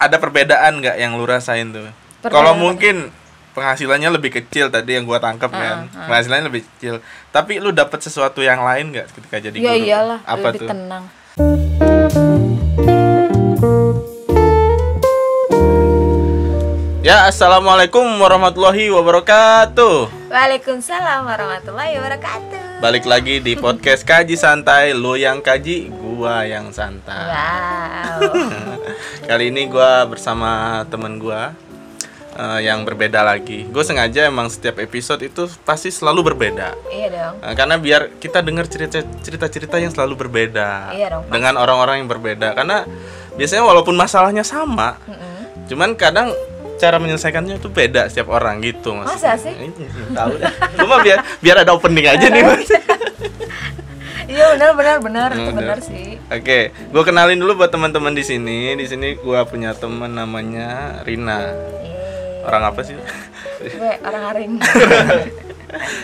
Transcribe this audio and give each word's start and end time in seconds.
ada 0.00 0.16
perbedaan 0.16 0.80
nggak 0.80 0.96
yang 0.96 1.12
lu 1.20 1.28
rasain 1.28 1.76
tuh? 1.76 1.84
Kalau 2.24 2.56
mungkin 2.56 3.12
penghasilannya 3.52 4.08
lebih 4.16 4.32
kecil 4.32 4.72
tadi 4.72 4.96
yang 4.96 5.04
gua 5.04 5.20
tangkap 5.20 5.52
kan, 5.52 5.92
ah. 5.92 6.08
penghasilannya 6.08 6.48
lebih 6.48 6.64
kecil. 6.64 7.04
Tapi 7.28 7.60
lu 7.60 7.68
dapat 7.68 8.00
sesuatu 8.00 8.40
yang 8.40 8.64
lain 8.64 8.96
nggak 8.96 9.12
ketika 9.12 9.36
jadi 9.36 9.56
ya 9.60 9.76
guru? 9.76 9.84
iyalah 9.84 10.18
Apa 10.24 10.56
lebih 10.56 10.60
tuh? 10.64 10.68
tenang 10.72 11.04
Ya, 17.00 17.32
assalamualaikum 17.32 18.04
warahmatullahi 18.20 18.92
wabarakatuh. 18.92 20.19
Waalaikumsalam 20.30 21.26
warahmatullahi 21.26 21.98
wabarakatuh 21.98 22.78
Balik 22.78 23.02
lagi 23.02 23.42
di 23.42 23.58
podcast 23.58 24.06
Kaji 24.06 24.38
Santai, 24.38 24.94
lu 24.94 25.12
yang 25.12 25.42
kaji, 25.42 25.90
gua 25.90 26.46
yang 26.46 26.70
santai. 26.70 27.26
wow 27.26 28.30
Kali 29.28 29.50
ini 29.50 29.66
gua 29.66 30.06
bersama 30.06 30.50
temen 30.86 31.18
gua 31.18 31.50
eh, 32.32 32.60
yang 32.62 32.86
berbeda 32.86 33.20
lagi. 33.20 33.66
Gue 33.66 33.82
sengaja 33.82 34.24
emang 34.24 34.46
setiap 34.46 34.78
episode 34.78 35.20
itu 35.20 35.50
pasti 35.60 35.90
selalu 35.90 36.30
berbeda. 36.30 36.78
iya 36.88 37.10
dong 37.10 37.34
Eh, 37.42 37.54
karena 37.54 37.74
biar 37.74 38.14
kita 38.16 38.38
dengar 38.38 38.64
cerita 38.64 39.02
cerita-cerita 39.02 39.76
yang 39.76 39.90
selalu 39.90 40.14
berbeda 40.16 40.94
Iya 40.94 41.10
dong, 41.10 41.26
Pak. 41.26 41.34
dengan 41.34 41.58
orang-orang 41.58 42.00
yang 42.00 42.08
berbeda. 42.08 42.54
Karena 42.54 42.86
biasanya 43.34 43.66
walaupun 43.66 43.92
masalahnya 43.92 44.46
sama, 44.46 44.94
Mm-mm. 45.04 45.66
cuman 45.66 45.90
kadang 45.92 46.30
cara 46.80 46.96
menyelesaikannya 46.96 47.54
itu 47.54 47.68
beda 47.68 48.08
setiap 48.08 48.28
orang 48.30 48.58
gitu 48.58 48.96
Masa 48.96 49.36
sih? 49.36 49.52
Ini, 49.52 49.84
tahu 50.10 50.32
deh. 50.34 50.48
Gua 50.74 50.86
mah 50.88 51.00
biar 51.00 51.18
biar 51.38 51.56
ada 51.60 51.70
opening 51.70 52.08
aja 52.08 52.26
nih 52.26 52.40
mas. 52.40 52.64
iya 54.26 54.54
benar 54.54 54.72
benar 54.72 54.96
benar 54.98 55.28
itu 55.30 55.42
Hmm, 55.42 55.52
benar 55.52 55.76
benar. 55.76 55.78
sih 55.82 56.08
Oke, 56.30 56.58
gue 56.72 57.02
kenalin 57.02 57.36
dulu 57.36 57.52
buat 57.56 57.68
teman-teman 57.68 58.10
di 58.10 58.22
sini. 58.22 58.72
Di 58.72 58.86
sini 58.86 59.14
gue 59.14 59.40
punya 59.44 59.74
teman 59.74 60.08
namanya 60.08 61.02
Rina. 61.02 61.38
Yeay. 61.82 62.42
Orang 62.42 62.62
apa 62.64 62.80
sih? 62.80 62.96
gue 63.60 63.92
orang 64.00 64.22
aring 64.30 64.52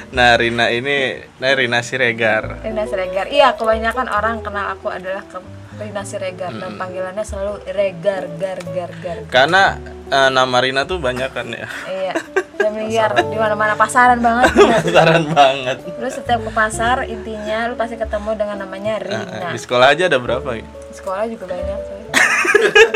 Nah, 0.08 0.36
Rina 0.36 0.70
ini, 0.70 1.18
nah 1.38 1.50
Rina 1.50 1.80
Siregar. 1.80 2.62
Rina 2.62 2.84
Siregar 2.84 3.26
iya 3.26 3.50
kebanyakan 3.50 4.06
orang 4.06 4.38
kenal 4.38 4.70
aku 4.70 4.86
adalah 4.88 5.22
ke 5.22 5.42
Rina 5.76 6.02
Siregar 6.02 6.52
dan 6.52 6.74
panggilannya 6.74 7.22
selalu 7.22 7.60
Regar 7.66 8.28
gar 8.34 8.58
gar 8.66 8.90
gar 8.96 9.18
Karena 9.26 9.76
eh, 10.06 10.30
nama 10.30 10.56
Rina 10.58 10.82
tuh 10.84 10.98
banyak 10.98 11.30
kan 11.30 11.46
ya. 11.48 11.68
iya 11.86 12.14
familiar 12.56 13.14
di 13.14 13.36
mana 13.36 13.54
mana 13.54 13.74
pasaran 13.74 14.18
banget 14.18 14.50
benar. 14.56 14.80
Penasaran 14.82 15.24
banget. 15.30 15.76
lu 15.94 16.08
setiap 16.08 16.40
ke 16.40 16.50
pasar 16.50 16.96
intinya 17.04 17.68
lu 17.68 17.74
pasti 17.74 17.94
ketemu 17.94 18.30
dengan 18.34 18.56
namanya 18.58 18.98
Nah, 18.98 19.04
Rina 19.22 19.48
di 19.48 19.60
sekolah 19.60 19.86
aja 19.88 20.04
ada 20.06 20.18
berapa? 20.18 20.48
Di 20.56 20.64
sekolah 20.92 21.24
juga 21.26 21.44
banyak 21.46 21.80
sih 21.82 21.94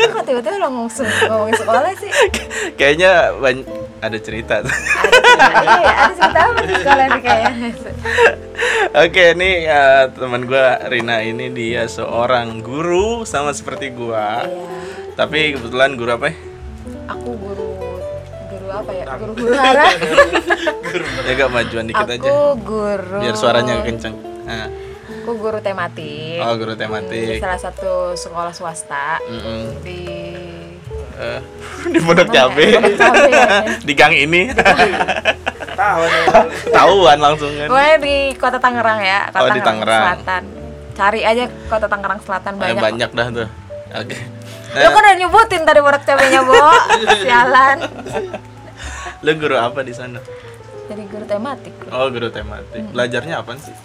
kok 0.09 0.23
tiba-tiba 0.25 0.57
lo 0.57 0.67
ngomong 0.67 0.89
ngomongin 1.29 1.55
sekolah 1.55 1.91
sih 1.95 2.11
Kayaknya 2.79 3.11
banyak 3.37 3.65
ada 4.01 4.17
cerita. 4.17 4.55
ada 4.57 4.65
cerita 4.65 5.45
iya 5.61 5.91
ada 5.93 6.13
cerita 6.17 6.39
apa 6.41 6.59
di 6.59 6.73
sekolah 6.75 7.05
nih 7.05 7.21
kayaknya 7.21 7.69
Oke, 9.01 9.23
ini 9.31 9.51
eh, 9.63 10.03
teman 10.11 10.43
gue 10.43 10.65
Rina 10.87 11.21
ini 11.21 11.47
dia 11.49 11.85
seorang 11.87 12.59
guru 12.59 12.70
sama 13.23 13.51
seperti 13.51 13.89
gua. 13.89 14.41
iya 14.41 14.79
Tapi 15.13 15.53
kebetulan 15.53 15.93
guru 15.93 16.11
apa 16.13 16.27
ya? 16.27 16.35
aku 17.05 17.29
guru 17.35 17.69
guru 18.47 18.67
apa 18.71 18.91
ya 18.91 19.03
guru 19.13 19.31
guru 19.35 19.53
hara 19.53 19.85
Ya 21.21 21.31
gak 21.35 21.51
majuan 21.51 21.85
dikit 21.85 22.01
aku 22.01 22.15
aja. 22.17 22.29
guru 22.57 23.17
Biar 23.19 23.35
suaranya 23.35 23.83
kenceng. 23.83 24.15
Nah. 24.41 24.67
aku 25.21 25.31
guru 25.37 25.59
tematik 25.59 26.39
Oh, 26.39 26.55
guru 26.55 26.73
di 26.73 26.79
tematik. 26.79 27.37
salah 27.37 27.59
satu 27.59 27.93
sekolah 28.13 28.49
swasta 28.49 29.19
Mm-mm. 29.21 29.61
di 29.81 30.01
Eh, 31.13 31.41
di 31.85 31.99
Pondok 31.99 32.25
Mana 32.25 32.33
ya? 32.33 32.41
Cabe. 32.41 32.65
Pondok 32.73 32.95
Cabe, 32.97 33.29
ya. 33.29 33.45
di 33.87 33.93
gang 33.93 34.15
ini. 34.15 34.49
Tahuan 36.71 37.17
langsung 37.19 37.51
kan. 37.53 37.67
Pokoknya 37.67 37.95
di 37.99 38.15
kota 38.35 38.57
Tangerang 38.57 38.99
ya, 38.99 39.19
kota 39.29 39.39
Oh, 39.39 39.49
di 39.51 39.61
Tangerang. 39.61 40.01
Selatan. 40.07 40.43
Cari 40.91 41.21
aja 41.23 41.47
kota 41.67 41.87
Tangerang 41.87 42.19
Selatan 42.21 42.59
banyak. 42.59 42.81
banyak 42.83 43.09
dah 43.11 43.27
tuh. 43.31 43.49
Oke. 43.91 44.17
Lu 44.71 44.87
kan 44.87 45.01
udah 45.03 45.15
nyebutin 45.19 45.61
tadi 45.67 45.79
borak 45.83 46.03
cabenya, 46.07 46.41
Bo. 46.47 46.55
Sialan. 47.23 47.77
Lu 49.21 49.31
guru 49.35 49.55
apa 49.59 49.83
di 49.83 49.91
sana? 49.91 50.19
Jadi 50.87 51.03
guru 51.07 51.25
tematik. 51.27 51.73
Oh, 51.91 52.07
guru 52.07 52.31
tematik. 52.31 52.83
Belajarnya 52.91 53.43
apa 53.43 53.55
sih? 53.59 53.75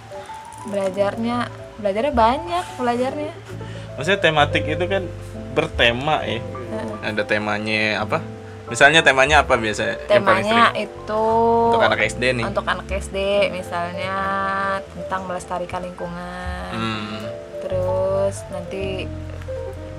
Belajarnya 0.66 1.46
belajarnya 1.78 2.12
banyak 2.14 2.64
belajarnya. 2.78 3.32
Maksudnya 3.94 4.20
tematik 4.20 4.64
itu 4.66 4.84
kan 4.86 5.06
bertema 5.54 6.22
ya. 6.26 6.40
Ada 7.02 7.22
temanya 7.22 8.02
apa? 8.02 8.18
Misalnya 8.66 9.00
temanya 9.02 9.46
apa 9.46 9.54
biasa? 9.54 10.10
Temanya 10.10 10.74
itu 10.74 11.24
Untuk 11.70 11.82
anak 11.86 12.00
SD 12.02 12.22
nih. 12.34 12.44
untuk 12.46 12.66
anak 12.66 12.88
SD 12.90 13.16
misalnya 13.54 14.16
tentang 14.82 15.22
melestarikan 15.30 15.86
lingkungan. 15.86 16.70
Hmm. 16.74 17.22
Terus 17.62 18.42
nanti 18.50 19.06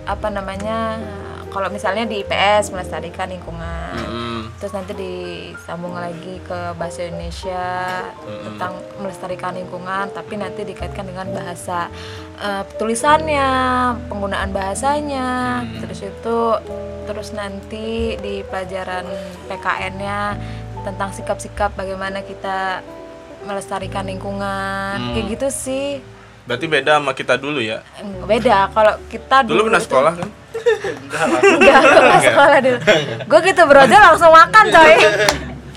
apa 0.04 0.28
namanya? 0.28 1.00
Kalau 1.48 1.72
misalnya 1.72 2.04
di 2.04 2.22
IPS 2.28 2.76
melestarikan 2.76 3.32
lingkungan. 3.32 3.96
Hmm. 3.96 4.37
Terus 4.58 4.74
nanti 4.74 4.94
disambung 4.94 5.94
lagi 5.94 6.42
ke 6.42 6.74
bahasa 6.74 7.06
Indonesia 7.06 7.66
tentang 8.44 8.74
melestarikan 8.98 9.54
lingkungan 9.54 10.10
tapi 10.10 10.34
nanti 10.34 10.66
dikaitkan 10.66 11.06
dengan 11.06 11.30
bahasa 11.30 11.94
eh, 12.38 12.64
tulisannya 12.76 13.48
penggunaan 14.08 14.50
bahasanya. 14.50 15.30
Terus 15.78 16.00
itu 16.02 16.38
terus 17.06 17.30
nanti 17.32 18.18
di 18.18 18.42
pelajaran 18.44 19.06
PKN-nya 19.48 20.36
tentang 20.82 21.10
sikap-sikap 21.12 21.72
bagaimana 21.74 22.20
kita 22.20 22.82
melestarikan 23.46 24.04
lingkungan. 24.04 25.14
Kayak 25.14 25.26
gitu 25.32 25.48
sih. 25.48 25.88
Berarti 26.44 26.66
beda 26.66 26.98
sama 26.98 27.12
kita 27.12 27.36
dulu 27.36 27.60
ya. 27.60 27.84
Beda 28.24 28.72
kalau 28.72 28.96
kita 29.08 29.44
Dulu 29.44 29.52
dulu, 29.54 29.62
pernah 29.68 29.78
itu- 29.78 29.88
sekolah 29.88 30.14
kan? 30.16 30.30
Enggak 31.50 31.80
gue 31.82 32.20
sekolah 32.24 32.58
dulu 32.60 32.80
gue 33.24 33.40
gitu 33.44 33.62
bro 33.64 33.82
aja 33.82 33.98
langsung 34.02 34.32
makan 34.32 34.66
coy 34.68 34.94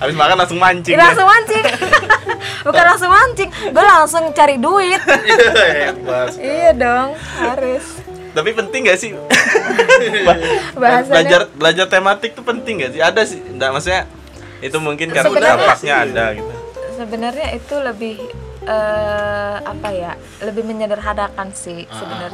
Habis 0.01 0.17
makan 0.17 0.33
langsung 0.35 0.57
mancing. 0.57 0.91
Iya, 0.91 0.97
ya? 0.97 1.05
langsung 1.05 1.27
mancing 1.27 1.61
bukan 2.65 2.83
langsung 2.83 3.11
mancing 3.11 3.49
gue 3.63 3.83
langsung 3.85 4.23
cari 4.31 4.55
duit 4.57 4.97
Hebat. 4.97 6.33
iya 6.35 6.73
dong 6.73 7.09
harus 7.37 7.85
Tapi 8.31 8.49
penting 8.49 8.81
gak 8.83 8.95
sih? 8.95 9.11
Ba- 10.23 10.39
Bahasanya- 10.73 11.05
belajar 11.05 11.41
belajar 11.51 11.85
tematik 11.85 12.31
tuh 12.31 12.41
penting 12.41 12.79
gak 12.79 12.91
sih? 12.91 13.01
Ada 13.03 13.21
sih, 13.23 13.43
enggak 13.45 13.69
maksudnya 13.69 14.07
itu 14.59 14.77
mungkin 14.77 15.11
karena 15.11 15.27
Sebenarnya- 15.27 15.59
dampaknya 15.59 15.93
ada 16.01 16.25
gitu. 16.33 16.53
sebenarnya 16.95 17.47
itu 17.51 17.75
lebih 17.77 18.15
eh, 18.63 19.55
apa 19.59 19.89
ya 19.91 20.11
lebih 20.39 20.63
menyederhanakan 20.63 21.51
sih 21.51 21.83
Ah. 21.85 22.31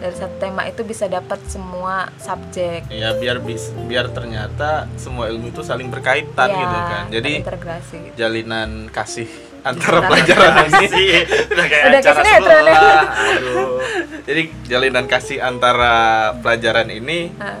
Dari 0.00 0.14
satu 0.14 0.34
tema 0.36 0.64
itu 0.64 0.80
bisa 0.80 1.04
dapat 1.06 1.36
semua 1.44 2.08
subjek 2.16 2.88
Ya 2.88 3.12
biar 3.12 3.36
bis, 3.38 3.68
biar 3.84 4.08
ternyata 4.08 4.88
semua 4.96 5.28
ilmu 5.28 5.48
itu 5.48 5.60
saling 5.60 5.86
berkaitan 5.86 6.48
Ya, 6.48 6.56
gitu 6.58 6.76
kan. 6.82 7.04
Jadi 7.10 7.32
terintegrasi 7.38 7.96
gitu. 8.02 8.14
jalinan 8.16 8.88
kasih 8.88 9.28
antara 9.60 10.00
pelajaran 10.02 10.52
ini 10.72 11.04
udah 11.46 11.66
kayak 11.66 11.84
Udah 11.86 12.00
acara 12.00 12.16
sinetron 12.18 12.48
ya. 12.48 12.72
sekolah. 12.72 13.04
Aduh. 13.30 13.78
Jadi 14.22 14.42
jalinan 14.64 15.04
kasih 15.04 15.38
antara 15.38 15.94
pelajaran 16.34 16.88
ini 16.88 17.18
Hah, 17.36 17.60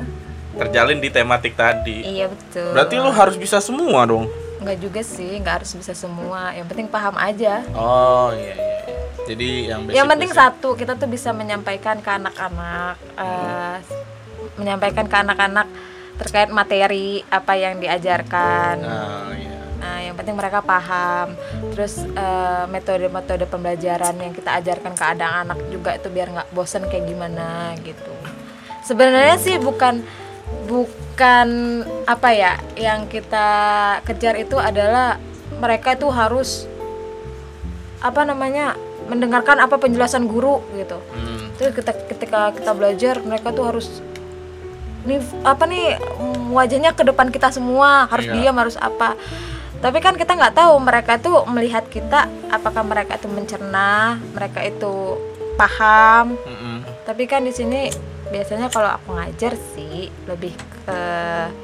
terjalin 0.56 0.96
di 0.96 1.08
tematik 1.08 1.52
tadi. 1.54 2.00
iya 2.02 2.26
betul 2.26 2.72
Berarti 2.72 2.94
lu 2.96 3.10
harus 3.10 3.36
bisa 3.36 3.60
semua 3.60 4.02
dong. 4.04 4.32
Nggak 4.60 4.78
juga 4.78 5.00
sih 5.00 5.36
nggak 5.36 5.54
harus 5.62 5.72
bisa 5.72 5.92
semua 5.92 6.52
yang 6.52 6.64
penting 6.64 6.86
paham 6.86 7.16
aja 7.16 7.64
Oh 7.72 8.30
iya 8.30 8.52
iya. 8.52 8.54
iya. 8.54 8.96
Jadi 9.24 9.48
yang 9.64 9.80
basic 9.84 9.96
yang 9.96 10.08
penting 10.08 10.30
basic. 10.30 10.42
satu 10.42 10.68
kita 10.74 10.92
tuh 10.94 11.06
bisa 11.06 11.30
menyampaikan 11.30 11.98
ke 11.98 12.10
anak-anak 12.10 12.94
eh, 13.16 13.76
menyampaikan 14.56 15.06
ke 15.06 15.16
anak-anak 15.16 15.66
terkait 16.16 16.50
materi 16.50 17.24
apa 17.26 17.52
yang 17.54 17.78
diajarkan 17.78 18.76
Ah, 18.82 19.32
iya. 19.32 19.56
nah 19.80 19.96
yang 19.98 20.12
penting 20.12 20.36
mereka 20.36 20.60
paham 20.60 21.32
terus 21.70 21.96
eh, 22.02 22.64
metode-metode 22.68 23.46
pembelajaran 23.46 24.12
yang 24.14 24.34
kita 24.34 24.60
ajarkan 24.60 24.92
ke 24.92 25.04
anak-anak 25.06 25.58
juga 25.68 25.96
itu 25.96 26.08
biar 26.08 26.28
nggak 26.28 26.48
bosen 26.50 26.84
kayak 26.84 27.06
gimana 27.06 27.72
gitu 27.80 28.12
sebenarnya 28.82 29.36
sih 29.38 29.56
bukan 29.56 30.04
bukan 30.66 30.99
apa 32.06 32.28
ya 32.30 32.52
yang 32.74 33.04
kita 33.04 33.48
kejar 34.02 34.36
itu 34.36 34.56
adalah 34.56 35.20
mereka 35.56 35.92
itu 35.92 36.08
harus 36.08 36.64
apa 38.00 38.24
namanya 38.24 38.74
mendengarkan 39.06 39.58
apa 39.58 39.76
penjelasan 39.76 40.24
guru 40.24 40.64
gitu 40.74 40.96
Hmm. 41.12 41.52
terus 41.54 41.74
ketika, 41.74 41.92
ketika 42.06 42.40
kita 42.54 42.72
belajar 42.72 43.14
mereka 43.20 43.50
tuh 43.50 43.66
harus 43.66 44.00
nih 45.02 45.16
apa 45.42 45.64
nih 45.64 45.96
mm, 45.96 46.50
wajahnya 46.50 46.92
ke 46.92 47.02
depan 47.02 47.28
kita 47.28 47.50
semua 47.50 48.06
harus 48.06 48.24
Iya. 48.24 48.34
diam 48.36 48.56
harus 48.56 48.76
apa 48.76 49.16
tapi 49.80 49.98
kan 49.98 50.12
kita 50.12 50.36
nggak 50.36 50.52
tahu 50.54 50.76
mereka 50.76 51.16
tuh 51.16 51.44
melihat 51.46 51.84
kita 51.86 52.28
apakah 52.48 52.84
mereka 52.84 53.16
itu 53.16 53.26
mencerna 53.26 54.16
mereka 54.30 54.60
itu 54.60 55.16
paham 55.56 56.36
Mm-mm. 56.38 56.84
tapi 57.04 57.24
kan 57.24 57.40
di 57.40 57.50
sini 57.50 57.88
biasanya 58.30 58.66
kalau 58.66 58.90
aku 58.92 59.12
ngajar 59.12 59.52
sih 59.74 59.96
lebih 60.24 60.54
ke 60.80 61.00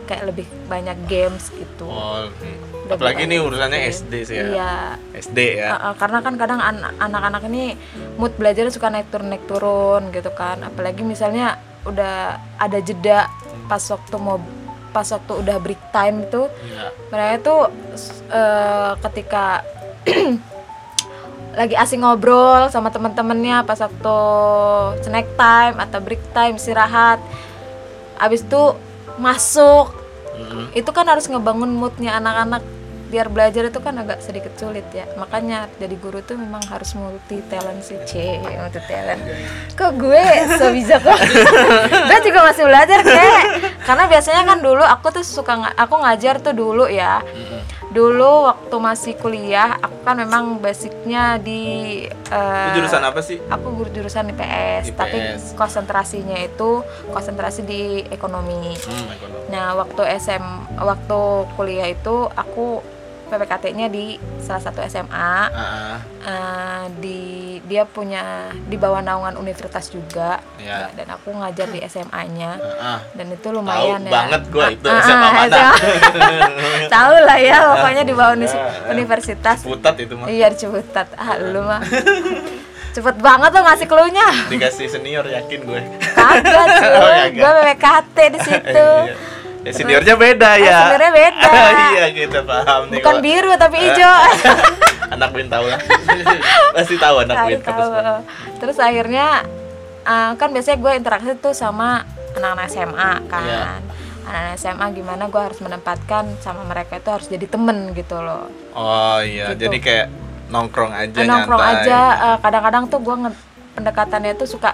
kayak 0.04 0.24
lebih 0.26 0.46
banyak 0.66 0.98
games 1.06 1.48
gitu 1.48 1.86
Oh, 1.86 2.26
apalagi 2.86 3.24
ini 3.24 3.38
urusannya 3.38 3.78
games. 3.80 4.02
SD 4.02 4.12
sih 4.22 4.36
ya. 4.36 4.44
iya 4.48 4.72
SD 5.12 5.38
ya. 5.56 5.68
Uh, 5.70 5.78
uh, 5.80 5.94
karena 5.94 6.18
kan 6.20 6.34
kadang 6.34 6.60
an- 6.60 6.94
anak-anak 6.98 7.42
ini 7.46 7.78
mood 8.14 8.34
belajarnya 8.34 8.70
suka 8.70 8.86
naik 8.88 9.08
turun 9.08 9.28
naik 9.28 9.46
turun 9.46 10.10
gitu 10.10 10.30
kan 10.32 10.60
apalagi 10.60 11.02
misalnya 11.02 11.56
udah 11.82 12.16
ada 12.56 12.78
jeda 12.78 13.30
pas 13.64 13.82
waktu 13.82 14.16
mau 14.16 14.42
pas 14.90 15.06
waktu 15.06 15.32
udah 15.36 15.56
break 15.56 15.82
time 15.90 16.26
tuh 16.26 16.50
Iya. 16.62 16.90
mereka 17.08 17.34
tuh 17.42 17.60
eh, 18.28 18.92
ketika 19.00 19.62
lagi 21.56 21.72
asing 21.72 22.04
ngobrol 22.04 22.68
sama 22.68 22.92
teman-temannya 22.92 23.64
pas 23.64 23.80
waktu 23.80 24.18
snack 25.00 25.24
time 25.40 25.76
atau 25.80 25.98
break 26.04 26.20
time 26.36 26.60
istirahat. 26.60 27.18
Abis 28.20 28.44
itu 28.44 28.76
masuk. 29.16 30.04
Mm-mm. 30.36 30.68
itu 30.76 30.90
kan 30.92 31.08
harus 31.08 31.24
ngebangun 31.32 31.72
moodnya 31.72 32.20
anak-anak. 32.20 32.60
Biar 33.06 33.32
belajar 33.32 33.70
itu 33.70 33.78
kan 33.80 33.96
agak 33.96 34.20
sedikit 34.20 34.52
sulit 34.60 34.84
ya. 34.92 35.08
Makanya 35.16 35.72
jadi 35.80 35.96
guru 35.96 36.20
tuh 36.20 36.36
memang 36.36 36.60
harus 36.68 36.92
multi 36.92 37.40
talent 37.48 37.80
sih 37.80 37.96
c 38.04 38.36
multi 38.60 38.82
talent 38.84 39.22
kok 39.72 39.96
gue 39.96 40.26
so 40.60 40.68
bisa 40.76 41.00
kok? 41.00 41.16
Gue 42.10 42.18
juga 42.20 42.44
masih 42.52 42.68
belajar 42.68 43.00
kayak 43.00 43.42
karena 43.86 44.04
biasanya 44.10 44.42
kan 44.44 44.58
dulu 44.60 44.84
aku 44.84 45.08
tuh 45.08 45.24
suka 45.24 45.72
aku 45.72 45.94
ngajar 46.04 46.36
tuh 46.44 46.52
dulu 46.52 46.84
ya. 46.90 47.24
Dulu 47.96 48.32
waktu 48.44 48.76
masih 48.78 49.16
kuliah 49.16 49.80
aku 49.80 50.04
kan 50.04 50.14
memang 50.14 50.60
basicnya 50.60 51.40
di 51.40 52.04
Lu 52.04 52.70
jurusan 52.76 53.00
apa 53.00 53.20
sih? 53.20 53.40
aku 53.46 53.66
guru 53.72 53.88
jurusan 53.88 54.28
IPS, 54.28 54.92
tapi 54.92 55.16
IPS. 55.16 55.42
konsentrasinya 55.54 56.36
itu 56.36 56.84
konsentrasi 57.08 57.64
di 57.64 57.82
ekonomi 58.06 58.76
Hmm, 58.76 59.08
ekonomi. 59.08 59.48
Nah, 59.48 59.72
waktu 59.74 60.02
SM 60.14 60.44
waktu 60.76 61.20
kuliah 61.54 61.88
itu 61.88 62.28
aku 62.28 62.84
PPKT-nya 63.26 63.86
di 63.86 64.14
salah 64.38 64.58
satu 64.60 64.80
SMA 64.82 65.10
Ah, 65.12 65.50
ah. 65.50 65.98
eh, 66.22 66.84
di 66.96 67.20
dia 67.60 67.82
punya 67.82 68.22
di 68.62 68.74
bawah 68.74 69.00
naungan 69.00 69.34
universitas 69.34 69.88
juga. 69.88 70.38
Ya. 70.56 70.90
dan 70.92 71.06
aku 71.08 71.30
ngajar 71.30 71.68
di 71.68 71.78
SMA-nya 71.84 72.58
ah. 72.76 72.98
dan 73.12 73.26
itu 73.28 73.48
lumayan 73.48 74.02
ya. 74.02 74.10
banget 74.12 74.42
gua 74.48 74.66
itu 74.68 74.82
Ah, 74.84 74.98
SMA 75.00 75.28
mana. 75.32 75.66
Tahu 76.94 77.14
lah 77.20 77.38
ya 77.38 77.56
pokoknya 77.68 78.02
di 78.02 78.12
bawah 78.12 78.34
uni- 78.34 78.62
universitas. 78.90 79.62
Putat 79.62 79.94
itu 79.96 80.14
mah. 80.14 80.26
iya 80.26 80.46
di 80.46 80.56
Ciputat 80.56 81.10
ah 81.14 81.34
lu 81.36 81.60
mah. 81.60 81.82
Cepet 82.94 83.20
banget 83.20 83.52
lo 83.52 83.60
ngasih 83.60 83.86
clue-nya. 83.86 84.28
Dikasih 84.48 84.88
senior 84.88 85.22
yakin 85.22 85.60
gue. 85.62 85.80
kagak 86.16 86.66
Oh, 86.96 87.12
gue 87.28 87.50
PPKT 87.60 88.16
di 88.32 88.40
situ. 88.40 88.88
Iya. 89.04 89.14
Ya, 89.66 89.74
seniornya 89.74 90.14
beda 90.14 90.46
Ah, 90.48 90.54
ya. 90.56 90.78
seniornya 90.86 91.10
beda. 91.12 91.50
iya 91.90 92.04
kita 92.08 92.40
paham 92.40 92.80
nih. 92.86 93.02
bukan 93.02 93.16
biru 93.18 93.50
tapi 93.56 93.76
hijau 93.80 94.14
anak 95.14 95.30
Win 95.32 95.46
tahu 95.46 95.66
lah. 95.66 95.80
Pasti 96.74 96.94
tahu 96.94 97.16
anak 97.20 97.36
Win 97.44 97.58
tahu. 97.60 98.22
terus 98.56 98.78
akhirnya 98.78 99.42
uh, 100.02 100.32
kan 100.34 100.48
biasanya 100.48 100.78
gue 100.78 100.92
interaksi 100.94 101.30
tuh 101.36 101.50
sama 101.50 102.06
anak-anak 102.32 102.66
SMA 102.68 103.10
kan 103.26 103.42
Iya. 103.42 103.62
anak-anak 104.22 104.54
SMA 104.56 104.86
gimana 104.92 105.26
gue 105.26 105.42
harus 105.42 105.58
menempatkan 105.58 106.38
sama 106.38 106.62
mereka 106.62 106.96
itu 106.96 107.10
harus 107.10 107.26
jadi 107.26 107.46
temen 107.46 107.90
gitu 107.90 108.16
loh 108.16 108.46
Oh 108.70 109.18
iya, 109.18 109.50
Gitu. 109.50 109.66
jadi 109.66 109.78
kayak 109.78 110.06
nongkrong 110.46 110.92
aja 110.92 111.20
nongkrong 111.22 111.58
nyantai. 111.58 111.82
aja 111.82 112.00
uh, 112.24 112.36
kadang-kadang 112.38 112.84
tuh 112.86 113.00
gue 113.00 113.14
pendekatannya 113.72 114.32
tuh 114.34 114.46
suka 114.46 114.70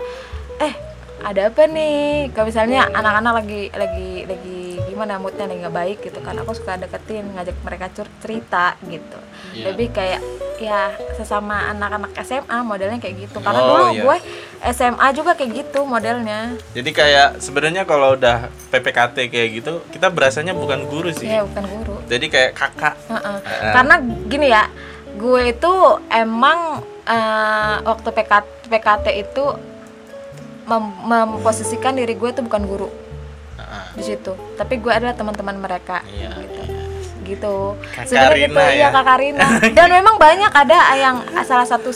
eh 0.58 0.74
ada 1.22 1.48
apa 1.48 1.64
nih 1.64 1.96
kalau 2.30 2.46
misalnya 2.46 2.90
anak-anak 2.90 3.32
lagi 3.38 3.62
lagi 3.72 4.10
lagi 4.26 4.60
gimana 4.92 5.16
moodnya 5.16 5.44
lagi 5.44 5.58
nggak 5.58 5.72
baik 5.74 5.98
gitu 6.02 6.20
kan 6.20 6.36
aku 6.36 6.52
suka 6.52 6.76
deketin 6.76 7.32
ngajak 7.32 7.56
mereka 7.60 7.88
cur- 7.90 8.12
cerita 8.18 8.76
gitu 8.84 9.18
Iya. 9.50 9.64
lebih 9.68 9.88
kayak 9.90 10.20
ya 10.58 10.80
sesama 11.12 11.68
anak-anak 11.68 12.12
SMA 12.20 12.58
modelnya 12.62 12.96
kayak 12.96 13.16
gitu 13.22 13.38
karena 13.38 13.58
Oh, 13.58 13.66
dulu 13.66 13.84
iya. 13.90 14.02
gue 14.02 14.16
SMA 14.70 15.06
juga 15.10 15.32
kayak 15.32 15.50
gitu 15.54 15.80
modelnya 15.82 16.54
Jadi 16.70 16.90
kayak 16.90 17.28
sebenarnya 17.36 17.82
kalau 17.82 18.14
udah 18.14 18.46
PPKT 18.68 19.16
kayak 19.26 19.48
gitu, 19.52 19.72
kita 19.90 20.06
berasanya 20.06 20.54
bukan 20.54 20.86
guru 20.86 21.10
sih. 21.10 21.26
ya 21.26 21.42
bukan 21.42 21.64
guru 21.66 21.96
Jadi 22.06 22.26
kayak 22.28 22.52
kakak. 22.54 22.94
Heeh. 23.06 23.38
Heeh. 23.42 23.72
Karena 23.72 23.94
gini 24.24 24.46
ya, 24.48 24.64
gue 25.12 25.42
itu 25.50 25.72
emang 26.08 26.80
eh, 27.04 27.76
waktu 27.82 28.08
PKT, 28.08 28.46
PKT 28.70 29.06
itu 29.20 29.44
mem- 30.64 31.00
memposisikan 31.02 31.92
diri 31.92 32.14
gue 32.14 32.30
itu 32.30 32.40
bukan 32.40 32.62
guru 32.62 32.88
Heeh. 33.72 33.96
di 33.96 34.02
situ, 34.04 34.32
tapi 34.60 34.76
gue 34.76 34.92
adalah 34.92 35.16
teman-teman 35.16 35.56
mereka. 35.56 36.04
Iya. 36.04 36.36
Gitu. 37.24 37.54
Kak 37.96 38.04
Sebenarnya 38.04 38.50
gitu, 38.50 38.60
iya 38.60 38.86
ya. 38.86 38.88
Kak 38.92 39.04
Karina. 39.08 39.48
Dan 39.78 39.88
memang 39.88 40.20
banyak 40.20 40.52
ada 40.52 40.78
yang 41.00 41.16
salah 41.48 41.64
satu 41.64 41.88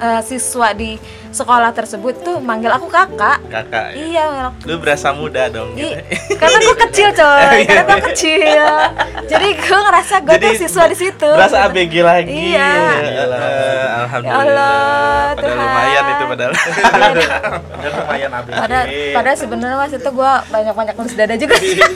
eh, 0.00 0.20
siswa 0.24 0.72
di 0.72 0.96
sekolah 1.30 1.70
tersebut 1.70 2.24
tuh 2.24 2.36
manggil 2.42 2.72
aku 2.72 2.90
kakak. 2.90 3.38
Kakak. 3.46 3.94
Ya. 3.94 4.00
Iya, 4.00 4.22
manggil 4.26 4.46
aku 4.50 4.58
Lu 4.66 4.74
berasa 4.82 5.08
muda 5.14 5.46
dong 5.46 5.76
gitu. 5.78 5.94
Ih, 5.94 5.96
karena 6.34 6.58
gue 6.58 6.76
kecil 6.88 7.08
coy, 7.20 7.58
karena 7.68 7.84
gue 7.86 8.00
kecil. 8.10 8.66
Jadi 9.30 9.48
gue 9.54 9.78
ngerasa 9.78 10.14
gue 10.24 10.36
tuh 10.40 10.52
siswa 10.58 10.84
di 10.88 10.96
situ. 10.98 11.30
Berasa 11.30 11.56
ABG 11.70 11.94
lagi. 12.02 12.32
Iya. 12.56 12.70
Eh, 12.98 13.86
Alhamdulillah. 14.02 14.26
Ya 14.26 14.34
Allah, 14.34 15.24
padahal 15.36 15.54
Tuhan. 15.54 15.60
lumayan 15.62 16.04
itu 16.10 16.24
padahal. 16.26 16.52
Dan 17.80 17.90
lumayan 17.94 18.30
abis. 18.34 18.52
Padahal, 18.56 18.86
padahal 19.14 19.36
sebenarnya 19.38 19.76
mas 19.78 19.92
itu 19.94 20.10
gue 20.10 20.32
banyak-banyak 20.50 20.94
nulis 20.98 21.14
dada 21.14 21.34
juga 21.38 21.54
sih. 21.60 21.78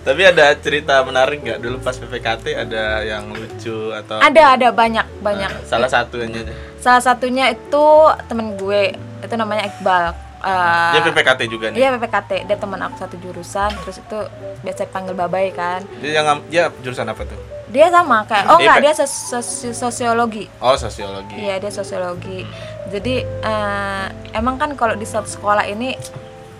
Tapi 0.00 0.24
ada 0.24 0.56
cerita 0.56 1.04
menarik 1.04 1.44
nggak 1.44 1.60
dulu 1.60 1.76
pas 1.84 1.92
PPKT 1.92 2.56
ada 2.56 3.04
yang 3.04 3.36
lucu 3.36 3.92
atau 3.92 4.16
ada 4.16 4.56
ada 4.56 4.68
banyak 4.72 5.04
banyak. 5.20 5.50
Eh, 5.52 5.68
salah 5.68 5.92
satunya 5.92 6.40
aja. 6.40 6.54
Salah 6.80 6.98
satunya 6.98 7.48
itu 7.48 7.84
temen 8.24 8.56
gue 8.56 8.96
itu 9.20 9.34
namanya 9.36 9.68
Iqbal. 9.68 10.16
Eh, 10.40 10.92
Dia 10.96 11.02
PPKT 11.04 11.40
juga 11.46 11.68
nih. 11.68 11.76
Iya 11.76 11.88
PPKT, 11.94 12.48
dia 12.48 12.56
teman 12.56 12.80
aku 12.80 12.96
satu 12.96 13.20
jurusan, 13.20 13.68
terus 13.78 14.00
itu 14.00 14.18
biasa 14.64 14.88
panggil 14.88 15.12
babai 15.12 15.52
kan. 15.52 15.84
Dia 16.00 16.24
yang 16.24 16.40
dia 16.48 16.72
jurusan 16.80 17.04
apa 17.04 17.28
tuh? 17.28 17.36
Dia 17.68 17.86
sama 17.86 18.24
kayak, 18.24 18.48
oh 18.48 18.56
Dia 18.56 18.72
enggak 18.72 18.78
dia 18.82 18.92
sos- 18.96 19.28
sos- 19.28 19.76
sosiologi. 19.76 20.48
Oh, 20.58 20.72
sosiologi. 20.74 21.36
Iya 21.36 21.60
dia 21.60 21.68
sosiologi. 21.68 22.48
Jadi 22.88 23.14
eh, 23.22 24.04
emang 24.32 24.56
kan 24.56 24.72
kalau 24.72 24.96
di 24.96 25.04
satu 25.04 25.28
sekolah 25.28 25.68
ini 25.68 25.92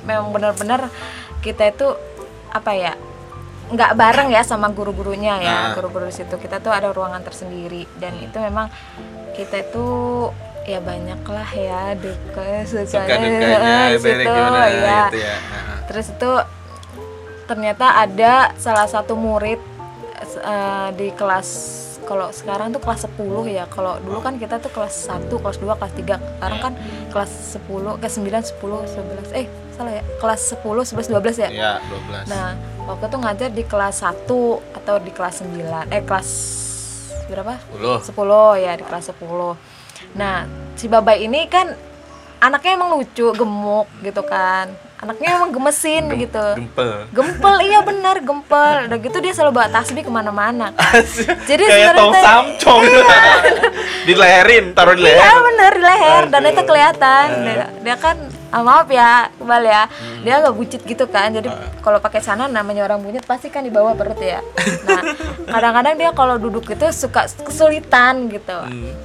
memang 0.05 0.28
benar-benar 0.31 0.93
kita 1.40 1.72
itu 1.72 1.88
apa 2.50 2.76
ya 2.76 2.93
nggak 3.70 3.93
bareng 3.94 4.29
ya 4.29 4.43
sama 4.43 4.69
guru-gurunya 4.69 5.39
ya 5.39 5.55
Nah. 5.62 5.72
guru-guru 5.74 6.06
di 6.06 6.15
situ 6.15 6.34
kita 6.34 6.58
tuh 6.58 6.70
ada 6.70 6.91
ruangan 6.91 7.22
tersendiri 7.22 7.86
dan 7.96 8.19
itu 8.19 8.34
memang 8.36 8.67
kita 9.32 9.62
itu 9.62 9.86
ya 10.62 10.79
banyak 10.79 11.22
lah 11.22 11.48
ya 11.50 11.94
duka 11.94 12.44
Suka 12.62 12.84
sukanya 12.84 13.96
beda 13.96 13.96
situ, 13.96 14.20
gimana 14.27 14.60
ya. 14.69 15.00
gitu 15.08 15.19
ya. 15.19 15.36
Nah, 15.41 15.79
Terus 15.86 16.06
itu 16.08 16.31
ternyata 17.46 17.86
ada 17.96 18.32
salah 18.56 18.86
satu 18.86 19.15
murid 19.15 19.58
eh, 20.20 20.89
di 20.94 21.10
kelas 21.10 21.48
kalau 22.00 22.34
sekarang 22.34 22.74
tuh 22.74 22.82
kelas 22.82 23.06
10 23.06 23.19
ya. 23.48 23.65
Kalau 23.67 24.03
dulu 24.03 24.19
kan 24.19 24.34
kita 24.34 24.58
tuh 24.58 24.67
kelas 24.69 25.06
1, 25.06 25.31
kelas 25.31 25.62
2, 25.62 25.79
kelas 25.79 25.94
3. 25.94 26.19
Sekarang 26.19 26.58
kan 26.58 26.72
kelas 27.06 27.31
10, 27.55 27.94
ke 27.96 28.08
9, 28.10 28.43
10, 28.43 28.82
11. 28.82 29.31
Eh, 29.31 29.46
salah 29.70 29.94
ya. 29.94 30.03
Kelas 30.19 30.41
10, 30.50 30.82
11, 30.82 31.06
12 31.06 31.39
ya. 31.39 31.48
Iya, 31.48 31.72
12. 31.86 32.27
Nah, 32.27 32.58
waktu 32.91 33.06
itu 33.06 33.17
ngajar 33.17 33.51
di 33.51 33.63
kelas 33.63 33.97
1 34.01 34.27
atau 34.75 34.94
di 34.99 35.11
kelas 35.11 35.35
9. 35.41 35.89
Eh, 35.89 36.03
kelas 36.03 36.29
berapa? 37.27 37.55
10. 37.73 38.03
10 38.03 38.11
ya 38.59 38.73
di 38.75 38.82
kelas 38.82 39.05
10 39.13 39.55
nah 40.11 40.43
si 40.75 40.85
babai 40.85 41.23
ini 41.23 41.47
kan 41.47 41.70
anaknya 42.39 42.75
emang 42.75 42.91
lucu 42.93 43.31
gemuk 43.31 43.87
gitu 44.01 44.19
kan 44.20 44.67
anaknya 44.97 45.29
emang 45.35 45.51
gemesin 45.51 46.09
Gem- 46.09 46.20
gitu 46.20 46.47
Gempel. 46.59 46.91
gempel 47.11 47.55
iya 47.63 47.81
benar 47.81 48.19
gempel 48.19 48.85
udah 48.85 48.99
gitu 48.99 49.17
dia 49.17 49.31
selalu 49.31 49.53
bawa 49.55 49.69
tasbih 49.70 50.03
ke 50.03 50.11
mana-mana 50.11 50.73
kan 50.73 51.05
jadi 51.49 51.63
Kayak 51.63 51.94
tong 51.94 52.13
samcong. 52.13 52.82
Dileherin, 54.03 54.73
taruh 54.73 54.93
di 54.93 55.05
leher. 55.05 55.20
iya 55.20 55.35
bener 55.39 55.73
di 55.73 55.85
leher 55.85 56.23
dan 56.27 56.43
itu 56.44 56.63
kelihatan 56.65 57.27
dia, 57.44 57.67
dia 57.79 57.97
kan 57.97 58.17
ah, 58.50 58.60
maaf 58.60 58.86
ya 58.86 59.10
kembali 59.32 59.66
ya. 59.66 59.84
Dia 60.20 60.34
agak 60.38 60.52
bucit 60.52 60.82
gitu 60.82 61.06
kan 61.06 61.30
jadi 61.30 61.48
kalau 61.80 61.96
pakai 61.96 62.19
sana 62.19 62.46
namanya 62.46 62.84
orang 62.84 62.98
bunyit 62.98 63.22
pasti 63.22 63.46
kan 63.46 63.60
di 63.60 63.70
bawah 63.70 63.92
perut 63.92 64.19
ya. 64.19 64.42
Nah 64.84 65.02
kadang-kadang 65.52 65.94
dia 65.96 66.10
kalau 66.10 66.36
duduk 66.36 66.66
itu 66.66 66.86
suka 66.90 67.24
kesulitan 67.38 68.28
gitu. 68.28 68.58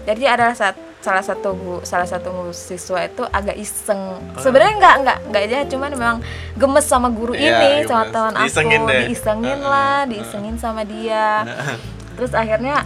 Jadi 0.04 0.24
ada 0.24 0.52
saat 0.52 0.74
salah 0.98 1.22
satu 1.22 1.54
gu- 1.54 1.84
salah 1.84 2.04
satu 2.04 2.30
siswa 2.50 2.98
itu 3.00 3.22
agak 3.24 3.54
iseng. 3.56 4.18
Sebenarnya 4.36 4.74
nggak 4.76 4.96
nggak 5.00 5.18
nggak 5.28 5.42
aja 5.44 5.58
cuman 5.68 5.90
memang 5.92 6.18
gemes 6.56 6.82
sama 6.84 7.08
guru 7.08 7.32
Iya, 7.32 7.46
ini 7.78 7.86
sama 7.86 8.02
gemes. 8.02 8.12
teman 8.12 8.34
aku. 8.34 8.42
Diisengin 8.44 8.82
deh. 8.84 9.02
diisengin 9.06 9.60
lah 9.62 9.98
diisengin 10.04 10.56
sama 10.56 10.82
dia. 10.82 11.46
Terus 12.16 12.34
akhirnya 12.34 12.82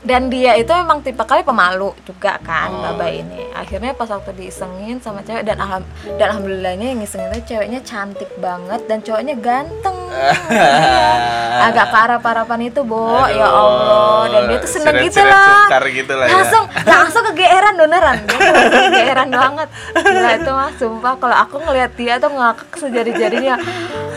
dan 0.00 0.32
dia 0.32 0.56
itu 0.56 0.72
memang 0.72 1.04
tipe 1.04 1.20
kali 1.20 1.44
pemalu 1.44 1.92
juga 2.08 2.40
kan 2.40 2.72
Oh, 2.72 2.80
baba 2.96 3.12
iya. 3.12 3.20
ini. 3.20 3.52
Akhirnya 3.52 3.92
pas 3.92 4.08
waktu 4.08 4.32
diisengin 4.32 4.96
sama 4.96 5.20
cewek 5.20 5.44
dan 5.44 5.60
alham 5.60 5.84
dan 6.16 6.32
alhamdulillahnya 6.32 6.96
yang 6.96 6.98
ngisengin 7.04 7.36
itu 7.36 7.52
ceweknya 7.52 7.80
cantik 7.84 8.32
banget 8.40 8.80
dan 8.88 9.04
cowoknya 9.04 9.36
ganteng. 9.36 9.98
Agak 11.68 11.86
kearap-arapan 11.92 12.72
itu 12.72 12.80
bo. 12.80 13.28
Ya 13.28 13.44
Aduh, 13.44 13.60
Allah. 13.60 14.20
Dan 14.32 14.42
dia 14.48 14.58
tuh 14.64 14.70
seneng 14.72 14.94
gitu 15.04 15.20
siret-siret 15.20 15.68
lah 15.68 15.90
gitu 15.92 16.12
lah 16.16 16.26
ya. 16.26 16.32
langsung 16.40 16.64
langsung 16.88 17.22
kegeeran 17.32 17.74
beneran 17.76 18.16
langsung 18.24 18.80
kegeeran 18.88 19.28
banget. 19.28 19.68
Gila 20.00 20.30
itu 20.40 20.50
mah 20.50 20.70
sumpah. 20.80 21.14
Kalau 21.20 21.36
aku 21.36 21.56
ngelihat 21.60 21.92
dia 22.00 22.14
tuh 22.16 22.32
ngakak 22.32 22.72
sejari-jarinya. 22.80 23.56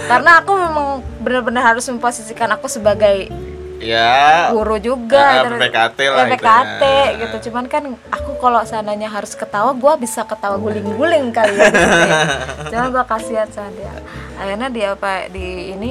Karena 0.07 0.31
aku 0.39 0.51
memang 0.55 0.87
benar-benar 1.19 1.75
harus 1.75 1.83
memposisikan 1.91 2.51
aku 2.55 2.71
sebagai 2.71 3.27
ya 3.75 4.49
guru 4.49 4.77
juga 4.77 5.17
Ah, 5.19 5.43
terus- 5.43 5.59
PPKT 5.59 5.99
lah 6.05 6.17
PPKT 6.25 6.83
itunya. 6.83 7.19
gitu 7.19 7.35
cuman 7.45 7.65
kan 7.67 7.83
aku 8.07 8.31
kalau 8.37 8.61
seandainya 8.61 9.07
harus 9.07 9.33
ketawa 9.33 9.71
gua 9.73 9.93
bisa 9.95 10.21
ketawa 10.21 10.55
guling-guling 10.55 11.29
kali 11.29 11.53
ya 11.53 11.67
gitu 11.69 11.99
ya. 12.03 12.19
cuman 12.67 12.87
gua 12.89 13.03
kasihan 13.03 13.47
sama 13.47 13.71
dia 13.71 13.93
akhirnya 14.35 14.67
dia 14.67 14.87
apa 14.91 15.27
di 15.27 15.45
ini 15.71 15.89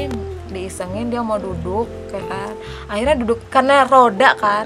diisengin 0.52 1.08
dia 1.08 1.24
mau 1.24 1.40
duduk 1.40 1.88
kayak 2.12 2.28
kan. 2.28 2.52
Akhirnya 2.86 3.16
duduk 3.18 3.38
karena 3.48 3.88
roda 3.88 4.30
kan. 4.36 4.64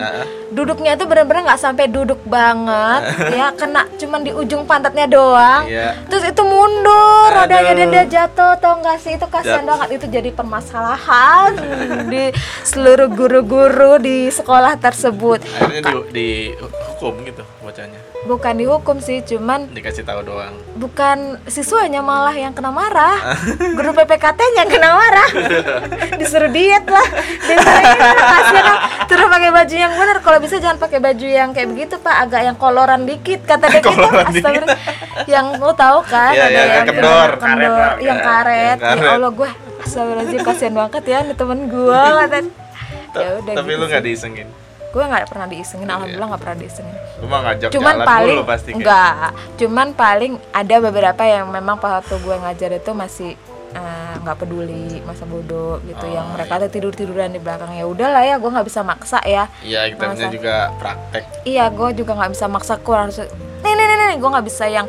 Duduknya 0.50 0.98
itu 0.98 1.06
bener-bener 1.06 1.46
nggak 1.46 1.62
sampai 1.62 1.86
duduk 1.86 2.18
banget. 2.26 3.00
Ya 3.32 3.54
kena 3.54 3.86
cuman 3.96 4.20
di 4.26 4.34
ujung 4.34 4.66
pantatnya 4.66 5.06
doang. 5.06 5.64
Iya. 5.66 5.94
terus 6.10 6.26
itu 6.26 6.42
mundur 6.42 7.30
rodanya 7.30 7.72
Aduh. 7.72 7.78
dia, 7.78 7.88
dia 7.88 8.04
jatuh 8.06 8.58
tau 8.58 8.82
gak 8.82 8.98
sih? 8.98 9.14
Itu 9.14 9.26
kasihan 9.30 9.62
Jat- 9.62 9.70
banget. 9.70 9.88
Itu 10.02 10.06
jadi 10.10 10.30
permasalahan 10.34 11.54
di 12.12 12.34
seluruh 12.66 13.08
guru-guru 13.10 14.02
di 14.02 14.28
sekolah 14.28 14.74
tersebut. 14.78 15.42
Akhirnya 15.58 15.82
di, 16.10 16.50
dihukum 16.56 17.22
gitu 17.22 17.42
bocahnya 17.62 18.15
bukan 18.26 18.54
dihukum 18.54 18.98
sih 18.98 19.22
cuman 19.22 19.70
dikasih 19.70 20.02
tahu 20.02 20.20
doang. 20.20 20.52
bukan 20.74 21.38
siswanya 21.46 21.98
malah 22.00 22.34
yang 22.34 22.50
kena 22.50 22.68
marah. 22.68 23.38
Guru 23.72 23.90
PPKT-nya 23.92 24.58
yang 24.60 24.68
kena 24.68 24.90
marah. 24.92 25.28
Disuruh 26.20 26.48
diet 26.48 26.84
lah. 26.84 27.06
Lah, 27.48 27.86
kasihan 28.12 28.76
terus 29.06 29.26
pakai 29.26 29.50
baju 29.50 29.74
yang 29.74 29.92
benar. 29.92 30.18
Kalau 30.20 30.38
bisa 30.38 30.56
jangan 30.56 30.76
pakai 30.76 30.98
baju 30.98 31.24
yang 31.24 31.50
kayak 31.50 31.68
begitu 31.68 31.94
pak. 31.96 32.16
Agak 32.18 32.42
yang 32.42 32.56
koloran 32.56 33.02
dikit 33.02 33.40
kata 33.42 33.66
dia 33.68 33.80
gitu. 33.80 33.88
Astagfirullah. 33.88 34.78
Yang 35.24 35.46
lo 35.56 35.72
tahu 35.72 35.98
kan 36.02 36.32
Iya, 36.32 36.44
ada 36.44 36.52
iya, 36.52 36.64
yang 36.74 36.86
kendor. 36.86 37.30
kendor 37.38 37.38
Karet 37.38 37.98
yang 37.98 38.18
ya, 38.18 38.26
karet. 38.26 38.76
yang 38.76 38.78
karet. 38.90 39.00
ya 39.00 39.10
Allah 39.14 39.32
gue 39.32 39.50
astagfirullahaladzim 39.78 40.40
kasihan 40.42 40.74
banget 40.74 41.04
ya 41.06 41.18
temen 41.32 41.58
gue 41.66 42.02
kata 42.20 42.36
ya 43.16 43.28
udah 43.38 43.54
tapi 43.54 43.70
gitu 43.70 43.78
lu 43.78 43.84
nggak 43.86 44.02
diisengin 44.02 44.48
gue 44.96 45.04
nggak 45.04 45.28
pernah 45.28 45.44
diisengin 45.44 45.84
alhamdulillah 45.86 46.28
nggak 46.32 46.42
pernah 46.42 46.56
diisengin. 46.56 46.96
Lu 47.20 47.28
mah 47.28 47.40
ngajak 47.44 47.68
cuman 47.68 47.92
jalan 47.92 48.06
paling 48.08 48.32
mulu 48.32 48.44
pasti 48.48 48.70
enggak 48.72 49.12
cuman 49.60 49.88
paling 49.92 50.32
ada 50.50 50.76
beberapa 50.80 51.22
yang 51.22 51.52
memang 51.52 51.76
pas 51.76 52.00
waktu 52.00 52.16
gue 52.16 52.36
ngajar 52.40 52.70
itu 52.72 52.90
masih 52.96 53.30
eh, 53.76 54.14
nggak 54.24 54.36
peduli 54.40 55.04
masa 55.04 55.28
bodoh 55.28 55.84
gitu 55.84 56.06
yang 56.08 56.32
mereka 56.32 56.56
tuh 56.56 56.70
tidur 56.72 56.96
tiduran 56.96 57.28
di 57.28 57.38
belakang. 57.38 57.76
Ya 57.76 57.84
udahlah 57.84 58.24
ya 58.24 58.40
gue 58.40 58.48
nggak 58.48 58.64
bisa 58.64 58.80
maksa 58.80 59.20
ya. 59.20 59.52
Iya 59.60 59.92
kita 59.92 60.04
Masa- 60.08 60.32
juga 60.32 60.54
praktek. 60.80 61.24
Iya 61.44 61.68
gue 61.68 61.88
juga 61.92 62.16
nggak 62.16 62.32
bisa 62.32 62.46
maksa 62.48 62.80
gue 62.80 62.96
harus 62.96 63.20
nih 63.56 63.72
nih 63.74 63.84
nih, 63.84 63.96
nih. 64.08 64.16
gue 64.16 64.30
nggak 64.32 64.46
bisa 64.46 64.64
yang 64.64 64.86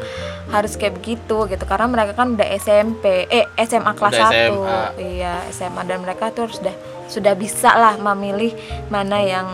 harus 0.47 0.79
kayak 0.79 1.03
begitu 1.03 1.43
gitu 1.45 1.63
karena 1.67 1.87
mereka 1.91 2.15
kan 2.15 2.31
udah 2.31 2.47
SMP 2.55 3.27
eh 3.27 3.43
SMA 3.59 3.91
kelas 3.91 4.15
Udah 4.15 4.29
1 4.31 4.55
SMA. 4.55 4.79
iya 4.95 5.33
SMA 5.51 5.81
dan 5.83 5.99
mereka 5.99 6.31
tuh 6.31 6.47
harus 6.47 6.55
sudah 6.55 6.75
sudah 7.07 7.33
bisa 7.35 7.75
lah 7.75 7.99
memilih 7.99 8.55
mana 8.87 9.19
yang 9.19 9.47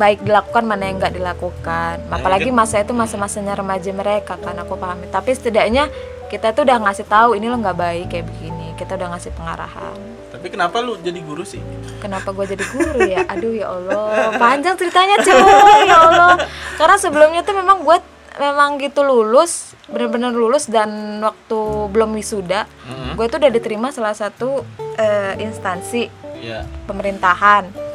baik 0.00 0.24
dilakukan 0.24 0.64
mana 0.64 0.88
yang 0.88 0.96
nggak 0.96 1.12
dilakukan. 1.20 2.00
Apalagi 2.08 2.48
masa 2.48 2.80
itu 2.80 2.96
masa-masanya 2.96 3.52
remaja 3.52 3.92
mereka 3.92 4.40
kan 4.40 4.56
aku 4.56 4.80
pahami. 4.80 5.04
Tapi 5.12 5.36
setidaknya 5.36 5.92
kita 6.32 6.56
tuh 6.56 6.64
udah 6.64 6.80
ngasih 6.88 7.04
tahu 7.04 7.36
ini 7.36 7.52
lo 7.52 7.60
nggak 7.60 7.76
baik 7.76 8.06
kayak 8.08 8.24
begini. 8.24 8.72
Kita 8.80 8.96
udah 8.96 9.12
ngasih 9.12 9.36
pengarahan. 9.36 9.98
Tapi 10.32 10.46
kenapa 10.48 10.80
lu 10.80 10.96
jadi 11.04 11.20
guru 11.20 11.44
sih? 11.44 11.60
Kenapa 12.00 12.32
gue 12.32 12.56
jadi 12.56 12.64
guru 12.64 13.04
ya? 13.04 13.28
Aduh 13.28 13.52
ya 13.52 13.68
Allah, 13.68 14.32
panjang 14.40 14.72
ceritanya 14.80 15.20
cuy. 15.20 15.84
Ya 15.84 15.98
Allah. 16.00 16.34
Karena 16.80 16.96
sebelumnya 16.96 17.44
tuh 17.44 17.60
memang 17.60 17.84
gue 17.84 18.00
memang 18.40 18.80
gitu 18.80 19.04
lulus, 19.04 19.76
bener-bener 19.84 20.32
lulus 20.32 20.64
dan 20.64 21.20
waktu 21.20 21.60
belum 21.92 22.16
wisuda, 22.16 22.64
Mhm. 22.88 23.20
gue 23.20 23.26
tuh 23.28 23.36
udah 23.36 23.52
diterima 23.52 23.92
salah 23.92 24.16
satu 24.16 24.64
eh, 24.96 25.34
instansi 25.44 26.08
iya. 26.40 26.64
pemerintahan 26.88 27.89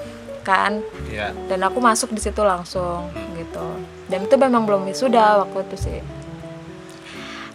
kan, 0.45 0.85
iya 1.09 1.33
dan 1.49 1.59
aku 1.65 1.81
masuk 1.81 2.13
di 2.13 2.21
situ 2.21 2.45
langsung 2.45 3.09
gitu. 3.33 3.67
Dan 4.05 4.29
itu 4.29 4.35
memang 4.37 4.69
belum 4.69 4.85
wisuda 4.85 5.41
waktu 5.41 5.65
itu 5.65 5.77
sih. 5.89 5.99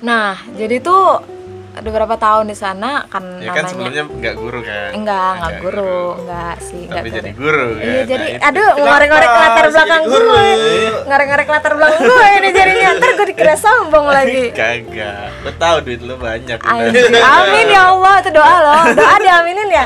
Nah, 0.03 0.35
jadi 0.59 0.83
tuh 0.83 1.23
ada 1.71 1.87
beberapa 1.87 2.15
tahun 2.15 2.45
di 2.47 2.57
sana 2.57 3.07
kan 3.07 3.39
ya 3.39 3.51
kan 3.51 3.63
namanya 3.63 3.69
sebelumnya 3.69 4.03
nggak 4.11 4.35
guru 4.37 4.59
kan? 4.61 4.91
Enggak 4.93 5.31
enggak 5.31 5.39
Nggak 5.41 5.61
guru 5.63 5.99
enggak 6.19 6.57
sih 6.61 6.83
enggak 6.83 6.97
tapi 6.97 7.09
guru. 7.09 7.17
jadi 7.17 7.31
guru 7.33 7.67
kan? 7.71 7.85
Iya 7.87 8.03
jadi 8.05 8.27
Nah, 8.31 8.49
aduh 8.49 8.71
ngorek-ngorek 8.77 9.31
latar 9.33 9.67
belakang 9.69 10.01
jadi 10.01 10.11
guru? 10.11 10.27
gue 10.27 10.49
Ngorek-ngorek 11.03 11.49
latar 11.49 11.73
belakang 11.73 12.01
gue 12.03 12.27
ini 12.33 12.49
jadinya. 12.51 12.89
Ntar 12.93 13.11
gue 13.13 13.27
dikira 13.29 13.55
sombong 13.57 14.07
lagi. 14.17 14.43
Kagak. 14.51 15.27
Gue 15.41 15.53
tahu 15.57 15.77
duit 15.81 16.01
lu 16.01 16.15
banyak 16.17 16.59
udah. 16.59 17.21
Amin 17.37 17.67
ya 17.69 17.83
Allah 17.89 18.15
itu 18.19 18.31
doa 18.31 18.55
loh. 18.61 18.83
Doa 18.93 19.15
diaminin 19.19 19.69
ya? 19.69 19.85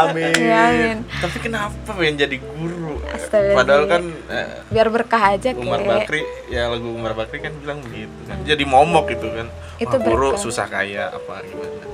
Amin. 0.00 0.32
Ya 0.36 0.60
amin. 0.68 0.96
Tapi 1.16 1.36
kenapa 1.38 1.72
pengen 1.88 2.16
jadi 2.18 2.36
guru 2.38 2.81
Astaga. 3.10 3.52
padahal 3.54 3.84
kan 3.86 4.02
eh, 4.28 4.48
Biar 4.68 4.88
berkah 4.88 5.22
aja 5.34 5.50
Umar 5.52 5.80
kek. 5.80 5.88
Bakri 5.88 6.20
ya 6.48 6.70
lagu 6.70 6.88
Umar 6.88 7.12
Bakri 7.12 7.38
kan 7.40 7.52
bilang 7.56 7.78
begitu 7.82 8.14
kan. 8.24 8.38
Jadi 8.42 8.62
momok 8.62 9.10
gitu 9.10 9.26
kan. 9.28 9.46
Itu 9.76 9.96
Wah, 9.96 10.04
berkah. 10.04 10.38
susah 10.38 10.66
kaya 10.66 11.10
apa 11.10 11.42
gimana? 11.42 11.84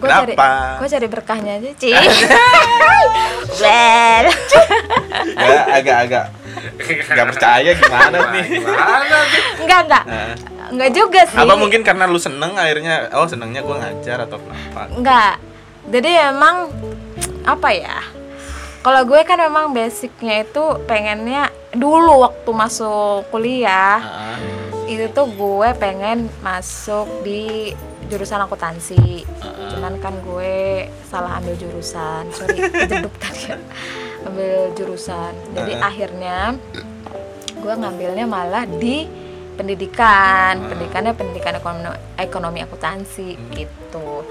Gue 0.00 0.08
cari, 0.08 0.32
gue 0.80 0.88
cari 0.88 1.08
berkahnya 1.08 1.52
aja 1.60 1.70
Ci. 1.76 1.90
Bel 3.60 4.26
ya 5.36 5.60
agak-agak 5.76 6.24
nggak 6.90 7.26
percaya 7.30 7.70
gimana 7.74 8.16
nih? 8.32 8.46
Enggak 9.60 9.80
enggak 9.86 10.04
Nah, 10.06 10.32
Enggak 10.70 10.90
juga 10.94 11.20
sih. 11.26 11.36
Apa 11.36 11.54
mungkin 11.58 11.80
karena 11.82 12.04
lu 12.06 12.16
seneng 12.16 12.54
akhirnya 12.54 13.10
oh 13.12 13.26
senengnya 13.26 13.60
gue 13.60 13.76
ngajar 13.76 14.24
atau 14.24 14.38
apa 14.38 14.82
Enggak. 14.88 15.34
Jadi 15.90 16.10
emang 16.30 16.70
apa 17.42 17.68
ya? 17.74 17.98
Kalau 18.80 19.04
gue 19.04 19.20
kan 19.28 19.36
memang 19.36 19.76
basicnya 19.76 20.40
itu 20.40 20.64
pengennya 20.88 21.52
dulu 21.76 22.24
waktu 22.24 22.50
masuk 22.50 23.28
kuliah 23.28 24.00
Ah, 24.00 24.40
itu 24.88 25.04
tuh 25.12 25.28
gue 25.28 25.68
pengen 25.76 26.32
masuk 26.40 27.06
di 27.20 27.76
jurusan 28.08 28.40
akuntansi. 28.40 29.22
Cuman 29.76 30.00
kan 30.00 30.16
gue 30.24 30.88
salah 31.06 31.38
ambil 31.38 31.54
jurusan. 31.60 32.26
Sorry, 32.32 32.56
kejeduk 32.88 33.14
tadi. 33.20 33.54
Ambil 34.24 34.72
jurusan. 34.74 35.36
Jadi 35.54 35.72
akhirnya 35.76 36.56
gue 37.60 37.74
ngambilnya 37.76 38.24
malah 38.24 38.64
di 38.64 39.04
pendidikan 39.60 40.56
pendidikannya 40.72 41.12
pendidikan 41.12 41.52
ekonomi 41.60 41.92
ekonomi 42.16 42.58
akuntansi 42.64 43.36
gitu 43.52 44.24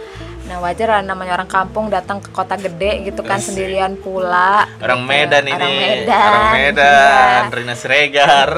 nah 0.50 0.58
wajar 0.66 0.90
lah 0.90 1.06
namanya 1.06 1.38
orang 1.38 1.46
kampung 1.46 1.94
datang 1.94 2.18
ke 2.18 2.34
kota 2.34 2.58
gede 2.58 3.06
gitu 3.06 3.22
kan 3.22 3.38
Asik. 3.38 3.54
sendirian 3.54 3.94
pula. 3.94 4.66
Orang 4.82 5.06
gitu. 5.06 5.10
Medan 5.14 5.46
ini. 5.46 5.54
Orang 5.54 5.76
Medan, 5.78 6.30
orang 6.34 6.54
Medan 6.58 7.42
iya. 7.46 7.54
Rina 7.54 7.76
Siregar. 7.78 8.50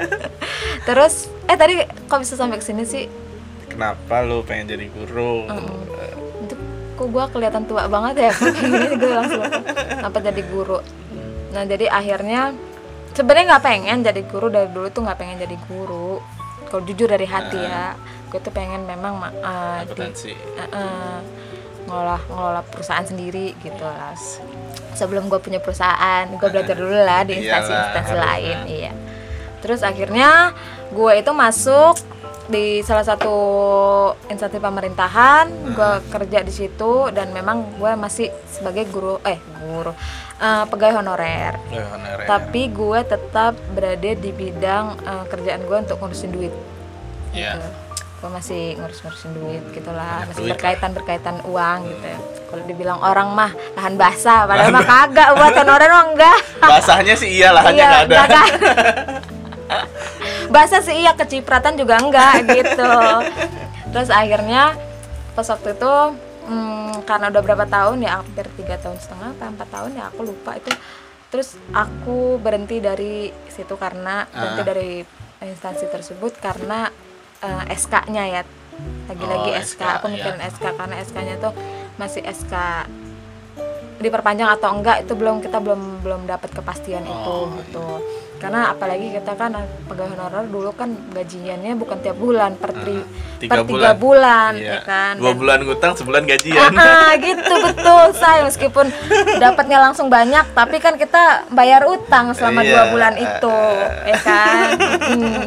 Terus 0.88 1.28
eh 1.52 1.56
tadi 1.60 1.84
kok 1.84 2.16
bisa 2.16 2.32
sampai 2.32 2.56
ke 2.56 2.64
sini 2.64 2.88
sih? 2.88 3.04
Kenapa 3.68 4.24
lu 4.24 4.40
pengen 4.40 4.72
jadi 4.72 4.88
guru? 4.88 5.52
Itu 6.48 6.56
kok 6.96 7.06
gue 7.12 7.24
kelihatan 7.28 7.68
tua 7.68 7.84
banget 7.92 8.28
ya 8.28 8.32
ini 8.64 8.96
gue 8.96 9.12
langsung 9.12 9.44
kenapa 10.00 10.18
jadi 10.24 10.42
guru? 10.48 10.80
Nah 11.52 11.62
jadi 11.68 11.92
akhirnya 11.92 12.56
sebenarnya 13.12 13.44
nggak 13.52 13.64
pengen 13.68 13.98
jadi 14.00 14.20
guru 14.24 14.48
dari 14.48 14.72
dulu 14.72 14.88
tuh 14.88 15.04
nggak 15.04 15.18
pengen 15.20 15.44
jadi 15.44 15.56
guru. 15.68 16.24
Kalau 16.72 16.88
jujur 16.88 17.04
dari 17.04 17.28
hati 17.28 17.60
ya 17.60 17.92
gue 18.32 18.40
tuh 18.40 18.48
pengen 18.48 18.88
memang 18.88 19.20
ma- 19.20 19.28
eh, 19.28 19.84
di 19.84 19.92
eh, 20.32 20.64
eh, 20.64 21.18
ngelola 21.84 22.16
ngelola 22.32 22.60
perusahaan 22.64 23.04
sendiri 23.04 23.52
gitu 23.60 23.84
lah. 23.84 24.16
Sebelum 24.96 25.28
gue 25.28 25.36
punya 25.36 25.60
perusahaan 25.60 26.24
gue 26.32 26.48
belajar 26.48 26.72
dulu 26.72 26.96
lah 26.96 27.28
di 27.28 27.36
instansi-instansi 27.44 28.14
lain 28.16 28.58
iya. 28.72 28.92
Terus 29.60 29.84
akhirnya 29.84 30.56
gue 30.88 31.12
itu 31.12 31.32
masuk 31.36 32.00
di 32.48 32.80
salah 32.82 33.04
satu 33.06 33.36
instansi 34.26 34.58
pemerintahan 34.58 35.46
gue 35.72 35.92
kerja 36.10 36.42
di 36.42 36.52
situ 36.52 37.12
dan 37.14 37.30
memang 37.30 37.78
gue 37.78 37.92
masih 37.94 38.32
sebagai 38.48 38.88
guru 38.88 39.20
eh 39.22 39.38
guru 39.60 39.92
eh, 40.40 40.64
pegawai 40.72 41.04
honorer. 41.04 41.60
Honorer. 41.68 42.26
tapi 42.26 42.72
gue 42.72 43.00
tetap 43.04 43.52
berada 43.76 44.10
di 44.16 44.30
bidang 44.32 44.96
eh, 45.04 45.24
kerjaan 45.28 45.68
gue 45.68 45.76
untuk 45.84 46.00
ngurusin 46.00 46.32
duit. 46.32 46.52
Iya. 47.32 47.60
Gue 48.22 48.30
masih 48.30 48.78
ngurus-ngurusin 48.78 49.34
duit 49.34 49.62
gitulah 49.72 50.22
Banyak 50.22 50.28
masih 50.30 50.40
duit. 50.40 50.52
berkaitan 50.54 50.90
berkaitan 50.92 51.36
uang 51.42 51.78
gitu 51.84 52.06
ya. 52.06 52.18
Kalau 52.46 52.62
dibilang 52.62 53.00
orang 53.00 53.28
mah 53.32 53.50
lahan 53.74 53.94
basah 53.96 54.46
padahal 54.46 54.70
mah 54.70 54.86
kagak 54.86 55.28
buatan 55.34 55.66
orang 55.68 55.90
mah 55.90 56.04
enggak. 56.06 56.38
Basahnya 56.70 57.14
sih 57.14 57.30
iya 57.32 57.50
lahannya 57.50 57.76
Iya, 57.76 57.88
nggak 58.06 58.22
ada. 58.22 58.42
basah 60.54 60.80
sih 60.80 60.96
iya 60.96 61.12
kecipratan 61.12 61.74
juga 61.74 61.98
enggak 61.98 62.34
gitu. 62.46 62.92
Terus 63.90 64.08
akhirnya 64.08 64.76
pas 65.32 65.48
waktu 65.48 65.72
itu 65.72 65.92
hmm, 66.46 67.02
karena 67.02 67.26
udah 67.26 67.42
berapa 67.42 67.66
tahun 67.66 68.04
ya 68.04 68.20
hampir 68.20 68.46
tiga 68.54 68.76
tahun 68.76 69.00
setengah 69.00 69.28
apa 69.32 69.44
empat 69.50 69.68
tahun 69.68 69.90
ya 69.96 70.04
aku 70.08 70.20
lupa 70.22 70.54
itu. 70.54 70.70
Terus 71.26 71.56
aku 71.72 72.36
berhenti 72.36 72.78
dari 72.78 73.14
situ 73.48 73.74
karena 73.74 74.28
berhenti 74.28 74.62
Ah. 74.62 74.68
dari 74.68 74.92
instansi 75.42 75.88
tersebut 75.88 76.36
karena 76.36 76.86
eh, 77.42 77.64
SK-nya 77.72 78.24
ya 78.30 78.40
lagi-lagi 79.04 79.50
Oh, 79.50 79.60
SK, 79.60 79.76
SK, 79.76 79.82
aku 79.92 80.06
ya. 80.06 80.12
mikirin 80.12 80.40
SK 80.48 80.64
karena 80.72 80.94
SK-nya 81.00 81.34
tuh 81.38 81.52
masih 81.94 82.22
SK 82.24 82.54
diperpanjang 83.98 84.50
atau 84.50 84.70
enggak 84.72 85.06
itu 85.06 85.12
belum 85.12 85.38
kita 85.38 85.58
belum 85.58 86.02
belum 86.02 86.20
dapat 86.24 86.50
kepastian 86.50 87.04
itu 87.04 87.14
Oh, 87.30 87.46
gitu 87.54 87.86
karena 88.36 88.74
apalagi 88.74 89.14
kita 89.14 89.38
kan 89.38 89.54
pegawai 89.86 90.18
honorer 90.18 90.42
dulu 90.44 90.74
kan 90.74 90.90
gajiannya 91.08 91.78
bukan 91.78 92.02
tiap 92.02 92.18
bulan 92.18 92.58
per 92.58 92.74
tri, 92.74 92.98
tiga 93.38 93.54
per 93.54 93.70
tiga 93.70 93.90
bulan 93.94 94.58
Iya. 94.58 94.66
ya 94.66 94.78
kan 94.82 95.14
Dua 95.14 95.30
Dan- 95.30 95.38
bulan 95.38 95.58
ngutang, 95.62 95.92
sebulan 95.94 96.22
gajian. 96.26 96.74
Ah, 96.76 97.14
gitu 97.14 97.54
betul 97.62 98.02
saya 98.12 98.42
meskipun 98.42 98.90
dapatnya 99.38 99.78
langsung 99.80 100.10
banyak 100.10 100.42
tapi 100.50 100.82
kan 100.82 100.98
kita 100.98 101.46
bayar 101.50 101.86
utang 101.86 102.34
selama 102.34 102.60
Iya. 102.60 102.70
dua 102.72 102.82
bulan 102.90 103.14
itu 103.14 103.56
ya 104.02 104.18
kan 104.20 104.66
Hmm. 104.74 105.42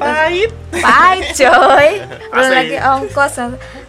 Pahit. 0.00 0.50
pahit 0.72 1.26
coy. 1.36 1.88
Belum 2.32 2.50
lagi 2.56 2.76
ongkos 2.80 3.36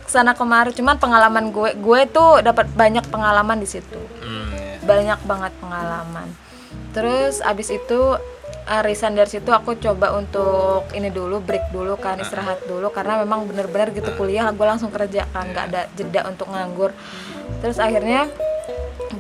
ke 0.04 0.10
sana 0.12 0.36
kemari 0.36 0.76
cuman 0.76 1.00
pengalaman 1.00 1.56
gue 1.56 1.72
gue 1.80 2.02
tuh 2.12 2.44
dapat 2.44 2.68
banyak 2.76 3.08
pengalaman 3.08 3.64
di 3.64 3.68
situ. 3.70 3.96
Hmm, 4.20 4.52
iya. 4.52 4.84
banyak 4.84 5.20
banget 5.24 5.54
pengalaman. 5.64 6.28
Terus 6.92 7.40
abis 7.40 7.72
itu 7.72 8.20
uh, 8.68 8.82
resign 8.84 9.16
dari 9.16 9.32
situ 9.32 9.48
aku 9.56 9.80
coba 9.80 10.12
untuk 10.20 10.92
ini 10.92 11.08
dulu 11.08 11.40
break 11.40 11.72
dulu 11.72 11.96
kan 11.96 12.20
istirahat 12.20 12.60
dulu. 12.68 12.92
Karena 12.92 13.24
memang 13.24 13.48
bener-bener 13.48 13.96
gitu 13.96 14.12
kuliah 14.20 14.52
gue 14.52 14.68
langsung 14.68 14.92
kerja 14.92 15.24
kan 15.32 15.48
nggak 15.48 15.66
ada 15.72 15.82
jeda 15.96 16.28
untuk 16.28 16.52
nganggur. 16.52 16.92
Terus 17.64 17.80
akhirnya 17.80 18.28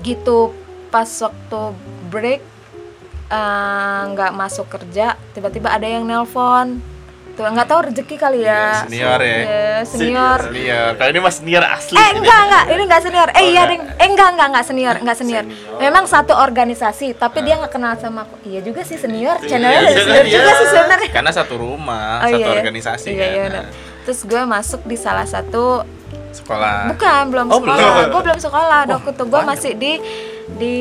gitu 0.04 0.52
pas 0.92 1.08
waktu 1.08 1.62
break 2.12 2.51
uh, 3.32 4.02
nggak 4.12 4.32
masuk 4.32 4.68
kerja 4.68 5.16
tiba-tiba 5.32 5.72
ada 5.72 5.88
yang 5.88 6.04
nelpon 6.04 6.84
tuh 7.32 7.48
nggak 7.48 7.64
tahu 7.64 7.80
rezeki 7.88 8.16
kali 8.20 8.44
ya 8.44 8.84
Iya, 8.84 8.84
senior 8.84 9.20
ya. 9.20 9.38
Iya, 9.40 9.72
senior 9.88 10.40
Senior. 10.44 10.90
Kalau 10.94 11.10
ini 11.10 11.20
mas 11.22 11.36
senior 11.40 11.64
asli. 11.64 11.96
Eh 11.96 12.10
enggak 12.14 12.40
enggak, 12.44 12.64
ini 12.68 12.82
enggak 12.84 13.02
senior. 13.02 13.28
Eh 13.32 13.44
iya 13.48 13.62
enggak. 13.64 13.68
ding. 13.72 13.82
Eh 13.96 14.08
enggak 14.12 14.30
enggak 14.30 14.48
enggak 14.52 14.66
senior, 14.68 14.96
enggak 15.00 15.18
senior. 15.18 15.44
Memang 15.78 16.04
satu 16.06 16.34
organisasi, 16.36 17.16
tapi 17.16 17.40
dia 17.40 17.56
nggak 17.56 17.72
kenal 17.72 17.96
sama 17.96 18.28
aku. 18.28 18.36
Iya 18.44 18.60
juga 18.60 18.84
sih 18.84 19.00
senior, 19.00 19.40
channelnya 19.40 19.80
Iya, 19.80 19.88
dari 19.88 20.02
senior 20.04 20.26
iya. 20.28 20.34
juga 20.34 20.52
sih 20.52 20.68
sebenarnya. 20.70 21.10
Karena 21.10 21.32
satu 21.32 21.54
rumah, 21.56 22.20
Oh, 22.20 22.28
satu 22.28 22.36
iya, 22.36 22.46
iya. 22.46 22.56
organisasi 22.60 23.08
Iya, 23.08 23.16
kan. 23.18 23.32
iya, 23.32 23.44
benar. 23.48 23.64
Terus 24.02 24.20
gue 24.22 24.42
masuk 24.46 24.82
di 24.84 24.98
salah 24.98 25.26
satu 25.26 25.66
Sekolah. 26.32 26.92
bukan 26.92 27.24
belum 27.28 27.48
Oh, 27.48 27.58
sekolah. 27.58 27.80
belum. 27.80 28.08
Gue 28.12 28.22
belum 28.28 28.40
sekolah. 28.44 28.80
Itu 29.08 29.24
gue 29.24 29.42
masih 29.42 29.72
di 29.74 29.94
di 30.52 30.76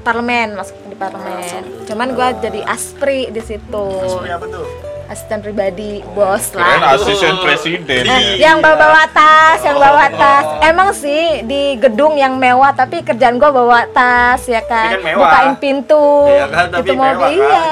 parlemen 0.00 0.54
masuk 0.54 0.78
di 0.94 0.96
parlemen. 0.96 1.62
Cuman 1.84 2.08
gue 2.10 2.28
jadi 2.40 2.60
aspri 2.64 3.26
di 3.28 3.42
situ. 3.42 3.86
Ini 4.22 4.30
apa 4.32 4.46
tuh? 4.46 4.66
Asisten 5.04 5.44
pribadi, 5.44 6.00
bos 6.16 6.56
lah. 6.56 6.96
asisten 6.96 7.36
presiden. 7.38 8.08
Eh, 8.08 8.40
yang 8.40 8.56
bawa 8.58 8.72
bawa 8.74 9.04
tas, 9.06 9.60
yang 9.60 9.76
bawa 9.76 10.08
tas. 10.08 10.64
Emang 10.64 10.96
sih 10.96 11.44
di 11.44 11.76
gedung 11.76 12.16
yang 12.16 12.40
mewah, 12.40 12.72
tapi 12.72 13.04
kerjaan 13.04 13.36
gua 13.36 13.52
bawa 13.52 13.84
tas 13.86 14.40
ya 14.48 14.64
kan, 14.64 14.96
kan 14.96 15.04
mewah. 15.04 15.28
bukain 15.28 15.54
pintu, 15.60 16.08
Iya 16.24 16.46
kan, 16.48 16.66
tapi 16.72 16.88
itu 16.88 16.92
mobil 16.96 17.04
mewah 17.04 17.20
kan. 17.20 17.36
iya. 17.36 17.64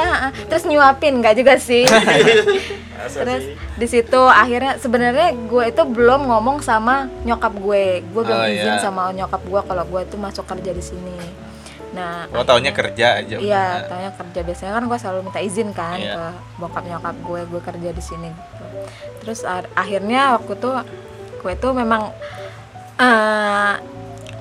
Terus 0.45 0.65
nyuapin 0.69 1.15
nggak 1.17 1.35
juga 1.35 1.55
sih. 1.57 1.89
Masa 3.03 3.19
Terus 3.19 3.43
di 3.75 3.87
situ 3.89 4.23
akhirnya 4.23 4.77
sebenarnya 4.77 5.33
gue 5.35 5.65
itu 5.67 5.83
belum 5.83 6.29
ngomong 6.29 6.61
sama 6.61 7.09
nyokap 7.25 7.57
gue, 7.57 7.85
gue 8.05 8.23
belum 8.23 8.39
Oh, 8.39 8.47
izin 8.47 8.77
iya. 8.77 8.79
sama 8.79 9.09
nyokap 9.11 9.41
gue 9.43 9.61
kalau 9.65 9.85
gue 9.85 10.01
itu 10.05 10.17
masuk 10.17 10.45
kerja 10.45 10.71
di 10.71 10.85
sini. 10.85 11.17
Nah, 11.93 12.25
Oh 12.31 12.41
taunya 12.43 12.73
kerja 12.73 13.21
aja. 13.21 13.37
Iya, 13.37 13.85
tanya 13.85 14.11
kerja 14.11 14.41
biasanya 14.41 14.73
kan 14.73 14.85
gue 14.85 14.99
selalu 14.99 15.19
minta 15.23 15.41
izin 15.41 15.71
kan 15.71 15.97
Iya. 15.97 16.15
ke 16.15 16.25
bokap 16.57 16.85
nyokap 16.85 17.17
gue, 17.19 17.41
gue 17.47 17.61
kerja 17.63 17.91
di 17.91 18.03
sini. 18.03 18.31
Gitu. 18.33 18.65
Terus 19.21 19.41
akhirnya 19.75 20.35
waktu 20.35 20.53
tuh 20.57 20.75
gue 21.39 21.53
tuh 21.55 21.73
memang 21.73 22.09
eh, 22.95 23.75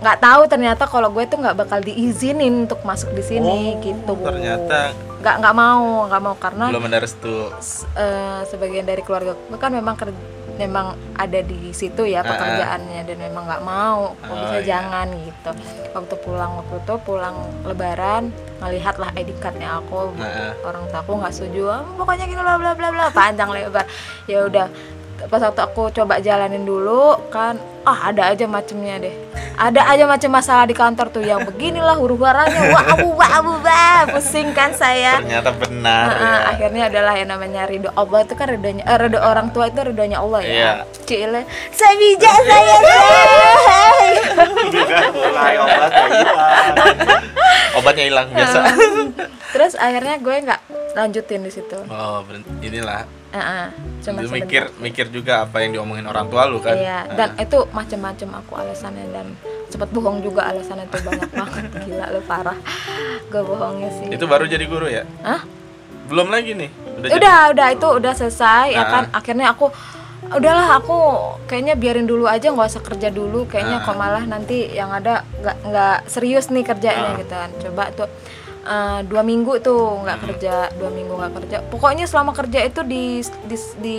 nggak 0.01 0.17
tahu 0.17 0.41
ternyata 0.47 0.83
kalau 0.85 1.09
gue 1.09 1.23
tuh 1.25 1.37
nggak 1.37 1.57
bakal 1.57 1.79
diizinin 1.79 2.65
untuk 2.65 2.81
masuk 2.81 3.13
di 3.13 3.21
sini 3.21 3.77
Oh, 3.77 3.81
gitu. 3.81 4.13
ternyata 4.17 4.97
nggak 5.21 5.35
nggak 5.37 5.55
mau 5.55 6.09
nggak 6.09 6.21
mau 6.23 6.35
karena 6.35 6.65
belum 6.67 6.89
ada 6.89 6.99
restu. 6.99 7.53
eh, 7.93 8.41
sebagian 8.43 8.81
dari 8.81 9.05
keluarga 9.05 9.37
gue 9.37 9.59
kan 9.59 9.69
memang 9.69 9.93
ker- 9.93 10.17
memang 10.61 10.85
ada 11.15 11.39
di 11.41 11.71
situ 11.71 12.03
ya 12.03 12.19
Ah, 12.19 12.23
ah. 12.23 12.29
pekerjaannya 12.29 13.01
dan 13.03 13.17
memang 13.19 13.43
nggak 13.43 13.63
mau 13.63 14.13
kok 14.15 14.27
Oh, 14.27 14.37
bisa 14.39 14.57
iya. 14.57 14.67
jangan 14.67 15.07
gitu 15.17 15.51
waktu 15.91 16.15
pulang 16.17 16.51
waktu 16.55 16.75
itu 16.77 16.93
pulang 17.01 17.35
lebaran 17.63 18.23
ngelihat 18.59 18.95
lah 18.95 19.09
ID 19.13 19.33
cardnya 19.35 19.69
aku 19.75 20.13
Ah, 20.15 20.25
ah. 20.47 20.53
orang 20.63 20.83
tua 20.87 20.99
aku 20.99 21.11
nggak 21.15 21.33
setuju 21.33 21.63
"Ah, 21.67 21.81
pokoknya 21.91 22.25
gini 22.25 22.39
bla 22.39 22.55
bla 22.55 22.71
bla 22.71 22.89
bla 22.89 23.05
panjang 23.09 23.49
lebar 23.49 23.85
ya 24.25 24.45
udah 24.45 24.67
pas 25.29 25.41
waktu 25.41 25.61
aku 25.61 25.91
coba 25.91 26.17
jalanin 26.17 26.63
dulu 26.63 27.17
kan 27.29 27.59
ah 27.81 28.13
ada 28.13 28.29
aja 28.29 28.45
macemnya 28.45 29.01
deh 29.01 29.15
ada 29.57 29.81
aja 29.89 30.05
macam 30.05 30.29
masalah 30.33 30.65
di 30.65 30.73
kantor 30.73 31.09
tuh 31.09 31.25
yang 31.25 31.41
beginilah 31.45 31.97
huru 31.97 32.17
haranya 32.21 32.69
wah 32.73 32.85
abu 32.93 33.09
wah 33.13 33.31
abu 33.41 33.53
wah 33.61 34.05
pusing 34.09 34.53
kan 34.53 34.73
saya 34.73 35.17
Ternyata 35.21 35.51
benar 35.53 36.05
Nah, 36.11 36.17
ya. 36.17 36.49
akhirnya 36.53 36.83
adalah 36.93 37.13
yang 37.17 37.29
namanya 37.33 37.65
ridho 37.65 37.89
Allah 37.93 38.21
itu 38.21 38.33
kan 38.37 38.47
ridhonya 38.49 38.83
eh, 38.85 38.97
ridho 39.01 39.17
orang 39.17 39.49
tua 39.49 39.69
itu 39.69 39.81
ridhonya 39.81 40.17
Allah 40.21 40.39
ya. 40.45 40.49
Iya. 40.51 40.73
Cile, 41.09 41.41
saya 41.73 41.93
bijak 41.97 42.37
saya 42.45 42.77
mulai 45.11 45.55
obat 45.57 45.91
hilang. 45.91 46.41
Obatnya 47.71 48.03
hilang 48.05 48.27
biasa. 48.31 48.59
Terus 49.51 49.73
akhirnya 49.75 50.15
gue 50.21 50.35
nggak 50.47 50.61
lanjutin 50.95 51.41
di 51.43 51.51
situ. 51.51 51.77
Oh, 51.89 52.21
berhenti. 52.23 52.69
Inilah. 53.31 53.39
Heeh, 53.41 53.65
cuma 54.01 54.17
Lu 54.17 54.27
sebentar. 54.27 54.35
mikir 54.37 54.63
mikir 54.77 55.05
juga 55.09 55.33
apa 55.41 55.57
yang 55.59 55.71
diomongin 55.73 56.05
orang 56.05 56.27
tua 56.27 56.43
lu 56.45 56.59
kan. 56.59 56.75
Iya, 56.75 57.07
dan 57.09 57.29
itu 57.35 57.63
macam-macam 57.69 58.29
aku 58.37 58.51
alasannya 58.53 59.05
dan 59.09 59.25
sempat 59.67 59.89
bohong 59.89 60.19
juga 60.19 60.45
alasannya 60.45 60.85
tuh 60.87 60.99
banyak 61.01 61.31
banget 61.39 61.63
gila 61.81 62.05
lu 62.09 62.21
parah. 62.21 62.57
Gue 63.25 63.41
bohongnya 63.41 63.89
sih. 63.93 64.05
Itu 64.09 64.25
baru 64.25 64.43
jadi 64.45 64.65
guru 64.65 64.87
ya? 64.87 65.03
Hah? 65.21 65.41
Belum 66.05 66.27
lagi 66.27 66.51
nih. 66.53 66.69
Udah, 66.91 67.07
jadi- 67.07 67.15
udah 67.17 67.39
udah 67.49 67.67
itu 67.71 67.87
udah 67.89 68.13
selesai 68.13 68.65
ya 68.69 68.79
Ah. 68.79 68.87
kan 68.91 69.03
akhirnya 69.11 69.47
aku 69.49 69.71
udahlah 70.29 70.77
aku 70.77 70.97
kayaknya 71.45 71.73
biarin 71.73 72.03
dulu 72.03 72.23
aja 72.23 72.47
nggak 72.47 72.67
usah 72.67 72.79
kerja 72.79 73.09
dulu 73.09 73.43
kayaknya 73.45 73.79
Ah. 73.79 73.83
kok 73.83 73.95
malah 73.95 74.23
nanti 74.23 74.69
yang 74.69 74.87
ada 74.89 75.23
nggak 75.35 75.57
nggak 75.65 75.97
serius 76.05 76.47
nih 76.47 76.61
kerjanya 76.61 77.09
Ah. 77.09 77.17
gitu 77.17 77.31
kan 77.31 77.49
coba 77.57 77.83
tuh 77.91 78.07
eh, 78.71 78.99
dua 79.03 79.21
minggu 79.21 79.59
tuh 79.59 79.99
nggak 80.01 80.19
kerja 80.23 80.71
dua 80.79 80.89
minggu 80.89 81.11
nggak 81.11 81.33
kerja. 81.43 81.57
Pokoknya 81.67 82.07
selama 82.07 82.31
kerja 82.31 82.63
itu 82.63 82.81
di 82.87 83.19
di, 83.45 83.55
di 83.83 83.97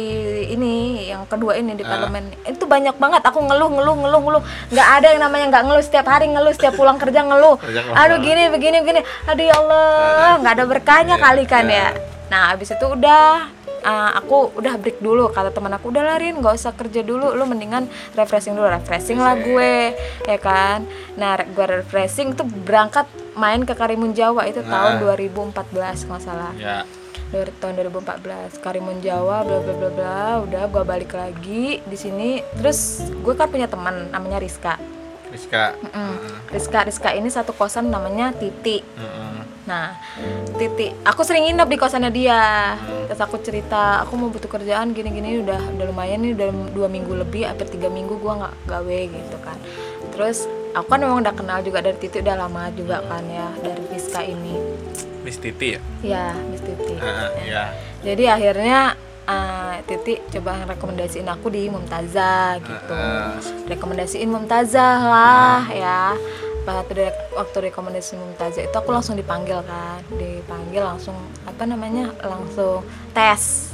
ini 0.49 0.75
yang 1.07 1.29
kedua 1.29 1.61
ini 1.61 1.77
di 1.77 1.85
Ah. 1.85 1.93
parlemen 1.93 2.33
itu 2.49 2.65
banyak 2.65 2.97
banget. 2.97 3.21
Aku 3.29 3.45
ngeluh 3.45 3.69
ngeluh 3.69 3.97
ngeluh 4.01 4.21
ngeluh. 4.25 4.43
Nggak 4.73 4.89
ada 4.97 5.07
yang 5.13 5.23
namanya 5.23 5.45
nggak 5.53 5.65
ngeluh. 5.69 5.85
Setiap 5.85 6.07
hari 6.09 6.33
ngeluh 6.33 6.53
setiap 6.57 6.73
pulang 6.73 6.97
kerja 6.97 7.21
ngeluh. 7.21 7.61
Aduh 7.93 8.19
gini 8.19 8.49
begini 8.49 8.81
begini 8.81 9.01
aduh 9.29 9.45
ya 9.45 9.55
Allah 9.61 10.41
nggak 10.41 10.55
ada 10.57 10.65
berkahnya 10.65 11.17
Iya, 11.19 11.25
kali 11.25 11.45
kan 11.45 11.67
iya. 11.69 11.93
ya 11.93 12.01
nah 12.33 12.57
abis 12.57 12.73
itu 12.73 12.87
udah 12.89 13.45
uh, 13.85 14.11
aku 14.17 14.57
udah 14.57 14.81
break 14.81 15.05
dulu. 15.05 15.29
Kata 15.29 15.53
teman 15.53 15.75
aku 15.77 15.93
udah 15.93 16.01
larin 16.01 16.41
nggak 16.41 16.55
usah 16.57 16.73
kerja 16.73 17.05
dulu. 17.05 17.37
Lu 17.37 17.45
mendingan 17.45 17.91
refreshing 18.17 18.57
dulu. 18.57 18.73
Refreshing 18.73 19.21
lah 19.21 19.37
gue 19.37 19.93
ya 20.25 20.39
kan. 20.41 20.87
Nah 21.21 21.37
gue 21.45 21.67
refreshing 21.69 22.33
tuh 22.33 22.49
berangkat 22.49 23.05
main 23.35 23.65
ke 23.65 23.73
Karimun 23.73 24.13
Jawa 24.13 24.45
itu 24.45 24.61
tahun 24.61 25.01
Nah. 25.01 25.17
2014 25.17 26.05
nggak 26.09 26.23
salah 26.23 26.53
Ya. 26.57 26.85
dari 27.33 27.53
tahun 27.57 27.81
2014 27.81 28.61
Karimun 28.61 29.01
Jawa 29.01 29.41
bla 29.43 29.59
bla 29.61 29.75
bla 29.75 29.91
bla 29.91 30.23
udah 30.45 30.63
gue 30.69 30.83
balik 30.85 31.13
lagi 31.13 31.81
di 31.81 31.97
sini 31.97 32.45
terus 32.61 33.01
gue 33.09 33.33
kan 33.33 33.49
punya 33.49 33.67
teman 33.67 34.13
namanya 34.13 34.37
Rizka 34.37 34.77
Rizka. 35.33 35.73
Mm. 35.81 36.17
Rizka 36.53 36.79
Rizka 36.85 37.09
ini 37.17 37.33
satu 37.33 37.57
kosan 37.57 37.89
namanya 37.89 38.37
Titi 38.37 38.85
Heeh. 38.85 39.33
Nah, 39.63 39.95
Titi, 40.59 40.91
aku 41.07 41.23
sering 41.23 41.47
nginep 41.47 41.71
di 41.71 41.79
kosannya 41.79 42.11
dia. 42.11 42.75
Terus 43.07 43.23
aku 43.23 43.39
cerita, 43.39 44.03
aku 44.03 44.19
mau 44.19 44.27
butuh 44.27 44.51
kerjaan 44.51 44.91
gini-gini 44.91 45.39
udah 45.39 45.79
udah 45.79 45.87
lumayan 45.87 46.19
nih 46.27 46.35
udah 46.35 46.51
dua 46.75 46.91
minggu 46.91 47.15
lebih, 47.15 47.47
hampir 47.47 47.71
tiga 47.71 47.87
minggu 47.87 48.19
gua 48.19 48.43
nggak 48.43 48.55
gawe 48.67 48.99
gitu 49.07 49.37
kan. 49.39 49.55
Terus 50.11 50.51
aku 50.73 50.87
kan 50.89 51.01
memang 51.01 51.21
udah 51.21 51.35
kenal 51.37 51.59
juga 51.61 51.85
dari 51.85 51.97
Titi 52.01 52.21
udah 52.21 52.37
lama 52.37 52.73
juga 52.73 53.05
kan 53.05 53.25
ya 53.29 53.49
dari 53.61 53.85
Rizka 53.93 54.21
ini. 54.25 54.57
Miss 55.23 55.39
Titi 55.39 55.79
ya? 55.79 55.81
Ya, 56.03 56.27
Miss 56.51 56.65
Titi. 56.65 56.99
Heeh, 56.99 57.29
Iya. 57.47 57.65
Jadi 58.03 58.25
akhirnya 58.27 58.99
ah, 59.27 59.79
Titi 59.87 60.19
coba 60.33 60.67
rekomendasiin 60.67 61.29
aku 61.29 61.47
di 61.49 61.71
Mumtazah 61.71 62.59
gitu 62.59 62.95
Ah, 62.95 63.39
rekomendasiin 63.71 64.27
Mumtazah 64.27 64.99
lah 64.99 65.63
ya 65.71 66.19
waktu 66.63 67.11
waktu 67.35 67.59
rekomendasi 67.71 68.15
Mumtazah 68.15 68.63
itu 68.67 68.77
aku 68.77 68.91
langsung 68.95 69.19
dipanggil 69.19 69.63
kan 69.67 69.99
dipanggil 70.15 70.83
langsung 70.87 71.15
apa 71.43 71.67
namanya 71.67 72.15
langsung 72.23 72.87
tes 73.11 73.72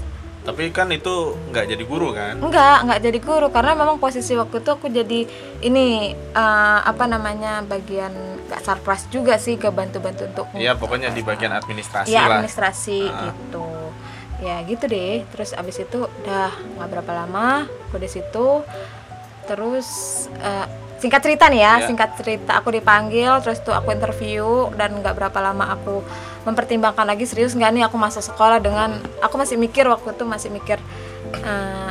tapi 0.49 0.73
kan 0.73 0.89
itu 0.89 1.37
nggak 1.53 1.65
jadi 1.69 1.85
guru 1.85 2.17
kan? 2.17 2.41
Enggak 2.41 2.77
enggak 2.81 3.01
jadi 3.05 3.19
guru. 3.21 3.47
Karena 3.53 3.77
memang 3.77 4.01
posisi 4.01 4.33
waktu 4.33 4.65
itu 4.65 4.71
aku 4.73 4.89
jadi 4.89 5.29
ini 5.61 5.87
eh, 6.17 6.79
apa 6.83 7.05
namanya 7.05 7.61
bagian 7.63 8.11
gak 8.49 8.65
surprise 8.65 9.05
juga 9.13 9.37
sih 9.37 9.61
ke 9.61 9.69
bantu-bantu 9.69 10.25
untuk 10.25 10.47
Iya 10.57 10.73
pokoknya 10.73 11.13
di 11.13 11.21
bagian 11.21 11.53
administrasi 11.53 12.09
ya 12.09 12.25
lah. 12.25 12.41
administrasi 12.41 13.01
Ah. 13.05 13.29
gitu. 13.29 13.69
Ya 14.41 14.57
gitu 14.65 14.89
deh. 14.89 15.29
Terus 15.29 15.53
abis 15.53 15.85
itu 15.85 16.01
udah 16.01 16.49
nggak 16.75 16.89
berapa 16.89 17.13
lama 17.13 17.69
aku 17.69 18.01
di 18.01 18.09
situ. 18.09 18.65
Terus 19.45 19.89
eh, 20.41 20.67
singkat 20.99 21.21
cerita 21.21 21.47
nih 21.47 21.61
ya 21.61 21.75
Ya. 21.77 21.87
singkat 21.87 22.11
cerita 22.15 22.53
aku 22.55 22.69
dipanggil 22.71 23.31
terus 23.39 23.59
tuh 23.59 23.71
aku 23.71 23.91
interview 23.91 24.45
dan 24.75 24.95
nggak 24.95 25.15
berapa 25.15 25.39
lama 25.41 25.71
aku 25.71 26.03
mempertimbangkan 26.43 27.05
lagi 27.05 27.23
serius 27.23 27.53
nggak 27.53 27.71
nih 27.71 27.83
aku 27.85 27.97
masuk 27.97 28.21
sekolah 28.21 28.59
dengan 28.59 28.91
aku 29.19 29.35
masih 29.35 29.57
mikir 29.57 29.85
waktu 29.85 30.11
itu 30.11 30.25
masih 30.25 30.49
mikir 30.49 30.79
eh, 31.35 31.91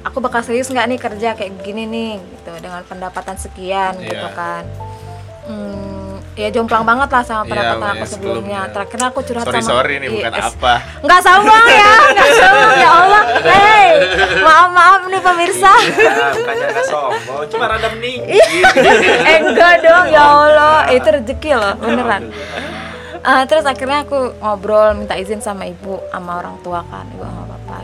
aku 0.00 0.18
bakal 0.18 0.40
serius 0.40 0.66
nggak 0.66 0.86
nih 0.86 0.98
kerja 0.98 1.28
kayak 1.32 1.60
gini 1.60 1.84
nih 1.84 2.12
gitu 2.18 2.52
dengan 2.58 2.82
pendapatan 2.82 3.36
sekian 3.36 3.94
Iya. 3.96 4.08
gitu 4.08 4.28
kan 4.32 4.64
Hmm, 5.44 6.07
ya 6.38 6.48
jomplang 6.48 6.84
banget 6.84 7.08
lah 7.08 7.22
sama 7.22 7.42
Iya, 7.42 7.50
pendapatan 7.50 7.82
ya, 7.82 7.90
aku 7.90 8.06
sebelumnya. 8.06 8.08
sebelumnya. 8.08 8.60
Terakhir 8.70 8.98
aku 9.04 9.18
curhat 9.20 9.44
sorry 9.44 9.58
sama 9.58 9.70
sorry 9.74 9.94
nih 9.96 10.06
Iya, 10.06 10.14
bukan 10.14 10.32
es- 10.32 10.46
apa 10.48 10.74
Nggak 11.00 11.20
sombong 11.20 11.66
ya, 11.68 11.92
nggak 12.08 12.30
sombong 12.40 12.74
ya 12.76 12.90
Allah. 12.94 13.22
Hei, 13.44 13.86
maaf 14.40 14.68
maaf 14.70 15.00
nih 15.04 15.20
pemirsa. 15.20 15.72
Ya, 15.98 16.14
bukannya 16.32 16.68
sombong, 16.84 17.42
cuma 17.48 17.64
rada 17.66 17.88
meninggi. 17.90 18.38
eh 19.24 19.36
enggak 19.40 19.74
dong 19.80 20.06
ya 20.08 20.22
Allah, 20.22 20.78
itu 20.88 21.08
rezeki 21.08 21.50
loh 21.52 21.74
beneran. 21.76 22.22
Ah, 23.20 23.42
terus 23.44 23.66
akhirnya 23.66 24.06
aku 24.06 24.14
ngobrol 24.38 24.94
minta 24.94 25.12
izin 25.14 25.38
sama 25.38 25.66
ibu 25.66 25.98
sama 26.08 26.38
orang 26.38 26.54
tua 26.60 26.86
kan, 26.86 27.02
ibu 27.08 27.20
sama 27.20 27.44
bapak. 27.46 27.82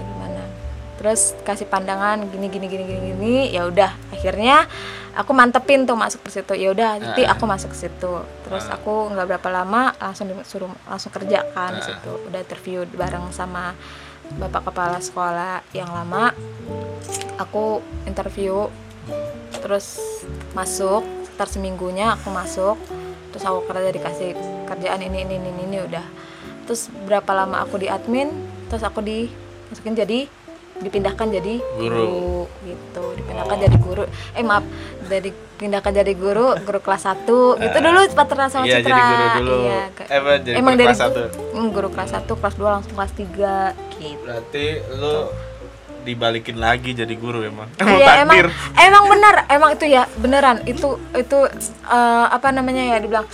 Terus 1.05 1.37
kasih 1.45 1.69
pandangan 1.69 2.17
gini 2.33 2.49
gini 2.49 2.65
gini 2.65 2.85
gini 2.89 3.01
gini, 3.13 3.37
ya 3.53 3.69
udah 3.69 3.93
akhirnya 4.09 4.65
aku 5.13 5.37
mantepin 5.37 5.85
tuh 5.85 6.01
masuk 6.01 6.25
ke 6.25 6.33
situ. 6.33 6.57
Ya 6.57 6.73
udah, 6.73 6.97
jadi 6.97 7.29
Ah. 7.29 7.37
aku 7.37 7.45
masuk 7.45 7.77
ke 7.77 7.85
situ. 7.85 8.25
Terus 8.49 8.65
aku 8.73 9.13
nggak 9.13 9.37
berapa 9.37 9.49
lama 9.53 9.93
langsung 10.01 10.33
disuruh 10.33 10.73
langsung 10.89 11.13
kerja 11.13 11.45
kan 11.53 11.77
di 11.77 11.85
Ah. 11.85 11.93
situ. 11.93 12.13
Udah 12.25 12.41
interview 12.41 12.89
bareng 12.89 13.29
sama 13.37 13.77
bapak 14.41 14.73
kepala 14.73 14.97
sekolah 15.05 15.61
yang 15.77 15.93
lama. 15.93 16.33
Aku 17.37 17.85
interview 18.09 18.73
terus 19.61 20.01
masuk 20.57 21.05
sekitar 21.29 21.49
seminggunya 21.49 22.17
aku 22.17 22.29
masuk 22.31 22.77
terus 23.33 23.43
aku 23.43 23.67
kerja 23.67 23.91
dikasih 23.91 24.37
kerjaan 24.71 25.01
ini 25.03 25.27
ini 25.27 25.35
ini 25.41 25.51
ini 25.67 25.79
udah 25.83 26.05
terus 26.63 26.93
berapa 27.05 27.27
lama 27.35 27.59
aku 27.65 27.81
di 27.81 27.89
admin 27.89 28.31
terus 28.71 28.87
aku 28.87 29.03
dimasukin 29.03 29.99
jadi 29.99 30.29
dipindahkan 30.77 31.27
jadi 31.31 31.55
Guru. 31.75 32.45
gitu. 32.63 33.05
Dipindahkan 33.15 33.57
jadi 33.61 33.77
guru. 33.79 34.05
Eh 34.33 34.43
maaf 34.43 34.65
dari 35.05 35.31
pindahkan 35.55 35.95
jadi 35.95 36.13
guru 36.13 36.59
guru 36.59 36.79
kelas 36.79 37.07
1 37.07 37.31
gitu 37.57 37.77
dulu 37.79 37.99
paterna 38.11 38.47
sama 38.49 38.67
iya, 38.67 38.79
Citra. 38.79 38.91
jadi 38.91 39.03
guru 39.07 39.27
dulu. 39.39 39.57
Iya, 39.63 39.83
ke- 39.93 40.07
Eh, 40.09 40.21
jadi 40.43 40.57
emang 40.59 40.75
guru 40.75 40.81
dari 40.81 40.89
kelas 40.91 41.01
satu? 41.01 41.21
mm, 41.55 41.69
guru 41.71 41.89
kelas 41.89 42.11
1 42.13 42.33
kelas 42.35 42.55
2 42.55 42.75
langsung 42.75 42.93
kelas 42.93 43.13
3 43.15 43.55
gitu. 43.95 44.19
Berarti 44.21 44.65
lu 44.93 45.15
dibalikin 46.05 46.57
lagi 46.59 46.91
jadi 46.93 47.15
guru 47.15 47.41
emang? 47.41 47.71
Iya 47.79 48.21
emang 48.21 48.45
takdir 48.45 48.49
emang 48.77 49.05
benar 49.09 49.35
emang 49.49 49.71
itu 49.73 49.85
ya 49.87 50.03
beneran. 50.17 50.57
Itu 50.65 50.89
itu 51.13 51.39
eh, 51.87 52.27
apa 52.29 52.51
namanya 52.51 52.83
ya 52.85 52.97
dibilang 52.99 53.25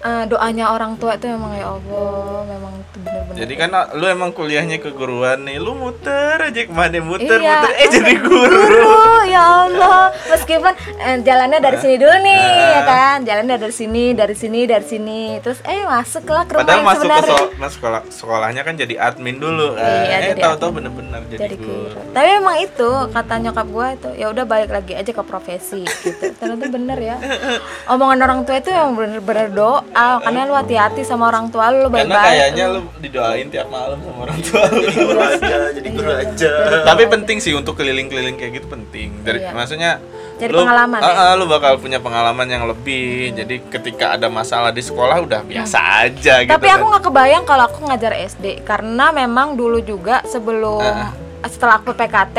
eh, 0.00 0.24
doanya 0.24 0.70
orang 0.70 0.94
tua 0.94 1.14
itu 1.14 1.26
memang 1.26 1.52
ya 1.52 1.66
Allah 1.70 2.06
memang 2.44 2.72
itu 2.76 2.96
bener-bener 2.98 3.36
jadi 3.36 3.54
kan 3.56 3.68
lu 3.92 4.06
emang 4.06 4.30
kuliahnya 4.30 4.78
keguruan 4.78 5.42
nih 5.42 5.56
lu 5.56 5.72
muter 5.72 6.38
aja 6.40 6.60
ke 6.60 6.72
mana 6.72 6.98
muter 7.00 7.38
Iya. 7.38 7.54
muter. 7.56 7.70
Eh 7.76 7.88
jadi 7.88 8.12
guru. 8.18 8.58
Guru 8.58 8.98
ya 9.24 9.42
Allah. 9.64 10.00
Meskipun 10.28 10.72
eh, 10.98 11.16
jalannya 11.20 11.58
dari 11.58 11.78
sini 11.78 11.94
dulu 11.96 12.16
nih 12.16 12.42
ya 12.68 12.82
kan? 12.82 13.16
Jalannya 13.22 13.56
dari 13.56 13.70
sini 13.72 14.04
dari 14.12 14.34
sini 14.34 14.60
dari 14.64 14.82
sini. 14.84 15.20
Terus 15.38 15.62
eh 15.62 15.82
masuklah 15.84 16.42
ke 16.42 16.52
rumah 16.52 16.62
padahal 16.62 16.78
yang 16.78 16.88
masuk 16.88 17.06
ke 17.06 17.22
so- 17.22 17.50
sekolah 17.70 18.00
sekolahnya 18.08 18.62
kan 18.62 18.74
jadi 18.74 18.94
admin 18.98 19.38
dulu. 19.38 19.74
Kan 19.74 19.86
Iya, 19.86 20.16
eh 20.16 20.22
jadi 20.28 20.40
tahu-tahu 20.40 20.70
bener-bener 20.74 21.20
jadi, 21.28 21.40
jadi 21.44 21.56
guru. 21.56 21.86
guru. 21.88 22.00
Tapi 22.10 22.28
emang 22.34 22.56
itu 22.58 22.88
kata 23.08 23.34
nyokap 23.38 23.66
gue 23.68 23.86
itu 23.94 24.08
ya 24.16 24.26
udah 24.28 24.44
balik 24.44 24.70
lagi 24.72 24.92
aja 24.92 25.10
ke 25.10 25.22
profesi 25.22 25.82
gitu. 25.84 26.26
Ternyata 26.34 26.66
bener 26.68 26.98
ya. 26.98 27.16
Omongan 27.92 28.18
orang 28.20 28.40
tua 28.42 28.58
itu 28.58 28.70
yang 28.70 28.92
bener-bener 28.92 29.46
doa 29.48 29.86
karena 29.90 30.40
lu 30.44 30.54
hati-hati 30.54 31.02
sama 31.02 31.28
orang 31.28 31.48
tua 31.48 31.68
lu 31.68 31.78
lu 31.78 31.88
karena 31.88 32.08
baik-baik 32.08 32.28
kayaknya 32.30 32.64
lu 32.68 32.80
didoain 32.98 33.46
tiap 33.48 33.68
malam 33.68 33.98
sama 33.98 34.18
orang 34.22 34.38
tua 34.40 34.62
lu 34.66 34.80
Guru 34.84 35.20
aja, 35.20 35.56
jadi 35.70 35.88
guru 35.88 36.10
Iya, 36.10 36.22
aja. 36.24 36.52
tapi 36.84 37.02
penting 37.06 37.38
sih 37.38 37.52
untuk 37.52 37.74
keliling-keliling 37.74 38.34
kayak 38.34 38.52
gitu 38.54 38.66
penting 38.66 39.08
dari 39.20 39.40
Iya. 39.40 39.52
maksudnya 39.52 39.92
Jadi 40.36 40.52
lu, 40.52 40.62
pengalaman 40.62 40.98
Ah, 40.98 41.08
ya? 41.08 41.22
ah, 41.24 41.32
lu 41.34 41.44
bakal 41.44 41.72
punya 41.76 41.98
pengalaman 41.98 42.46
yang 42.46 42.62
lebih 42.64 43.06
jadi 43.32 43.58
ketika 43.64 44.14
ada 44.14 44.28
masalah 44.28 44.70
di 44.70 44.80
sekolah 44.80 45.18
udah 45.20 45.42
biasa 45.42 45.78
aja 46.04 46.34
gitu 46.40 46.52
tapi 46.52 46.68
aku 46.68 46.78
kan. 46.80 46.90
nggak 46.92 47.04
kebayang 47.04 47.42
kalau 47.42 47.64
aku 47.64 47.78
ngajar 47.84 48.12
SD 48.14 48.62
karena 48.62 49.10
memang 49.10 49.52
dulu 49.52 49.80
juga 49.80 50.22
sebelum 50.24 50.78
Ah. 50.78 51.10
setelah 51.44 51.78
aku 51.78 51.90
PKT 51.92 52.38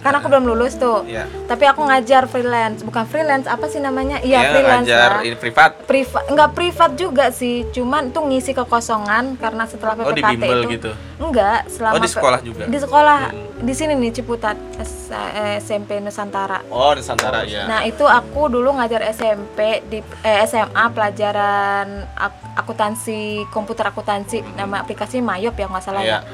kan 0.00 0.12
aku 0.12 0.26
belum 0.26 0.44
lulus 0.46 0.74
tuh. 0.74 1.04
Iya. 1.04 1.28
tapi 1.44 1.64
aku 1.64 1.82
ngajar 1.82 2.24
freelance. 2.24 2.80
Bukan 2.80 3.04
freelance 3.04 3.44
apa 3.44 3.66
sih 3.66 3.78
namanya? 3.78 4.16
Iya 4.20 4.38
Ya, 4.38 4.50
freelance 4.50 4.86
ngajar 4.86 5.10
lah 5.10 5.22
ini 5.22 5.34
privat. 5.34 5.70
Privat 5.82 6.22
nggak 6.26 6.50
privat 6.52 6.90
juga 6.94 7.24
sih. 7.30 7.66
Cuman 7.68 8.08
tuh 8.08 8.24
ngisi 8.24 8.52
kekosongan 8.52 9.34
karena 9.34 9.64
setelah 9.64 9.98
Oh, 9.98 10.10
di 10.10 10.20
PPKT 10.20 10.44
itu. 10.46 10.68
gitu? 10.72 10.90
enggak 11.20 11.68
selama 11.68 11.94
Oh, 11.94 12.00
di 12.00 12.08
sekolah 12.08 12.40
juga? 12.40 12.64
di 12.64 12.78
sekolah. 12.78 13.18
Di 13.60 13.74
sini 13.74 13.92
nih 13.94 14.08
Ciputat 14.10 14.56
S- 14.78 15.12
eh, 15.12 15.60
SMP 15.60 15.98
Nusantara. 15.98 16.64
Oh 16.66 16.90
Nusantara 16.90 17.44
ya 17.44 17.66
Nah 17.66 17.84
itu 17.84 18.02
aku 18.02 18.48
dulu 18.48 18.72
ngajar 18.72 19.04
SMP 19.06 19.84
di 19.84 20.00
eh, 20.22 20.38
SMA 20.42 20.84
pelajaran 20.90 21.86
ak- 22.10 22.56
akuntansi 22.56 23.20
komputer 23.48 23.84
akuntansi. 23.84 24.40
Nama 24.50 24.80
aplikasi 24.80 25.20
Mayop 25.20 25.52
ya 25.52 25.66
nggak 25.66 25.82
salah 25.82 26.00
ya. 26.00 26.24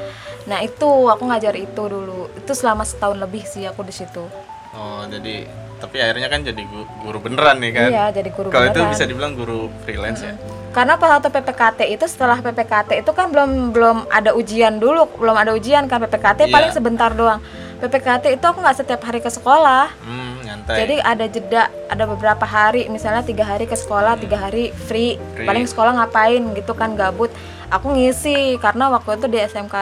Nah 0.46 0.58
itu 0.60 0.86
aku 1.04 1.22
ngajar 1.24 1.54
itu 1.54 1.82
dulu 1.84 2.30
itu 2.32 2.52
selama 2.52 2.82
setahun 2.82 3.16
lebih 3.16 3.42
sih 3.44 3.64
aku 3.64 3.82
di 3.82 3.92
situ. 3.92 4.24
oh 4.72 5.02
jadi 5.04 5.48
tapi 5.76 5.96
akhirnya 5.98 6.28
kan 6.28 6.40
jadi 6.42 6.62
gu- 6.62 6.88
guru 7.00 7.18
beneran 7.18 7.56
nih 7.58 7.72
kan 7.72 7.88
Iya 7.88 8.04
jadi 8.12 8.28
guru 8.28 8.48
kalau 8.48 8.66
itu 8.66 8.76
beneran. 8.76 8.92
bisa 8.92 9.04
dibilang 9.04 9.32
guru 9.32 9.58
freelance 9.82 10.20
ya 10.20 10.36
Karena 10.70 10.94
pas 10.94 11.08
waktu 11.10 11.28
PPKT 11.30 11.80
itu 11.90 12.04
setelah 12.04 12.36
PPKT 12.38 13.00
itu 13.00 13.10
kan 13.10 13.28
belum 13.28 13.72
belum 13.72 14.04
ada 14.06 14.32
ujian 14.32 14.76
dulu 14.76 15.08
belum 15.14 15.32
ada 15.34 15.50
ujian 15.50 15.84
kan 15.84 15.96
PPKT 15.98 16.40
Iya. 16.42 16.52
paling 16.52 16.70
sebentar 16.70 17.08
doang. 17.10 17.40
PPKT 17.76 18.24
itu 18.30 18.44
aku 18.44 18.58
nggak 18.58 18.78
setiap 18.78 19.00
hari 19.00 19.18
ke 19.18 19.28
sekolah. 19.28 19.88
hmm 19.98 20.32
nyantai 20.42 20.76
Jadi 20.78 20.94
ada 20.98 21.24
jeda, 21.26 21.62
ada 21.86 22.04
beberapa 22.06 22.44
hari, 22.46 22.88
misalnya 22.88 23.20
tiga 23.22 23.42
hari 23.42 23.64
ke 23.64 23.74
sekolah, 23.74 24.16
tiga 24.16 24.36
hari 24.38 24.72
free. 24.78 25.16
Free. 25.32 25.44
Paling 25.44 25.64
sekolah 25.64 25.92
ngapain 25.94 26.52
gitu 26.52 26.72
kan 26.72 26.92
gabut. 26.92 27.28
Aku 27.70 27.92
ngisi 27.94 28.56
karena 28.62 28.90
waktu 28.90 29.18
itu 29.18 29.26
di 29.26 29.38
SMK 29.42 29.76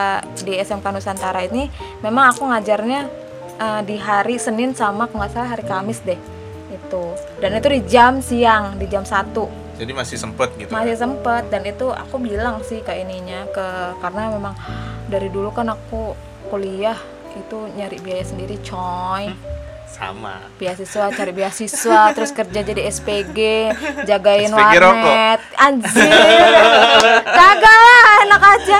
di 0.45 0.53
SMK 0.57 0.87
Nusantara 0.89 1.45
ini 1.45 1.69
memang 2.01 2.33
aku 2.33 2.49
ngajarnya 2.49 3.01
eh, 3.61 3.81
di 3.85 3.97
hari 4.01 4.41
Senin 4.41 4.73
sama 4.73 5.09
kalau 5.09 5.25
nggak 5.25 5.33
salah 5.33 5.51
hari 5.53 5.65
Kamis 5.65 6.01
deh 6.05 6.19
itu. 6.73 7.05
Dan 7.39 7.55
itu 7.61 7.69
di 7.71 7.81
jam 7.87 8.19
siang, 8.25 8.81
di 8.81 8.87
jam 8.89 9.05
1 9.05 9.65
jadi 9.75 9.93
masih 9.93 10.19
sempet 10.19 10.49
gitu 10.55 10.71
masih 10.71 10.95
sempet 10.95 11.51
dan 11.51 11.63
itu 11.67 11.91
aku 11.91 12.23
bilang 12.23 12.63
sih 12.63 12.81
ke 12.81 12.95
ininya 12.95 13.47
ke 13.51 13.67
karena 13.99 14.31
memang 14.31 14.55
dari 15.11 15.29
dulu 15.29 15.51
kan 15.51 15.67
aku 15.75 16.15
kuliah 16.49 16.97
itu 17.35 17.59
nyari 17.75 17.99
biaya 17.99 18.25
sendiri 18.25 18.57
coy 18.63 19.35
sama. 19.95 20.51
Beasiswa 20.59 21.07
cari 21.09 21.31
beasiswa 21.31 22.01
terus 22.19 22.35
kerja 22.35 22.61
jadi 22.61 22.83
SPG 22.85 23.39
jagain 24.03 24.51
SPG 24.51 24.75
rokok. 24.77 25.07
warnet. 25.07 25.41
Anjir. 25.55 26.11
Kagak 27.23 27.79
lah 27.79 28.15
enak 28.27 28.43
aja. 28.43 28.79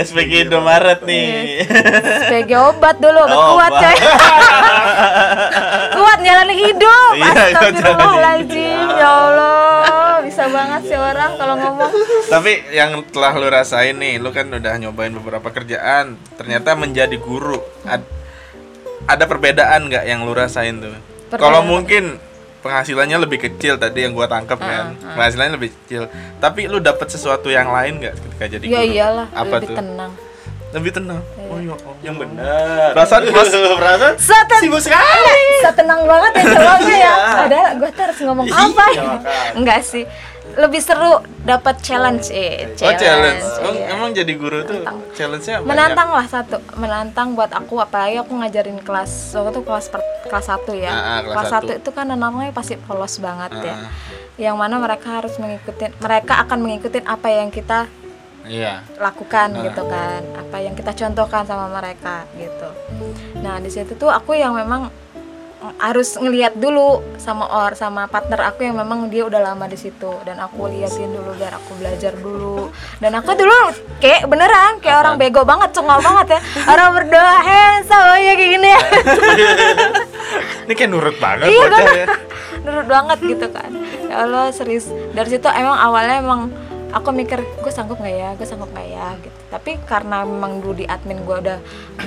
SPG 0.00 0.48
Indomaret 0.48 1.00
nih. 1.04 1.62
SPG 2.24 2.50
obat 2.56 2.96
dulu 2.96 3.20
obat. 3.20 3.36
Oh, 3.36 3.54
kuat 3.54 3.72
obat. 3.72 3.82
coy. 3.84 3.96
Kuat 5.92 6.18
jalani 6.24 6.54
hidup. 6.56 7.10
Iya, 7.14 7.28
kuat 7.28 7.36
astagfirullahaladzim 7.36 8.88
ya 8.96 9.08
Allah 9.08 9.98
bisa 10.18 10.44
banget 10.50 10.82
sih 10.86 10.98
orang 10.98 11.30
kalau 11.38 11.54
ngomong. 11.56 11.92
Tapi 12.28 12.52
yang 12.70 13.00
telah 13.08 13.32
lu 13.38 13.48
rasain 13.48 13.96
nih, 13.96 14.20
lu 14.20 14.30
kan 14.30 14.50
udah 14.50 14.76
nyobain 14.76 15.14
beberapa 15.14 15.48
kerjaan, 15.48 16.20
ternyata 16.36 16.76
menjadi 16.76 17.16
guru. 17.16 17.58
Ad- 17.86 18.17
ada 19.08 19.24
perbedaan 19.24 19.88
nggak 19.88 20.04
yang 20.04 20.22
lu 20.22 20.30
rasain 20.30 20.78
tuh? 20.78 20.92
Kalau 21.30 21.60
mungkin 21.62 22.20
penghasilannya 22.58 23.18
lebih 23.18 23.38
kecil 23.40 23.76
tadi 23.76 24.04
yang 24.04 24.12
gua 24.12 24.26
tangkap 24.26 24.58
kan, 24.58 24.92
penghasilannya 24.98 25.54
lebih 25.56 25.70
kecil. 25.74 26.06
Tapi 26.36 26.66
lu 26.66 26.78
dapat 26.78 27.08
sesuatu 27.08 27.48
yang 27.48 27.68
lain 27.68 27.98
nggak 27.98 28.14
ketika 28.14 28.44
jadi 28.48 28.64
ya 28.64 28.70
guru? 28.78 28.92
iyalah 28.92 29.26
Apa 29.32 29.56
lebih 29.56 29.68
tuh? 29.68 29.76
tenang 29.76 30.12
lebih 30.68 30.92
tenang 30.92 31.24
oh 31.40 31.56
iya 31.56 31.72
oh. 31.72 31.96
Yang 32.04 32.16
benar. 32.28 32.92
Perasaan 32.92 33.24
mas 33.32 33.48
Perasaan 33.80 34.14
Seten 34.20 34.60
sibuk 34.60 34.82
sekali. 34.84 35.40
setenang 35.64 36.04
banget 36.04 36.32
ya 36.34 36.44
cowoknya 36.44 36.92
ya. 36.92 36.92
Iya. 36.92 37.14
Padahal 37.32 37.68
gue 37.72 37.88
tuh 37.88 38.02
harus 38.04 38.18
ngomong 38.20 38.46
Iya, 38.46 38.58
apa? 38.58 38.68
makanya. 38.68 39.16
Enggak 39.56 39.80
sih. 39.80 40.04
Lebih 40.58 40.82
seru 40.82 41.22
dapat 41.46 41.78
challenge 41.80 42.28
eh 42.28 42.66
oh 42.74 42.92
challenge 42.92 43.46
oh, 43.62 43.70
iya. 43.70 43.94
emang 43.94 44.10
jadi 44.10 44.32
guru 44.34 44.66
tuh 44.66 44.82
challenge-nya 45.14 45.62
menantang 45.62 46.10
lah 46.10 46.26
satu 46.26 46.58
menantang 46.74 47.32
buat 47.32 47.48
aku 47.48 47.78
apalagi 47.78 48.18
aku 48.18 48.34
ngajarin 48.34 48.76
kelas 48.78 49.32
waktu 49.32 49.54
itu 49.54 49.60
kelas 49.62 49.86
per, 49.86 50.02
kelas 50.26 50.44
satu 50.44 50.74
ya 50.74 50.90
Ah, 50.90 50.98
ah, 50.98 51.18
kelas 51.22 51.32
kelas 51.32 51.48
satu. 51.54 51.70
itu 51.72 51.90
kan 51.90 52.10
anak-anaknya 52.10 52.52
pasti 52.52 52.74
polos 52.76 53.16
banget 53.16 53.54
ya 53.62 53.74
Ah. 53.78 53.88
yang 54.36 54.58
mana 54.58 54.76
mereka 54.76 55.08
harus 55.16 55.38
mengikuti 55.38 55.88
mereka 55.96 56.42
akan 56.42 56.58
mengikuti 56.58 56.98
apa 57.00 57.28
yang 57.30 57.48
kita 57.48 57.86
iya 58.44 58.82
lakukan 58.98 59.48
Ah. 59.54 59.62
gitu 59.62 59.82
kan 59.86 60.20
apa 60.36 60.56
yang 60.58 60.74
kita 60.74 60.92
contohkan 60.92 61.42
sama 61.44 61.70
mereka 61.70 62.28
gitu 62.34 62.68
nah 63.38 63.56
di 63.56 63.70
situ 63.70 63.94
tuh 63.94 64.10
aku 64.10 64.34
yang 64.34 64.52
memang 64.52 64.90
harus 65.78 66.14
ngelihat 66.14 66.54
dulu 66.54 67.02
sama 67.18 67.46
or 67.50 67.74
sama 67.74 68.06
partner 68.06 68.46
aku 68.46 68.62
yang 68.62 68.78
memang 68.78 69.10
dia 69.10 69.26
udah 69.26 69.42
lama 69.42 69.66
di 69.66 69.74
situ. 69.74 70.10
Dan 70.22 70.38
aku 70.38 70.70
liatin 70.70 71.10
dulu 71.10 71.34
biar 71.34 71.58
aku 71.58 71.70
belajar 71.78 72.14
dulu. 72.14 72.70
Dan 73.02 73.18
aku 73.18 73.34
dulu 73.34 73.74
kayak 73.98 74.30
beneran 74.30 74.78
kayak 74.78 75.02
orang 75.02 75.14
bego 75.18 75.42
banget 75.42 75.74
cengol 75.74 75.98
banget 75.98 76.38
ya. 76.38 76.40
Orang 76.70 76.94
berdoa 76.94 77.36
handsome 77.42 78.22
ya 78.22 78.32
kayak 78.38 78.50
gini 78.54 78.68
ya. 78.70 78.82
Ini 80.68 80.72
kayak 80.76 80.90
nurut 80.92 81.16
banget 81.16 81.48
iya 81.48 81.64
bocah 81.64 81.80
kan? 81.80 81.96
ya. 81.96 82.06
Nurut 82.68 82.86
banget 82.86 83.18
gitu 83.24 83.46
kan. 83.48 83.70
Ya 84.06 84.14
Allah 84.28 84.52
serius. 84.52 84.92
Dari 85.16 85.28
situ 85.32 85.48
emang 85.48 85.78
awalnya 85.80 86.20
emang 86.20 86.52
aku 86.88 87.08
mikir 87.12 87.40
gue 87.40 87.72
sanggup 87.72 87.98
nggak 87.98 88.16
ya? 88.16 88.30
Gue 88.34 88.46
sanggup 88.46 88.70
nggak 88.70 88.88
ya? 88.88 89.06
Gitu. 89.20 89.38
Tapi 89.48 89.70
karena 89.84 90.24
memang 90.24 90.60
dulu 90.60 90.74
di 90.74 90.86
admin 90.86 91.20
gue 91.22 91.36
udah 91.38 91.58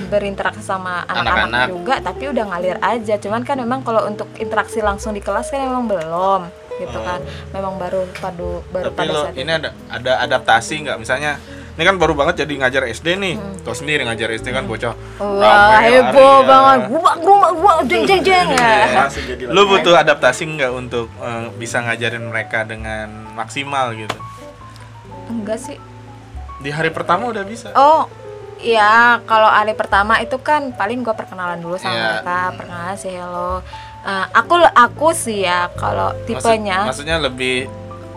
berinteraksi 0.08 0.62
sama 0.62 1.02
Anak-anak. 1.04 1.70
juga 1.70 1.94
tapi 1.98 2.28
udah 2.28 2.44
ngalir 2.48 2.78
aja. 2.78 3.14
Cuman 3.16 3.42
kan 3.42 3.58
memang 3.58 3.82
kalau 3.82 4.06
untuk 4.06 4.26
interaksi 4.36 4.80
langsung 4.80 5.12
di 5.12 5.22
kelas 5.22 5.48
kan 5.48 5.62
memang 5.62 5.86
belum 5.86 6.42
gitu 6.80 6.98
kan. 6.98 7.20
Memang 7.52 7.78
baru 7.78 8.08
padu 8.18 8.64
baru 8.70 8.90
tapi 8.90 8.98
pada 8.98 9.12
lo 9.12 9.22
saat 9.28 9.34
ini 9.36 9.46
itu. 9.46 9.58
ada 9.60 9.68
ada 9.88 10.12
adaptasi 10.20 10.74
nggak? 10.82 10.98
Misalnya 10.98 11.32
ini 11.72 11.88
kan 11.88 11.96
baru 11.96 12.12
banget 12.12 12.44
jadi 12.44 12.52
ngajar 12.58 12.82
SD 12.90 13.08
nih. 13.16 13.34
Tau 13.62 13.72
sendiri 13.72 14.02
ngajar 14.02 14.28
SD 14.34 14.50
kan 14.50 14.66
bocah 14.66 14.92
Hmm. 15.22 15.38
Wah 15.38 15.78
rame 15.78 15.88
heboh 15.88 16.36
ya. 16.36 16.48
banget. 16.48 16.80
Gua 16.90 17.12
gua 17.16 17.48
gua 17.54 17.72
jeng 17.86 18.02
jeng 18.02 18.22
jeng. 18.26 18.48
Ya. 18.50 19.06
Lu 19.46 19.70
butuh 19.70 19.94
adaptasi 19.94 20.42
nggak 20.48 20.72
untuk 20.72 21.06
eh, 21.16 21.46
bisa 21.54 21.78
ngajarin 21.78 22.26
mereka 22.26 22.66
dengan 22.66 23.06
maksimal 23.32 23.94
gitu 23.94 24.18
enggak 25.34 25.58
sih 25.58 25.76
di 26.58 26.70
hari 26.70 26.88
pertama 26.88 27.26
udah 27.26 27.42
bisa 27.42 27.72
Oh, 27.72 28.06
ya 28.56 28.92
kalau 29.22 29.48
hari 29.48 29.72
pertama 29.72 30.16
itu 30.16 30.38
kan 30.38 30.70
paling 30.70 31.00
gue 31.00 31.10
perkenalan 31.10 31.58
dulu 31.58 31.74
sama 31.74 31.90
Iya. 31.90 32.04
mereka, 32.14 32.38
perkenalan 32.54 32.96
sih 32.96 33.12
hello. 33.12 33.58
Eh, 34.00 34.26
aku 34.32 34.54
aku 34.68 35.08
sih 35.12 35.42
ya 35.42 35.66
kalau 35.72 36.10
Maksud- 36.12 36.26
tipenya 36.28 36.78
maksudnya 36.84 37.18
lebih 37.18 37.66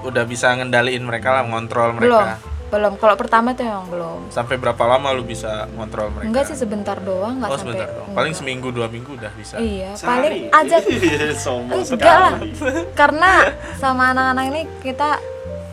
udah 0.01 0.23
bisa 0.23 0.49
ngendaliin 0.51 1.01
mereka 1.01 1.32
lah 1.32 1.43
ngontrol 1.43 1.93
belum, 1.93 2.21
mereka 2.21 2.38
belum. 2.67 2.93
Kalau 2.95 3.15
pertama 3.15 3.54
tuh 3.54 3.63
emang 3.63 3.88
belum. 3.88 4.19
sampai 4.28 4.56
berapa 4.56 4.84
lama 4.84 5.10
lu 5.12 5.23
bisa 5.23 5.65
ngontrol 5.71 6.10
mereka 6.12 6.28
Enggak 6.28 6.45
sih 6.45 6.56
sebentar 6.56 6.97
doang, 6.99 7.38
nggak 7.38 7.47
oh 7.47 7.56
sampai. 7.56 7.65
sebentar 7.71 7.88
dong 7.91 8.10
paling 8.12 8.30
enggak. 8.30 8.41
seminggu 8.41 8.67
dua 8.69 8.88
minggu 8.88 9.12
udah 9.12 9.32
bisa 9.32 9.56
Iya, 9.58 9.89
Sehari. 9.93 10.10
paling 10.10 10.34
ajak 10.51 10.82
sombong 11.39 11.82
enggak 11.82 12.17
lah. 12.19 12.34
Karena 12.93 13.32
sama 13.75 14.04
anak-anak 14.12 14.45
ini 14.47 14.62
kita 14.84 15.17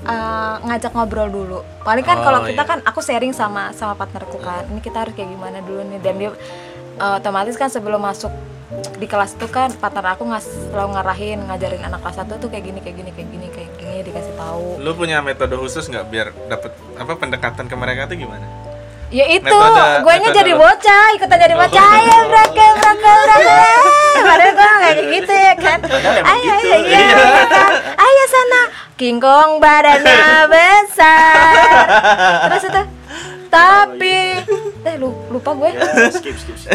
eh, 0.02 0.54
ngajak 0.66 0.92
ngobrol 0.94 1.28
dulu. 1.30 1.58
Paling 1.82 2.04
kan 2.06 2.18
Oh, 2.20 2.24
kalau 2.26 2.40
kita 2.46 2.62
iya. 2.62 2.70
kan 2.70 2.78
aku 2.82 3.00
sharing 3.02 3.34
sama 3.34 3.70
sama 3.74 3.94
partnerku 3.94 4.38
kan. 4.42 4.66
Ini 4.70 4.80
kita 4.82 5.06
harus 5.06 5.14
kayak 5.14 5.30
gimana 5.30 5.58
dulu 5.62 5.82
nih 5.86 5.98
dan 6.02 6.14
dia 6.18 6.30
eh, 6.98 7.12
otomatis 7.18 7.54
kan 7.54 7.70
sebelum 7.70 8.02
masuk 8.02 8.30
di 8.72 9.04
kelas 9.04 9.36
itu 9.36 9.46
kan 9.52 9.68
partner 9.76 10.16
aku 10.16 10.24
ngas 10.32 10.48
selalu 10.72 10.96
ngarahin 10.96 11.38
ngajarin 11.44 11.82
anak 11.84 12.00
kelas 12.00 12.16
satu 12.24 12.40
tuh 12.40 12.48
kayak 12.48 12.72
gini 12.72 12.78
kayak 12.80 12.96
gini 13.04 13.10
kayak 13.12 13.28
gini 13.28 13.46
kayak 13.52 13.70
gini 13.76 13.98
dikasih 14.00 14.32
tahu. 14.32 14.80
lu 14.80 14.90
punya 14.96 15.20
metode 15.20 15.52
khusus 15.60 15.84
nggak 15.92 16.08
biar 16.08 16.32
dapet 16.48 16.72
apa 16.96 17.12
pendekatan 17.20 17.68
ke 17.68 17.76
mereka 17.76 18.08
tuh 18.08 18.16
gimana 18.16 18.46
Ya 19.12 19.28
itu, 19.28 19.44
gue 19.44 20.14
nya 20.24 20.32
jadi 20.32 20.56
bocah, 20.56 21.04
ikutan 21.20 21.36
jadi 21.36 21.52
bocah, 21.52 21.84
ayo 22.00 22.32
brake, 22.32 22.64
brake, 22.80 23.04
brake. 23.28 23.72
Padahal 24.24 24.52
gue 24.56 24.70
kayak 24.80 25.04
gitu 25.04 25.34
ya 25.36 25.54
kan. 25.60 25.78
Ayo, 25.84 26.52
ayo, 26.56 26.76
iya, 26.80 27.00
iya 27.12 27.44
kan. 27.44 27.72
Ayo 27.92 28.24
sana, 28.32 28.60
King 29.02 29.18
Kong 29.18 29.58
badannya 29.58 30.22
besar. 30.54 31.82
Terus 32.46 32.64
itu, 32.64 32.82
tapi, 33.48 34.16
eh 34.80 34.94
lu- 34.94 35.26
lupa 35.28 35.50
gue. 35.52 35.74
Ya, 35.74 36.06
skip 36.08 36.32
skip. 36.32 36.54
skip. 36.54 36.70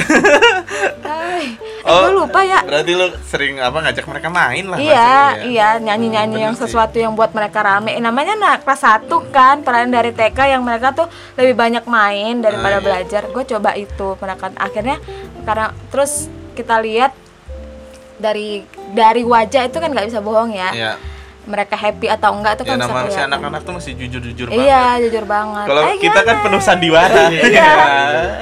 Ay, 1.01 1.55
eh, 1.55 1.87
Oh, 1.87 2.03
gue 2.03 2.19
lupa 2.19 2.43
ya. 2.43 2.59
berarti 2.61 2.91
lu 2.91 3.07
sering 3.23 3.57
apa 3.57 3.79
ngajak 3.79 4.03
mereka 4.03 4.27
main 4.27 4.67
lah 4.67 4.75
Iya, 4.75 4.91
ya. 4.91 5.15
iya 5.41 5.67
nyanyi-nyanyi 5.79 6.35
Hmm, 6.35 6.43
yang 6.43 6.53
sih. 6.53 6.67
sesuatu 6.67 6.97
yang 6.97 7.15
buat 7.15 7.31
mereka 7.31 7.63
rame. 7.63 7.95
Eh, 7.95 8.03
Namanya 8.03 8.35
anak 8.35 8.61
kelas 8.61 8.83
1 8.83 9.07
kan, 9.27 9.63
peran 9.63 9.87
dari 9.87 10.11
TK 10.11 10.35
yang 10.49 10.61
mereka 10.61 10.91
tuh 10.91 11.07
lebih 11.33 11.55
banyak 11.55 11.87
main 11.87 12.37
daripada 12.37 12.77
Ah, 12.77 12.77
iya. 12.77 12.85
belajar. 12.85 13.21
Gue 13.25 13.47
coba 13.47 13.71
itu, 13.73 14.07
mereka 14.15 14.51
akhirnya 14.53 14.99
karena 15.41 15.71
terus 15.87 16.27
kita 16.51 16.75
lihat 16.77 17.15
dari 18.17 18.61
dari 18.89 19.21
wajah 19.21 19.63
itu 19.63 19.77
kan 19.77 19.87
nggak 19.87 20.07
bisa 20.07 20.19
bohong 20.19 20.51
ya. 20.51 20.69
Iya. 20.71 20.93
Mereka 21.47 21.75
happy 21.75 22.07
atau 22.11 22.29
enggak 22.35 22.59
itu 22.59 22.63
Ya 22.63 22.69
kan 22.69 22.77
bisa 22.77 22.91
kelihatan. 22.91 23.27
anak-anak 23.31 23.61
tuh 23.63 23.73
masih 23.79 23.91
jujur-jujur 23.95 24.47
Iya, 24.51 24.83
banget. 24.83 24.99
jujur 25.07 25.23
banget. 25.23 25.65
Kalau 25.65 25.81
kita 25.95 26.19
kan 26.21 26.35
penuh 26.43 26.61
sandiwara. 26.61 27.23
Iya. 27.47 27.71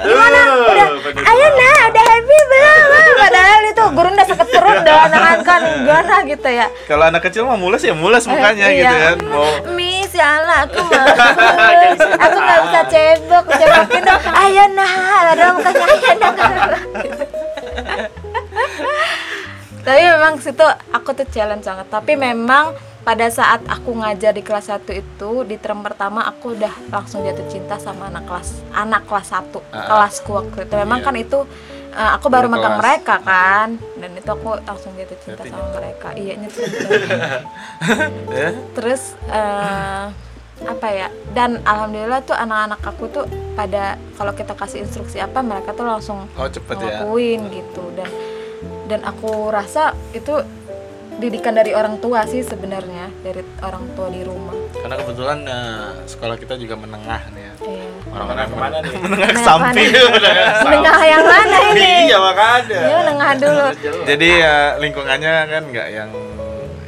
Gimana? 0.02 0.40
Udah. 0.66 0.88
Ayo 1.16 1.48
nah, 1.54 1.80
udah 1.88 2.04
happy 2.04 2.38
belum? 2.42 2.84
Ah, 2.96 3.14
Padahal 3.16 3.62
itu 3.66 3.84
guru 3.94 4.10
udah 4.12 4.28
sakit 4.28 4.48
perut 4.50 4.80
dah, 4.82 4.98
anak 5.08 5.42
kan 5.42 5.62
gimana 5.86 6.16
gitu 6.26 6.50
ya. 6.50 6.68
Kalau 6.86 7.04
anak 7.06 7.22
kecil 7.24 7.46
mah 7.46 7.58
mules 7.58 7.82
ya 7.82 7.94
mules 7.94 8.26
mukanya 8.26 8.68
gitu 8.70 8.86
iya. 8.92 9.14
kan. 9.14 9.16
Mau 9.24 9.46
Miss, 9.74 10.12
ya 10.12 10.42
Allah, 10.42 10.66
aku 10.66 10.80
malas. 10.84 12.00
aku 12.00 12.38
nggak 12.38 12.60
bisa 12.66 12.82
cebok, 12.90 13.46
cebokin 13.52 14.02
dong. 14.04 14.22
Ayo 14.26 14.66
nah, 14.74 14.94
ada 15.32 15.46
mukanya 15.54 15.86
ayo 15.86 16.12
nah. 16.18 16.34
Tapi 19.86 20.02
memang 20.02 20.34
situ 20.42 20.66
aku 20.90 21.10
tuh 21.14 21.28
challenge 21.30 21.66
banget. 21.66 21.88
Tapi 21.88 22.14
memang 22.18 22.74
pada 23.06 23.30
saat 23.30 23.62
aku 23.66 23.94
ngajar 23.96 24.34
di 24.34 24.42
kelas 24.42 24.66
1 24.68 24.82
itu 24.92 25.32
di 25.44 25.56
term 25.56 25.80
pertama 25.80 26.26
aku 26.26 26.52
udah 26.52 26.74
langsung 26.90 27.22
jatuh 27.22 27.46
cinta 27.46 27.78
sama 27.78 28.10
anak 28.10 28.26
kelas 28.26 28.50
anak 28.74 29.06
kelas 29.06 29.30
1 29.30 29.62
Ah. 29.68 29.86
kelasku 29.86 30.30
waktu 30.34 30.58
itu. 30.64 30.74
Memang 30.76 31.00
Iya. 31.00 31.06
kan 31.06 31.16
itu 31.16 31.40
uh, 31.94 32.12
aku 32.12 32.28
baru 32.28 32.48
megang 32.48 32.76
mereka 32.76 33.22
kan 33.22 33.68
dan 33.96 34.12
itu 34.12 34.26
aku 34.28 34.58
langsung 34.60 34.92
jatuh 34.94 35.18
cinta 35.20 35.38
Jatuh 35.38 35.54
sama 35.54 35.70
mereka. 35.72 36.08
Iya 36.14 36.34
nyetir. 36.42 36.66
ya. 38.32 38.50
terus 38.74 39.02
eh, 39.28 40.06
apa 40.66 40.88
ya 40.90 41.08
dan 41.32 41.60
alhamdulillah 41.62 42.22
tuh 42.22 42.34
anak-anak 42.34 42.80
aku 42.82 43.06
tuh 43.08 43.26
pada 43.54 44.00
kalau 44.16 44.32
kita 44.32 44.56
kasih 44.56 44.82
instruksi 44.82 45.20
apa 45.20 45.40
mereka 45.42 45.72
tuh 45.72 45.84
langsung 45.84 46.26
Oh 46.34 46.48
cepet 46.48 46.76
ya. 46.76 47.04
ngelakuin 47.04 47.40
gitu 47.52 47.84
dan 47.94 48.10
dan 48.86 49.00
aku 49.04 49.50
rasa 49.50 49.84
itu 50.12 50.42
didikan 51.16 51.52
dari 51.52 51.72
orang 51.72 51.96
tua 51.98 52.24
sih 52.24 52.42
sebenarnya 52.42 53.08
dari 53.22 53.40
orang 53.60 53.88
tua 53.94 54.08
di 54.08 54.22
rumah 54.22 54.52
Karena 54.76 54.96
kebetulan 54.96 55.40
eh, 55.42 55.82
sekolah 56.06 56.36
kita 56.36 56.54
juga 56.56 56.76
menengah 56.76 57.22
nih 57.32 57.42
ya. 57.42 57.54
Iya. 57.66 57.88
Orang-orang 58.08 58.46
Ke 58.46 58.56
mana 58.56 58.78
nih? 58.78 58.92
menengah 58.94 59.02
ke 59.02 59.34
Menengah 59.34 59.44
samping. 59.44 59.90
mana? 59.90 60.32
menengah 60.62 61.00
yang 61.04 61.24
mana 61.26 61.58
ini 61.70 61.92
Iya 62.06 62.18
makanya. 62.20 62.80
ya 62.82 62.96
menengah 63.02 63.32
dulu 63.36 63.66
Jadi 64.10 64.28
ya 64.36 64.56
lingkungannya 64.78 65.34
kan 65.48 65.64
nggak 65.66 65.88
yang 65.90 66.10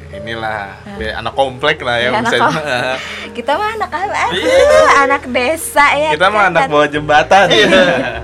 inilah 0.09 0.59
ya, 0.93 1.11
anak 1.15 1.33
komplek 1.33 1.77
lah 1.79 1.95
ya 1.95 2.03
Ya, 2.03 2.09
anak 2.15 2.31
bisa 2.31 2.37
kom- 2.41 2.65
kita 3.37 3.51
mah 3.53 3.69
anak 3.71 3.89
apa 3.91 4.23
anak 4.99 5.23
desa 5.29 5.85
ya 5.93 6.09
kita 6.11 6.25
mah 6.27 6.41
kan? 6.41 6.51
anak 6.51 6.63
bawah 6.67 6.87
jembatan 6.87 7.47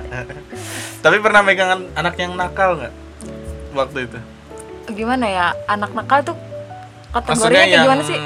tapi 1.03 1.17
pernah 1.19 1.41
megang 1.41 1.69
anak 1.93 2.15
yang 2.15 2.33
nakal 2.33 2.75
nggak 2.75 2.93
waktu 3.71 3.99
itu 4.05 4.19
gimana 4.91 5.25
ya 5.29 5.45
anak 5.69 5.95
nakal 5.95 6.19
tuh 6.33 6.37
kategorinya 7.15 7.55
kayak 7.55 7.71
yang 7.71 7.85
gimana 7.87 8.03
sih? 8.03 8.19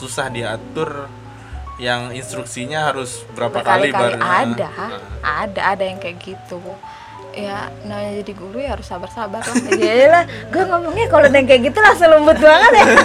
susah 0.00 0.26
diatur 0.32 1.06
yang 1.80 2.12
instruksinya 2.12 2.92
harus 2.92 3.24
berapa 3.32 3.64
kali 3.64 3.88
baru 3.92 4.20
ada 4.20 4.68
Nah, 4.68 5.00
ada 5.46 5.60
ada 5.76 5.84
yang 5.84 5.96
kayak 6.00 6.20
gitu 6.20 6.60
ya 7.32 7.58
nah 7.82 7.98
jadi 8.02 8.32
guru 8.32 8.58
ya 8.58 8.74
harus 8.74 8.84
sabar-sabar 8.84 9.40
lah. 9.40 9.54
Ya 9.78 10.06
lah 10.08 10.22
gue 10.24 10.62
ngomongnya 10.62 11.06
kalau 11.06 11.26
yang 11.26 11.44
kayak 11.44 11.62
gitu 11.64 11.78
langsung 11.78 12.08
lembut 12.08 12.36
banget 12.36 12.72
ya. 12.74 12.84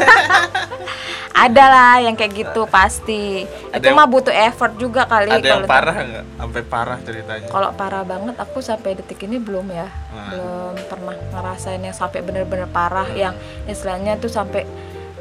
Ada 1.35 1.65
lah 1.65 1.95
yang 1.99 2.15
kayak 2.15 2.31
gitu 2.33 2.63
pasti. 2.65 3.43
Ada 3.69 3.77
itu 3.77 3.85
yang- 3.85 3.97
mah 3.97 4.07
butuh 4.07 4.31
effort 4.31 4.71
juga 4.75 5.03
kali 5.03 5.27
ada 5.27 5.43
yang 5.43 5.61
kalau- 5.61 5.67
parah 5.67 5.95
nggak? 5.97 6.25
Sampai 6.33 6.61
parah 6.63 6.97
ceritanya. 6.97 7.47
Kalau 7.49 7.69
parah 7.73 8.03
banget 8.03 8.35
aku 8.37 8.57
sampai 8.59 8.95
detik 8.95 9.19
ini 9.21 9.35
belum 9.37 9.67
ya. 9.69 9.87
Nah. 10.07 10.31
belum 10.31 10.73
pernah 10.87 11.15
ngerasain 11.29 11.81
yang 11.81 11.91
sampai 11.93 12.23
bener-bener 12.23 12.65
parah 12.65 13.05
yang 13.09 13.35
istilahnya 13.67 14.15
tuh 14.15 14.31
sampai 14.31 14.63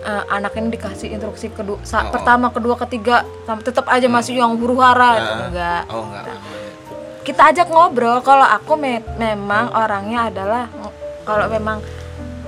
eh, 0.01 0.25
anak 0.29 0.55
ini 0.55 0.71
dikasih 0.71 1.11
instruksi 1.11 1.51
kedua 1.51 1.83
Oh. 1.83 2.11
pertama 2.11 2.47
kedua 2.49 2.79
ketiga 2.79 3.17
sampai 3.43 3.65
tetap 3.65 3.85
aja 3.87 4.07
masih 4.07 4.37
yang 4.37 4.55
huru 4.55 4.79
hara 4.79 5.11
Nah. 5.15 5.39
enggak. 5.45 5.83
Oh 5.89 6.05
enggak 6.07 6.37
kita 7.25 7.51
ajak 7.51 7.69
ngobrol 7.69 8.21
kalau 8.21 8.45
aku 8.45 8.77
me- 8.77 9.05
memang 9.17 9.73
orangnya 9.73 10.29
adalah 10.29 10.65
kalau 11.25 11.49
memang 11.49 11.81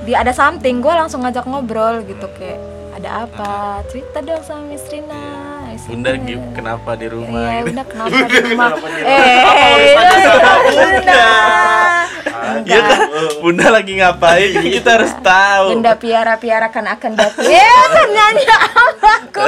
dia 0.05 0.21
ada 0.21 0.31
something 0.31 0.79
gue 0.79 0.93
langsung 0.93 1.25
ngajak 1.25 1.43
ngobrol 1.43 2.05
gitu 2.05 2.29
kayak 2.31 2.61
ada 2.95 3.25
apa 3.25 3.51
cerita 3.87 4.21
dong 4.21 4.41
sama 4.41 4.63
Miss 4.67 4.85
Rina 4.87 5.25
Bunda 5.79 6.13
kenapa 6.53 6.91
di 6.95 7.07
rumah 7.07 7.47
Iya. 7.47 7.63
Bunda 7.63 7.85
kenapa 7.85 8.17
di 8.23 8.39
rumah? 8.43 8.69
Kenapa 8.73 8.87
di 8.89 9.01
Eh, 9.05 9.93
Bunda. 10.67 11.25
Iya 12.65 12.81
kan, 12.81 12.99
Bunda 13.39 13.67
lagi 13.69 13.93
ngapain? 13.95 14.49
Kan 14.51 14.65
kita 14.67 14.91
harus 14.97 15.13
tahu. 15.21 15.67
Bunda 15.73 15.93
piara-piarakan 15.95 16.85
akan 16.97 17.11
dati. 17.13 17.45
Ya, 17.47 17.77
nyanyi 18.09 18.45
apa 18.49 19.11
aku? 19.21 19.43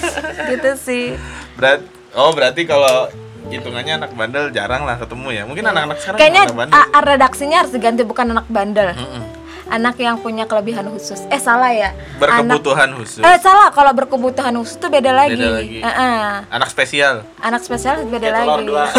gitu 0.52 0.70
sih. 0.76 1.16
Berat, 1.56 1.80
oh 2.12 2.30
berarti 2.30 2.62
kalau 2.64 3.08
hitungannya 3.48 4.04
anak 4.04 4.10
bandel 4.12 4.52
jarang 4.52 4.84
lah 4.84 5.00
ketemu 5.00 5.28
ya. 5.32 5.42
Mungkin 5.48 5.64
anak-anak 5.64 5.96
sekarang 6.02 6.18
Kayaknya 6.20 6.42
anak 6.44 6.58
bandel. 6.58 7.00
redaksinya 7.00 7.56
harus 7.64 7.72
diganti 7.72 8.02
bukan 8.04 8.26
anak 8.36 8.46
bandel. 8.52 8.92
Anak 9.70 9.94
yang 9.96 10.18
punya 10.18 10.44
kelebihan 10.44 10.82
khusus. 10.88 11.22
Eh 11.28 11.38
salah 11.38 11.70
ya. 11.70 11.94
Anak 12.18 12.18
Berkebutuhan 12.18 12.90
khusus. 12.92 13.22
Eh 13.22 13.38
salah 13.38 13.70
kalau 13.70 13.94
berkebutuhan 13.94 14.50
khusus 14.52 14.74
tuh 14.76 14.90
beda 14.90 15.14
lagi. 15.14 15.38
Beda 15.38 15.50
lagi. 15.56 15.78
Heeh. 15.78 16.20
Anak 16.50 16.68
spesial. 16.68 17.22
Anak 17.38 17.62
spesial 17.62 18.02
beda 18.04 18.18
Kayak 18.20 18.36
lagi. 18.36 18.46
telur 18.50 18.62
dua. 18.66 18.84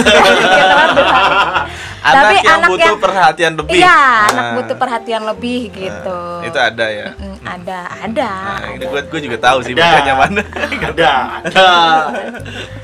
Anak 2.02 2.18
Tapi 2.18 2.36
yang 2.40 2.58
anak 2.58 2.70
butuh 2.72 2.82
yang- 2.88 2.98
perhatian 3.00 3.54
lebih. 3.54 3.78
Iya, 3.78 3.94
Nah, 3.94 4.26
anak 4.26 4.46
butuh 4.58 4.76
perhatian 4.76 5.22
lebih 5.24 5.62
gitu. 5.70 6.20
Itu 6.42 6.58
ada 6.58 6.86
ya. 6.90 7.10
Mm, 7.14 7.38
ada, 7.44 7.80
ada. 8.02 8.32
Nah, 8.34 8.70
ini 8.74 8.86
gue 8.88 9.02
gue 9.06 9.20
juga 9.22 9.38
tahu 9.38 9.58
sih 9.62 9.74
makanya 9.76 10.16
mana. 10.16 10.42
Ada, 10.82 11.14
ada. 11.46 11.70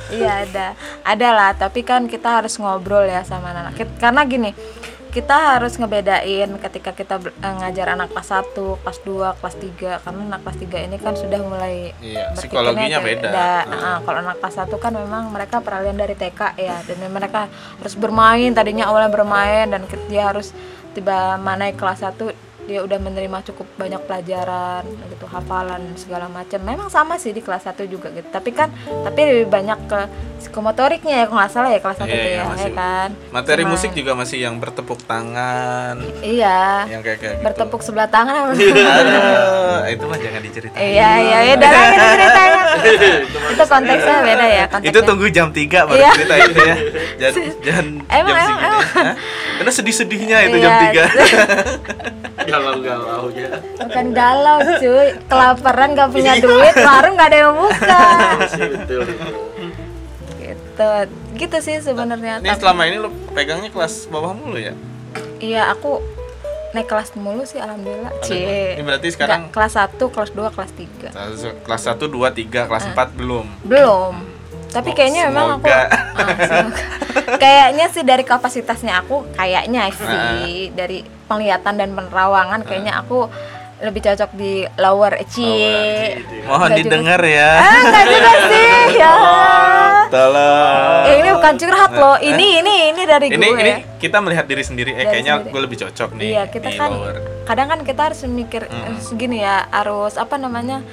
Iya 0.08 0.32
ada, 0.46 0.66
ada 1.02 1.28
lah. 1.34 1.52
Tapi 1.52 1.82
kan 1.82 2.06
kita 2.06 2.30
harus 2.38 2.54
ngobrol 2.56 3.04
ya 3.04 3.26
sama 3.26 3.52
anak. 3.52 3.74
Karena 3.98 4.22
gini, 4.22 4.54
kita 5.10 5.58
harus 5.58 5.76
ngebedain 5.76 6.50
ketika 6.62 6.92
kita 6.94 7.20
eh, 7.20 7.56
ngajar 7.64 7.98
anak 7.98 8.14
kelas 8.14 8.30
1, 8.30 8.54
kelas 8.56 9.00
2, 9.04 9.40
kelas 9.40 9.56
3 9.56 10.04
Karena 10.04 10.22
anak 10.34 10.42
kelas 10.46 10.58
3 10.64 10.88
ini 10.88 10.98
kan 11.00 11.14
sudah 11.16 11.40
mulai 11.42 11.92
Iya, 12.00 12.32
psikologinya 12.36 13.00
beda. 13.02 13.30
Nah, 13.68 13.98
kalau 14.06 14.20
anak 14.22 14.38
kelas 14.40 14.56
1 14.64 14.78
kan 14.78 14.94
memang 14.94 15.30
mereka 15.34 15.60
peralihan 15.60 15.98
dari 15.98 16.16
TK 16.16 16.42
ya 16.56 16.78
dan 16.86 16.98
mereka 17.10 17.52
harus 17.52 17.96
bermain 17.98 18.52
tadinya 18.54 18.88
awalnya 18.88 19.12
bermain 19.12 19.68
dan 19.68 19.82
dia 20.08 20.30
harus 20.30 20.54
tiba 20.98 21.38
mana 21.38 21.70
kelas 21.74 22.02
1 22.02 22.47
dia 22.68 22.80
udah 22.80 23.00
menerima 23.00 23.38
cukup 23.46 23.64
banyak 23.74 24.02
pelajaran 24.02 24.84
gitu 25.08 25.26
hafalan 25.26 25.80
segala 25.96 26.28
macam 26.28 26.60
memang 26.60 26.88
sama 26.88 27.16
sih 27.16 27.32
di 27.32 27.40
kelas 27.40 27.64
1 27.66 27.88
juga 27.88 28.12
gitu 28.12 28.28
tapi 28.28 28.52
kan 28.52 28.68
tapi 29.02 29.20
lebih 29.24 29.48
banyak 29.48 29.80
ke 29.86 30.00
psikomotoriknya 30.38 31.16
ya 31.18 31.26
kalau 31.26 31.40
nggak 31.40 31.50
salah 31.50 31.70
ya 31.70 31.80
kelas 31.80 31.98
1 31.98 32.04
Iya, 32.04 32.12
itu 32.14 32.28
iya, 32.28 32.36
ya, 32.36 32.44
masih. 32.46 32.62
ya 32.62 32.70
kan 32.74 33.10
Materi 33.32 33.62
Sama- 33.62 33.72
musik 33.72 33.92
juga 33.94 34.12
masih 34.14 34.38
yang 34.40 34.56
bertepuk 34.58 35.00
tangan, 35.02 35.96
iya 36.20 36.84
yang 36.86 37.02
kayak 37.02 37.18
kayak 37.18 37.34
gitu. 37.34 37.44
bertepuk 37.44 37.82
sebelah 37.82 38.08
tangan 38.08 38.52
Aduh, 38.52 38.68
itu 39.88 40.04
mah 40.04 40.20
jangan 40.20 40.42
diceritain. 40.42 40.78
iya 40.84 41.10
iya 41.18 41.38
ya 41.42 41.54
udah 41.56 41.70
lah 41.70 41.86
kita 41.88 42.06
ceritanya 42.14 42.62
itu 43.54 43.64
konteksnya 43.66 44.16
beda 44.22 44.46
ya 44.46 44.66
konteksnya 44.68 44.92
Itu 44.94 45.08
tunggu 45.08 45.26
jam 45.30 45.48
3 45.50 45.56
baru 45.82 45.96
Iya. 45.98 46.12
cerita 46.14 46.36
itu 46.38 46.60
ya. 46.62 46.76
Jangan, 47.18 47.36
jangan 47.66 47.86
Emang, 48.08 48.28
jam 48.30 48.38
emang, 48.38 48.60
emang. 48.62 48.86
Karena 49.58 49.72
sedih-sedihnya 49.74 50.38
itu 50.44 50.58
jam 50.60 50.72
Iya. 50.74 50.82
3. 50.86 51.04
Galau-galau 52.58 53.24
ya. 53.32 53.52
bukan 53.78 54.06
galau 54.12 54.58
cuy. 54.76 55.08
Kelaparan 55.24 55.90
gak 55.94 56.10
punya 56.10 56.34
duit 56.38 56.76
warung 56.76 57.14
gak 57.16 57.30
ada 57.30 57.38
yang 57.40 57.54
buka. 57.54 58.02
Betul. 58.58 59.06
gitu. 60.38 60.90
Gitu 61.36 61.58
sih 61.62 61.76
sebenarnya. 61.80 62.40
Ini 62.40 62.50
Tapi- 62.50 62.60
selama 62.60 62.82
ini 62.84 62.98
lu 62.98 63.10
pegangnya 63.32 63.70
kelas 63.70 64.08
bawah 64.08 64.34
mulu 64.34 64.58
ya? 64.58 64.74
iya 65.38 65.70
aku 65.70 66.02
naik 66.68 66.86
kelas 66.86 67.14
mulu 67.14 67.42
sih 67.44 67.58
alhamdulillah 67.58 68.10
cie 68.20 68.74
Ini 68.74 68.82
berarti 68.82 69.08
sekarang 69.08 69.48
Nggak, 69.48 69.54
kelas 69.54 69.74
1, 69.78 70.10
kelas 70.10 70.32
2, 70.34 70.50
kelas 70.50 70.72
3 70.74 71.64
kelas 71.64 71.82
1, 71.86 72.06
2, 72.08 72.26
3, 72.34 72.66
kelas 72.66 72.84
4 72.88 73.14
belum. 73.14 73.46
belum 73.64 74.14
tapi 74.70 74.84
Semoga- 74.86 74.98
kayaknya 74.98 75.22
memang 75.26 75.48
aku 75.54 75.66
semoga. 75.66 76.84
kayaknya 77.42 77.86
sih 77.88 78.04
dari 78.04 78.24
kapasitasnya 78.24 78.94
aku 78.98 79.16
kayaknya 79.34 79.82
sih. 79.90 80.18
Dari 80.70 80.98
penglihatan 81.24 81.74
dan 81.76 81.90
penerawangan 81.92 82.62
kayaknya 82.62 82.98
aku 82.98 83.28
lebih 83.78 84.02
cocok 84.02 84.34
di 84.34 84.66
lower 84.76 85.22
cie 85.28 86.18
Mohon 86.44 86.58
Nggak 86.66 86.74
juga 86.74 86.88
didengar 86.90 87.22
ya. 87.22 87.52
ah 87.54 87.78
enggak 87.80 88.06
juga 88.08 88.32
sih. 88.50 88.70
Ya. 88.98 89.14
Tolong. 90.08 91.04
Eh, 91.06 91.16
ini 91.18 91.30
bukan 91.32 91.54
curhat 91.58 91.92
loh. 91.94 92.18
Ini 92.18 92.46
ini 92.58 92.74
ini 92.90 93.02
dari 93.04 93.28
Ini 93.30 93.38
gue. 93.46 93.60
ini 93.60 93.72
kita 93.98 94.18
melihat 94.18 94.46
diri 94.46 94.62
sendiri. 94.62 94.92
Eh 94.92 94.98
Dari 94.98 95.12
kayaknya 95.12 95.34
sendiri. 95.38 95.52
gue 95.52 95.62
lebih 95.62 95.78
cocok 95.80 96.10
nih 96.14 96.28
iya 96.28 96.44
kita 96.48 96.68
di 96.68 96.76
kan 96.76 96.90
lower. 96.92 97.16
kadang 97.44 97.68
kan 97.70 97.80
kita 97.82 98.02
harus 98.04 98.20
mikir 98.26 98.66
harus 98.66 99.08
gini 99.14 99.40
ya 99.40 99.64
harus 99.70 100.16
apa 100.16 100.36
namanya 100.36 100.84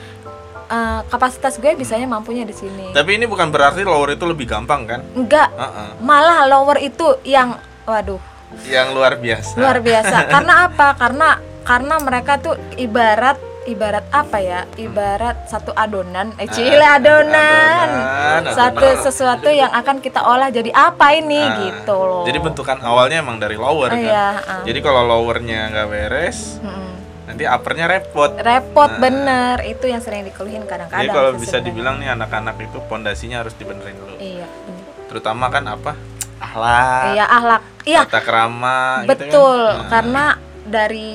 eh, 0.74 1.00
kapasitas 1.06 1.54
gue 1.56 1.72
bisanya 1.74 2.06
mampunya 2.08 2.42
di 2.42 2.52
sini 2.52 2.90
Tapi 2.90 3.14
ini 3.14 3.24
bukan 3.24 3.48
berarti 3.48 3.82
lower 3.82 4.10
itu 4.10 4.24
lebih 4.24 4.44
gampang 4.44 4.82
kan? 4.84 5.00
enggak 5.14 5.48
Heeh. 5.52 5.88
malah 6.00 6.44
lower 6.44 6.78
itu 6.80 7.06
yang 7.24 7.54
waduh 7.84 8.18
Yang 8.64 8.88
luar 8.90 9.12
biasa. 9.16 9.54
luar 9.54 9.78
biasa 9.80 10.16
karena 10.34 10.54
apa 10.64 10.88
karena 10.94 11.28
karena 11.62 11.94
mereka 11.98 12.32
tuh 12.37 12.54
ibarat 12.76 13.34
ibarat 13.64 14.04
apa 14.12 14.37
ya 14.38 14.60
ibarat 14.76 15.48
satu 15.48 15.72
adonan 15.74 16.37
eh 16.37 16.44
cile 16.46 16.76
adonan, 16.76 17.88
adonan, 17.88 18.52
satu 18.52 18.84
adonan. 18.84 19.00
sesuatu 19.00 19.48
yang 19.48 19.72
akan 19.72 19.98
kita 19.98 20.20
olah 20.20 20.52
jadi 20.52 20.68
apa 20.70 21.06
ini 21.14 21.40
Nah, 21.40 21.56
gitu 21.62 21.96
loh 21.96 22.24
Jadi 22.24 22.38
bentukan 22.38 22.76
awalnya 22.78 23.24
emang 23.24 23.40
dari 23.40 23.56
lower 23.56 23.88
kan. 23.88 23.96
Iya, 23.98 24.28
ah. 24.38 24.60
Jadi 24.62 24.78
kalau 24.78 25.02
lowernya 25.02 25.72
nggak 25.72 25.88
beres, 25.88 26.60
Mm-mm. 26.60 26.92
Nanti 27.24 27.42
uppernya 27.48 27.87
repot. 27.88 28.30
repot 28.37 28.90
bener 29.00 29.56
itu 29.64 29.88
yang 29.88 30.00
sering 30.04 30.28
dikeluhin 30.28 30.68
kadang-kadang 30.68 31.08
Jadi 31.08 31.16
kalau 31.16 31.30
bisa 31.34 31.58
sebenarnya. 31.58 31.66
dibilang 31.66 31.94
nih 32.00 32.08
anak-anak 32.12 32.56
itu 32.60 32.78
pondasinya 32.84 33.40
harus 33.40 33.54
dibenerin 33.56 33.96
dulu. 33.96 34.16
iya 34.20 34.44
bener. 34.44 34.84
Terutama 35.08 35.48
kan 35.48 35.64
apa? 35.68 35.92
Akhlak, 36.34 37.02
iya 37.16 37.24
ahlak 37.24 37.62
iya 37.88 38.00
tata 38.04 38.20
gitu 38.20 39.08
betul 39.08 39.60
kan. 39.64 39.78
Nah, 39.80 39.88
karena 39.88 40.24
dari 40.64 41.10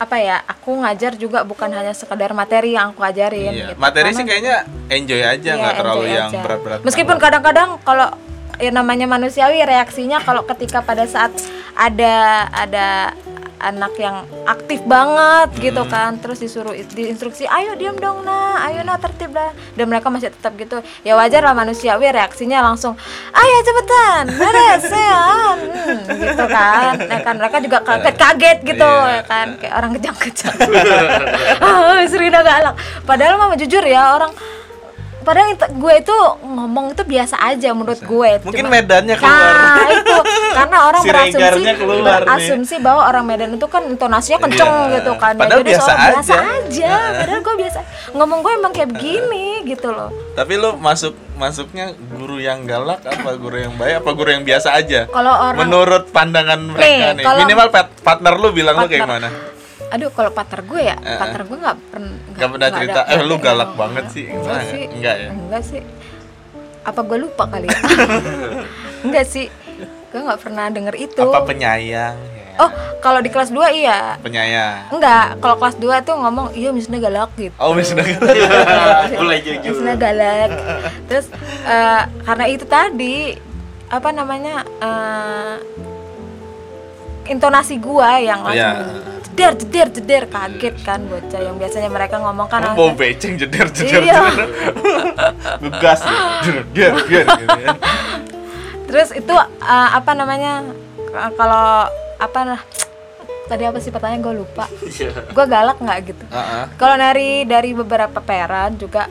apa 0.00 0.16
ya 0.16 0.40
aku 0.48 0.80
ngajar 0.80 1.12
juga 1.20 1.44
bukan 1.44 1.68
hanya 1.76 1.92
sekadar 1.92 2.32
materi 2.32 2.72
yang 2.72 2.96
aku 2.96 3.04
ajarin 3.04 3.52
iya. 3.52 3.66
gitu. 3.74 3.80
Materi 3.80 4.08
Karena- 4.08 4.18
sih 4.18 4.24
kayaknya 4.24 4.56
enjoy 4.88 5.20
aja 5.20 5.50
Iya, 5.52 5.60
nggak 5.60 5.74
terlalu 5.76 6.04
enjoy 6.08 6.16
yang 6.16 6.30
berat-berat. 6.40 6.80
Meskipun 6.88 7.16
kadang-kadang 7.20 7.68
kalau 7.84 8.08
ya 8.56 8.70
namanya 8.72 9.04
manusiawi 9.04 9.60
reaksinya 9.64 10.20
kalau 10.24 10.44
ketika 10.48 10.80
pada 10.80 11.04
saat 11.04 11.32
ada 11.76 12.48
ada 12.52 13.12
anak 13.60 13.92
yang 13.94 14.16
aktif 14.44 14.80
banget 14.82 15.48
gitu 15.60 15.80
Hmm. 15.80 15.88
kan. 15.88 16.10
Terus 16.16 16.40
disuruh 16.40 16.72
diinstruksi 16.72 17.44
ayo 17.44 17.72
diam 17.74 17.94
dong 17.94 18.20
nah 18.20 18.64
ayo 18.64 18.80
nah 18.80 18.96
tertib 18.96 19.30
lah. 19.30 19.52
Dan 19.72 19.86
mereka 19.86 20.08
masih 20.08 20.28
tetap 20.28 20.56
gitu. 20.56 20.80
Ya 21.00 21.14
wajar 21.14 21.40
lah 21.40 21.52
manusiawi 21.52 22.08
reaksinya 22.08 22.60
langsung 22.60 22.96
ayo 23.30 23.56
cepetan 23.60 24.24
beres 24.32 24.84
ya 25.06 25.22
hmm, 25.52 26.00
gitu 26.18 26.44
kan. 26.46 26.94
Nah 26.98 27.18
kan 27.20 27.34
mereka 27.36 27.56
juga 27.58 27.78
kaget 27.80 28.16
kaget 28.16 28.58
gitu 28.66 28.90
Iya. 28.90 29.12
ya 29.12 29.22
kan. 29.22 29.46
Kayak 29.56 29.74
orang 29.76 29.90
kejang-kejang. 29.94 30.56
Ah 31.62 32.00
Serina 32.04 32.40
galak. 32.40 32.74
Padahal 33.04 33.36
mama 33.36 33.54
jujur 33.54 33.82
ya 33.82 34.16
orang 34.16 34.32
padahal 35.20 35.48
itu- 35.50 35.70
gue 35.72 35.94
itu 35.96 36.16
ngomong 36.40 36.86
itu 36.90 37.02
biasa 37.02 37.36
aja 37.38 37.70
menurut 37.70 37.98
gue 37.98 38.30
Mungkin 38.42 38.64
Cuma- 38.64 38.74
medannya 38.74 39.14
keluar. 39.14 39.52
Nah, 39.52 39.88
itu 39.92 40.16
karena 40.50 40.76
orang 40.82 41.02
berasumsi 41.08 41.70
keluar 41.74 42.20
nih. 42.20 42.26
berasumsi 42.26 42.74
bahwa 42.78 43.02
orang 43.04 43.24
Medan 43.24 43.50
itu 43.52 43.66
kan 43.66 43.82
intonasinya 43.84 44.38
kenceng 44.40 44.68
Iya. 44.68 44.94
gitu 44.96 45.12
kan. 45.14 45.32
Ya, 45.32 45.40
Padahal 45.40 45.60
jadi 45.60 45.70
biasa 45.70 45.84
soal 45.86 45.98
biasa 46.10 46.34
aja. 46.34 46.48
aja. 46.58 46.94
Padahal 47.16 47.40
gue 47.40 47.54
biasa 47.58 47.78
ngomong 48.12 48.38
gue 48.40 48.52
emang 48.54 48.72
kayak 48.72 48.90
begini 48.90 49.46
gitu 49.64 49.88
loh. 49.88 50.10
Tapi 50.32 50.52
lu 50.54 50.70
masuk 50.76 51.12
masuknya 51.34 51.86
guru 52.10 52.36
yang 52.36 52.64
galak 52.64 53.00
apa 53.02 53.32
guru 53.34 53.56
yang 53.58 53.72
baik 53.74 54.00
apa 54.00 54.10
guru 54.10 54.28
yang 54.30 54.42
biasa 54.42 54.72
aja? 54.72 55.04
Kalau 55.06 55.32
orang 55.32 55.56
Menurut 55.58 56.04
pandangan 56.10 56.60
mereka 56.60 57.12
nih, 57.12 57.24
kalau- 57.24 57.40
minimal 57.40 57.68
partner 58.00 58.34
lu 58.34 58.48
bilang 58.50 58.74
lu 58.74 58.84
kayak 58.84 59.02
Partner. 59.02 59.20
gimana? 59.20 59.28
Aduh, 59.90 60.10
kalau 60.10 60.30
partner 60.30 60.60
gue 60.62 60.80
ya, 60.84 60.96
Eh, 60.96 61.18
partner 61.18 61.42
gue 61.44 61.58
nggak 61.58 61.78
pernah 61.90 62.12
Gak 62.32 62.48
pernah 62.48 62.68
cerita, 62.70 63.00
eh 63.04 63.20
lu 63.20 63.36
galak 63.36 63.70
banget 63.74 64.04
sih. 64.08 64.24
Enggak 64.26 64.40
Enggak, 64.40 64.62
sih. 64.64 64.82
enggak 64.88 65.16
ya? 65.16 65.28
Enggak 65.30 65.62
sih. 65.66 65.80
Apa 66.80 67.00
gue 67.02 67.18
lupa 67.18 67.44
kali 67.44 67.66
ya? 67.66 67.78
enggak 69.04 69.26
sih. 69.26 69.46
Gue 70.10 70.20
nggak 70.20 70.40
pernah 70.40 70.66
denger 70.68 70.94
itu. 70.96 71.20
Apa 71.20 71.42
penyayang? 71.44 72.16
Ya. 72.16 72.38
Oh, 72.58 72.70
kalau 72.98 73.18
di 73.18 73.28
kelas 73.28 73.48
2 73.48 73.72
iya. 73.72 74.14
Penyayang. 74.18 74.90
Enggak, 74.90 75.38
kalau 75.38 75.56
kelas 75.56 75.76
2 75.76 75.90
tuh 76.02 76.14
ngomong 76.14 76.52
iya 76.52 76.70
misalnya 76.70 77.00
galak 77.04 77.30
gitu. 77.34 77.54
Oh, 77.56 77.74
sudah 77.74 78.04
Mulai 79.16 79.38
jujur. 79.40 79.70
Misalnya 79.74 79.96
galak. 79.96 80.50
Terus 81.06 81.26
eh, 81.64 82.02
karena 82.22 82.44
itu 82.46 82.64
tadi 82.64 83.34
apa 83.86 84.10
namanya 84.10 84.62
eh, 84.62 85.56
intonasi 87.26 87.78
gua 87.78 88.18
yang 88.18 88.42
langsung 88.42 88.58
Iya. 88.58 88.72
Jeder 89.30 89.52
jeder 89.56 89.88
jeder 89.90 90.22
kaget 90.26 90.76
kan 90.82 91.00
bocah 91.02 91.40
yang 91.40 91.56
biasanya 91.56 91.88
mereka 91.88 92.18
ngomong 92.18 92.44
kan 92.44 92.74
bau 92.74 92.92
beceng 92.92 93.34
jeder 93.34 93.66
jeder 93.70 94.02
Iya. 94.02 94.20
Ngegas 95.58 96.00
gitu. 96.02 96.20
Jeder 96.42 96.64
jeder 96.68 96.92
jeder 97.08 97.24
gitu 97.36 97.58
ya. 97.58 97.68
terus 98.84 99.08
itu 99.12 99.30
uh, 99.32 99.88
apa 99.94 100.10
namanya 100.12 100.66
uh, 101.10 101.30
kalau 101.32 101.86
apa 102.18 102.38
nah 102.44 102.60
tadi 103.46 103.62
apa 103.62 103.78
sih 103.78 103.88
pertanyaan 103.88 104.20
gue 104.20 104.34
lupa 104.36 104.66
Iya. 104.82 105.10
gue 105.26 105.44
galak 105.46 105.78
nggak 105.78 105.98
gitu 106.06 106.24
Heeh. 106.26 106.64
kalau 106.74 106.94
dari 106.94 107.42
dari 107.44 107.70
beberapa 107.70 108.18
parent 108.18 108.76
juga 108.76 109.06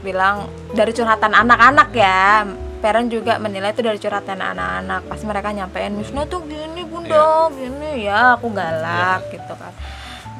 bilang 0.00 0.46
dari 0.70 0.90
curhatan 0.90 1.32
anak-anak 1.32 1.88
ya 1.92 2.44
parent 2.82 3.06
juga 3.06 3.38
menilai 3.38 3.70
itu 3.70 3.80
dari 3.80 3.96
curhatan 3.96 4.36
anak-anak. 4.36 5.06
Pasti 5.06 5.24
mereka 5.24 5.48
nyampein 5.48 5.94
Misna 5.94 6.26
tuh 6.26 6.42
gini 6.42 6.82
bunda 6.82 7.46
gini 7.48 8.02
ya 8.02 8.34
aku 8.34 8.50
galak 8.50 9.22
gitu 9.30 9.54
kan. 9.54 9.70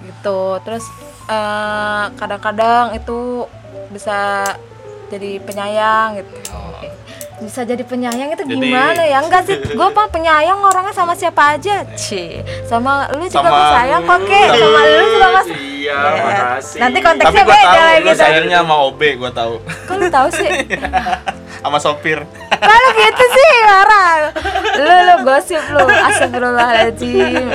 Gitu. 0.03 0.41
Terus 0.61 0.85
eh, 1.25 2.05
kadang-kadang 2.13 2.93
itu 2.93 3.47
bisa 3.89 4.43
jadi 5.07 5.39
penyayang 5.39 6.19
gitu. 6.19 6.35
Bisa 7.39 7.63
jadi 7.63 7.83
penyayang 7.83 8.31
itu 8.31 8.45
Jadi- 8.45 8.55
gimana 8.55 9.03
ya? 9.03 9.19
Enggak 9.19 9.43
sih. 9.45 9.59
Gue 9.75 9.83
apa 9.85 10.07
penyayang 10.09 10.63
orangnya 10.63 10.91
sama 10.91 11.11
siapa 11.13 11.55
aja? 11.55 11.83
Ci. 11.93 12.39
Sama 12.65 13.11
lu 13.11 13.27
juga 13.27 13.43
Sama 13.43 13.51
gue 13.51 13.67
sayang 13.73 14.03
kok. 14.03 14.19
Ki. 14.23 14.43
sama 14.53 14.81
lu 14.81 15.05
juga 15.09 15.29
mas 15.33 15.47
Iya, 15.83 15.99
Ya, 15.99 16.23
makasih. 16.23 16.79
nanti 16.79 16.95
Tapi 16.95 16.99
konteksnya 17.03 17.43
gua 17.43 17.51
beda 17.51 17.67
tahu 17.67 17.83
lagi 17.83 18.11
sayangnya 18.15 18.59
sama 18.63 18.75
OB 18.87 19.01
gua 19.19 19.31
tahu. 19.35 19.55
Kok 19.59 19.95
lu 19.99 20.07
tahu 20.09 20.29
sih? 20.31 20.51
sama 21.63 21.79
sopir. 21.79 22.19
Kalau 22.51 22.89
gitu 22.99 23.25
sih 23.31 23.51
marah. 23.65 24.35
Lu 24.77 24.95
lu 25.07 25.15
gosip 25.23 25.63
lu. 25.71 25.87
Astagfirullahaladzim. 25.87 27.47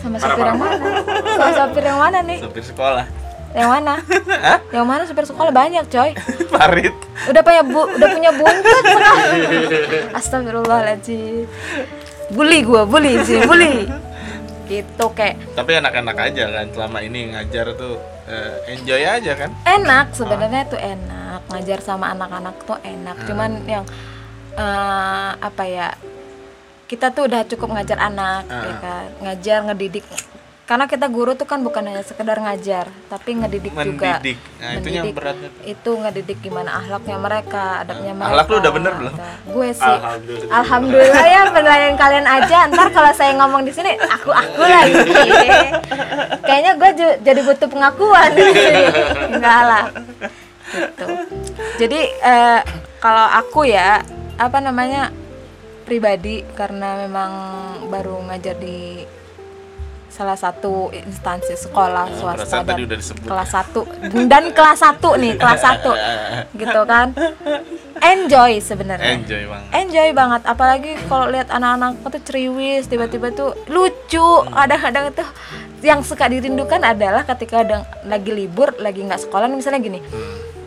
Sama 0.00 0.16
sopir 0.18 0.44
yang 0.48 0.58
mana? 0.58 0.86
Sama 1.22 1.50
sopir 1.52 1.82
yang 1.84 1.98
mana 2.00 2.18
nih? 2.24 2.38
Sopir 2.40 2.64
sekolah. 2.64 3.06
Yang 3.52 3.68
mana? 3.68 3.94
Hah? 4.40 4.58
Yang 4.72 4.86
mana 4.88 5.02
sopir 5.04 5.24
sekolah 5.28 5.52
banyak, 5.52 5.84
coy. 5.92 6.10
Parit. 6.56 6.96
Udah 7.28 7.42
punya 7.44 7.62
bu, 7.62 7.84
udah 7.84 8.08
punya 8.08 8.30
buntut. 8.32 8.84
Astagfirullahaladzim. 10.18 11.44
Bully 12.32 12.64
gua, 12.64 12.88
bully 12.88 13.20
sih, 13.28 13.44
bully. 13.44 13.92
Gitu 14.72 15.04
kayak 15.12 15.36
Tapi 15.52 15.70
anak-anak 15.76 16.16
aja 16.32 16.44
kan 16.48 16.66
selama 16.72 16.98
ini 17.04 17.36
ngajar 17.36 17.76
tuh 17.76 18.00
eh, 18.24 18.72
enjoy 18.72 19.02
aja 19.04 19.32
kan. 19.36 19.50
enak 19.68 20.16
sebenarnya 20.16 20.64
itu 20.64 20.78
enak. 20.80 21.40
Ngajar 21.52 21.78
sama 21.84 22.16
anak-anak 22.16 22.56
tuh 22.64 22.80
enak. 22.80 23.16
Cuman 23.28 23.50
yang 23.68 23.84
eh, 24.56 25.30
apa 25.36 25.64
ya 25.68 25.88
kita 26.88 27.12
tuh 27.12 27.28
udah 27.28 27.44
cukup 27.48 27.76
ngajar 27.76 28.00
anak 28.00 28.48
ya 28.48 28.74
kan? 28.80 29.06
Ngajar 29.20 29.58
ngedidik 29.68 30.04
karena 30.72 30.88
kita 30.88 31.04
guru 31.12 31.36
tuh 31.36 31.44
kan 31.44 31.60
bukan 31.60 31.84
hanya 31.84 32.00
sekedar 32.00 32.40
ngajar 32.40 32.88
tapi 33.12 33.36
ngedidik 33.36 33.76
juga. 33.76 34.24
Mendidik. 34.24 34.40
Nah, 34.56 34.72
itu 34.80 34.88
yang 34.88 35.12
beratnya 35.12 35.48
tuh. 35.52 35.62
itu 35.68 35.90
ngedidik 36.00 36.38
gimana 36.40 36.80
akhlaknya 36.80 37.16
mereka 37.20 37.84
adabnya 37.84 38.16
mereka. 38.16 38.32
Akhlak 38.32 38.46
lu 38.48 38.56
udah 38.56 38.72
bener 38.72 38.92
belum? 38.96 39.14
Gue 39.52 39.68
sih. 39.76 39.84
Alhamdulillah. 39.84 40.48
Alhamdulillah 40.64 41.24
ya 41.28 41.40
penilaian 41.52 41.94
kalian 42.00 42.24
aja. 42.24 42.58
Ntar 42.72 42.88
kalau 42.88 43.12
saya 43.12 43.36
ngomong 43.36 43.68
di 43.68 43.72
sini 43.76 43.92
aku 44.00 44.32
aku 44.32 44.64
lagi. 44.64 44.96
Kayaknya 46.40 46.72
gue 46.80 46.90
jadi 47.20 47.40
butuh 47.44 47.68
pengakuan. 47.68 48.30
Enggak 49.28 49.60
lah. 49.68 49.84
Gitu. 50.72 51.06
Jadi 51.84 52.00
eh, 52.16 52.60
kalau 52.96 53.28
aku 53.28 53.68
ya 53.68 54.00
apa 54.40 54.56
namanya 54.64 55.12
pribadi 55.84 56.40
karena 56.56 56.96
memang 57.04 57.30
baru 57.92 58.24
ngajar 58.24 58.56
di 58.56 59.04
salah 60.12 60.36
satu 60.36 60.92
instansi 60.92 61.56
sekolah 61.56 62.04
swasta 62.20 62.44
perasaan 62.44 62.68
dan 62.68 62.76
tadi 62.76 62.82
udah 62.84 62.98
disebut. 63.00 63.26
kelas 63.32 63.50
1 63.56 64.28
dan 64.28 64.44
kelas 64.52 64.80
1 64.84 65.22
nih 65.24 65.32
kelas 65.40 65.62
1 65.64 65.88
gitu 66.60 66.80
kan. 66.84 67.08
Enjoy 68.02 68.58
sebenarnya. 68.60 69.14
Enjoy 69.14 69.42
bang. 69.48 69.62
enjoy 69.72 70.08
banget. 70.12 70.42
Apalagi 70.44 70.92
kalau 71.06 71.30
lihat 71.32 71.48
anak-anak 71.48 72.02
tuh 72.02 72.22
ceriwis 72.28 72.90
tiba-tiba 72.90 73.32
tuh 73.32 73.56
lucu. 73.72 74.28
Kadang-kadang 74.52 75.16
tuh 75.16 75.28
yang 75.80 76.04
suka 76.04 76.28
dirindukan 76.28 76.82
adalah 76.82 77.24
ketika 77.24 77.64
ada 77.64 77.88
lagi 78.04 78.34
libur 78.34 78.74
lagi 78.82 79.06
nggak 79.06 79.22
sekolah 79.22 79.48
misalnya 79.48 79.80
gini. 79.80 80.00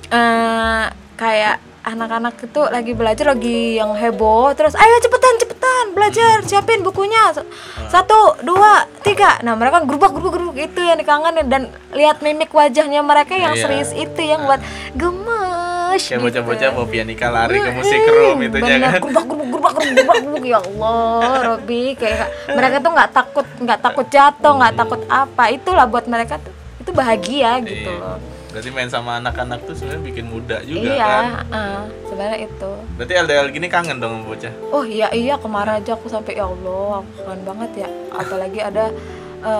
Eh 0.10 0.86
kayak 1.20 1.75
anak-anak 1.86 2.42
itu 2.42 2.62
lagi 2.66 2.92
belajar 2.92 3.26
lagi 3.30 3.78
yang 3.78 3.94
heboh 3.94 4.50
terus 4.52 4.74
ayo 4.74 4.96
cepetan 5.00 5.38
cepetan 5.38 5.54
belajar 5.92 6.42
siapin 6.42 6.82
bukunya 6.82 7.30
S- 7.30 7.46
satu 7.88 8.14
dua 8.42 8.74
tiga 9.00 9.38
nah 9.40 9.54
mereka 9.54 9.80
gerubak 9.82 10.10
gerubak 10.12 10.34
gerubak 10.34 10.58
itu 10.64 10.82
yang 10.82 10.98
dikangenin 10.98 11.46
dan 11.46 11.62
lihat 11.92 12.20
mimik 12.20 12.50
wajahnya 12.50 13.00
mereka 13.02 13.34
yang 13.34 13.54
Iya. 13.54 13.62
serius 13.62 13.92
itu 13.92 14.18
yang 14.20 14.44
buat 14.44 14.60
gemes 14.96 16.02
Kayak 16.02 16.10
gitu. 16.12 16.26
bocah-bocah 16.26 16.70
mau 16.72 16.86
pianika 16.86 17.28
lari 17.30 17.58
ke 17.58 17.70
musik 17.72 18.02
room 18.04 18.38
itu 18.42 18.58
Bener, 18.58 18.82
kan. 18.82 19.00
gerubak 19.00 19.26
gerubak 19.26 19.46
gerubak 19.72 19.84
gerubak 19.86 20.16
gerubak 20.20 20.44
ya 20.44 20.60
Allah 20.60 21.32
Robi 21.48 21.84
kayak 21.94 22.28
mereka 22.50 22.76
tuh 22.80 22.92
nggak 22.92 23.12
takut 23.12 23.48
nggak 23.58 23.80
takut 23.80 24.06
jatuh 24.10 24.54
nggak 24.56 24.74
takut 24.76 25.02
apa 25.08 25.44
itulah 25.50 25.86
buat 25.86 26.06
mereka 26.06 26.36
tuh 26.38 26.52
itu 26.78 26.90
bahagia 26.92 27.62
gitu 27.62 27.88
Iya. 27.88 28.02
loh 28.02 28.18
Berarti 28.56 28.72
main 28.72 28.88
sama 28.88 29.20
anak-anak 29.20 29.60
tuh 29.62 29.76
sebenarnya 29.76 30.03
bikin 30.06 30.26
muda 30.26 30.64
juga 30.64 30.88
iya 30.88 31.03
kan. 31.03 31.24
eh, 31.51 31.80
sebenarnya 32.06 32.38
itu 32.41 32.72
Berarti 32.95 33.14
LDL 33.20 33.47
gini 33.51 33.68
kangen 33.68 33.99
dong 33.99 34.24
bocah. 34.24 34.53
oh 34.72 34.82
iya 34.82 35.12
iya 35.12 35.36
kemarin 35.36 35.78
aja 35.78 35.91
aku 35.91 36.08
sampai 36.08 36.34
ya 36.34 36.47
Allah 36.47 37.03
aku 37.03 37.12
kangen 37.22 37.41
banget 37.43 37.72
ya 37.78 37.88
apalagi 38.10 38.60
ada 38.62 38.95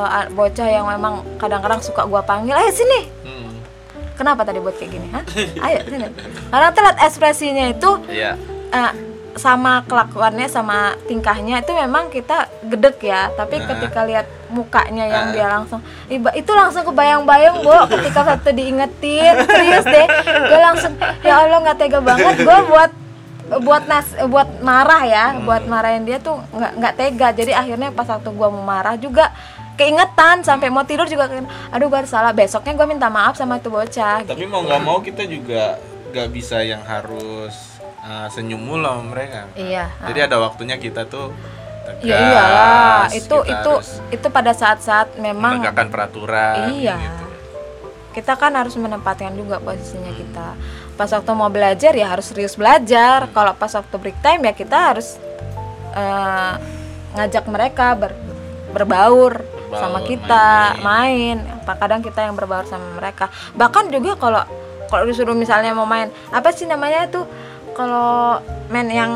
a- 0.08 0.30
bocah 0.30 0.64
yang 0.66 0.88
memang 0.88 1.14
kadang-kadang 1.36 1.78
suka 1.80 2.04
gua 2.04 2.24
panggil 2.24 2.56
ayo 2.56 2.72
sini 2.72 3.12
Hmm. 3.22 3.52
kenapa 4.16 4.42
tadi 4.42 4.58
buat 4.58 4.74
kayak 4.74 4.88
gini 4.90 5.08
Hah? 5.12 5.24
ayo 5.62 5.80
sini 5.84 6.08
karena 6.48 6.68
tuh 6.70 6.82
lihat 6.82 6.98
ekspresinya 7.02 7.66
itu 7.70 7.92
Iya. 8.08 8.32
eh, 8.72 8.92
sama 9.36 9.84
kelakuannya 9.84 10.48
sama 10.48 10.96
tingkahnya 11.12 11.60
itu 11.60 11.72
memang 11.76 12.08
kita 12.08 12.48
gedek 12.72 13.04
ya. 13.04 13.28
Tapi 13.36 13.60
Nah. 13.60 13.68
ketika 13.76 14.08
lihat 14.08 14.28
mukanya 14.48 15.06
yang 15.06 15.26
dia 15.36 15.48
langsung 15.52 15.84
iba 16.08 16.32
itu 16.32 16.48
langsung 16.56 16.88
kebayang-bayang 16.88 17.60
bu 17.60 17.76
ketika 17.92 18.24
satu 18.24 18.56
diingetin 18.56 19.36
serius 19.44 19.86
deh. 19.86 20.08
Gue 20.24 20.60
langsung 20.60 20.96
ya 21.20 21.44
allah 21.44 21.60
nggak 21.62 21.78
tega 21.78 22.00
banget. 22.00 22.48
Gue 22.48 22.60
buat 22.72 22.92
buat 23.62 23.84
nas 23.92 24.08
buat 24.32 24.48
marah 24.64 25.04
ya. 25.04 25.26
Buat 25.44 25.68
marahin 25.68 26.08
dia 26.08 26.18
tuh 26.24 26.40
nggak 26.56 26.72
nggak 26.80 26.94
tega. 26.96 27.28
Jadi 27.36 27.52
akhirnya 27.52 27.92
pas 27.92 28.08
waktu 28.08 28.32
gue 28.32 28.48
mau 28.48 28.64
marah 28.64 28.96
juga 28.96 29.36
keingetan 29.76 30.40
sampai 30.48 30.72
mau 30.72 30.88
tidur 30.88 31.04
juga 31.12 31.28
kayak 31.28 31.76
aduh 31.76 31.92
gue 31.92 32.08
salah. 32.08 32.32
Besoknya 32.32 32.72
gue 32.72 32.88
minta 32.88 33.12
maaf 33.12 33.36
sama 33.36 33.60
itu 33.60 33.68
bocah. 33.68 34.24
Tapi 34.24 34.48
mau 34.48 34.64
nggak 34.64 34.82
mau 34.82 35.04
kita 35.04 35.28
juga 35.28 35.76
nggak 36.16 36.32
bisa 36.32 36.64
yang 36.64 36.80
harus 36.88 37.75
uh, 38.06 38.28
senyum 38.30 38.62
mulu 38.62 38.86
sama 38.86 39.04
mereka. 39.12 39.50
iya 39.58 39.90
Jadi 40.06 40.20
ada 40.22 40.38
waktunya 40.38 40.78
kita 40.78 41.10
tuh 41.10 41.34
tegas. 41.86 42.06
Ya 42.06 42.18
iyalah, 42.18 43.04
itu 43.14 43.38
itu 43.46 43.74
itu 44.14 44.28
pada 44.30 44.52
saat-saat 44.54 45.18
memang 45.18 45.62
menegakkan 45.62 45.90
peraturan. 45.90 46.74
iya. 46.74 46.98
gitu. 47.02 47.26
Kita 48.16 48.40
kan 48.40 48.56
harus 48.56 48.80
menempatkan 48.80 49.36
juga 49.36 49.60
posisinya 49.60 50.14
kita. 50.16 50.48
Pas 50.96 51.12
waktu 51.12 51.32
mau 51.36 51.52
belajar 51.52 51.92
ya 51.92 52.08
harus 52.08 52.32
serius 52.32 52.56
belajar. 52.56 53.28
Kalau 53.36 53.52
pas 53.60 53.72
waktu 53.76 53.96
break 54.00 54.18
time 54.24 54.48
ya 54.48 54.54
kita 54.56 54.96
harus 54.96 55.20
eh, 55.92 56.54
ngajak 57.20 57.44
mereka 57.52 57.92
ber- 58.00 58.16
berbaur 58.72 59.44
sama 59.76 60.00
kita, 60.08 60.80
main. 60.80 61.44
Apa 61.60 61.76
kadang 61.76 62.00
kita 62.00 62.24
yang 62.24 62.40
berbaur 62.40 62.64
sama 62.64 62.88
mereka. 62.96 63.28
Bahkan 63.52 63.92
juga 63.92 64.16
kalau 64.16 64.48
kalau 64.88 65.04
disuruh 65.12 65.36
misalnya 65.36 65.76
mau 65.76 65.84
main, 65.84 66.08
apa 66.32 66.56
sih 66.56 66.64
namanya 66.64 67.12
itu? 67.12 67.28
Kalau 67.76 68.40
main 68.68 68.88
yang 68.88 69.12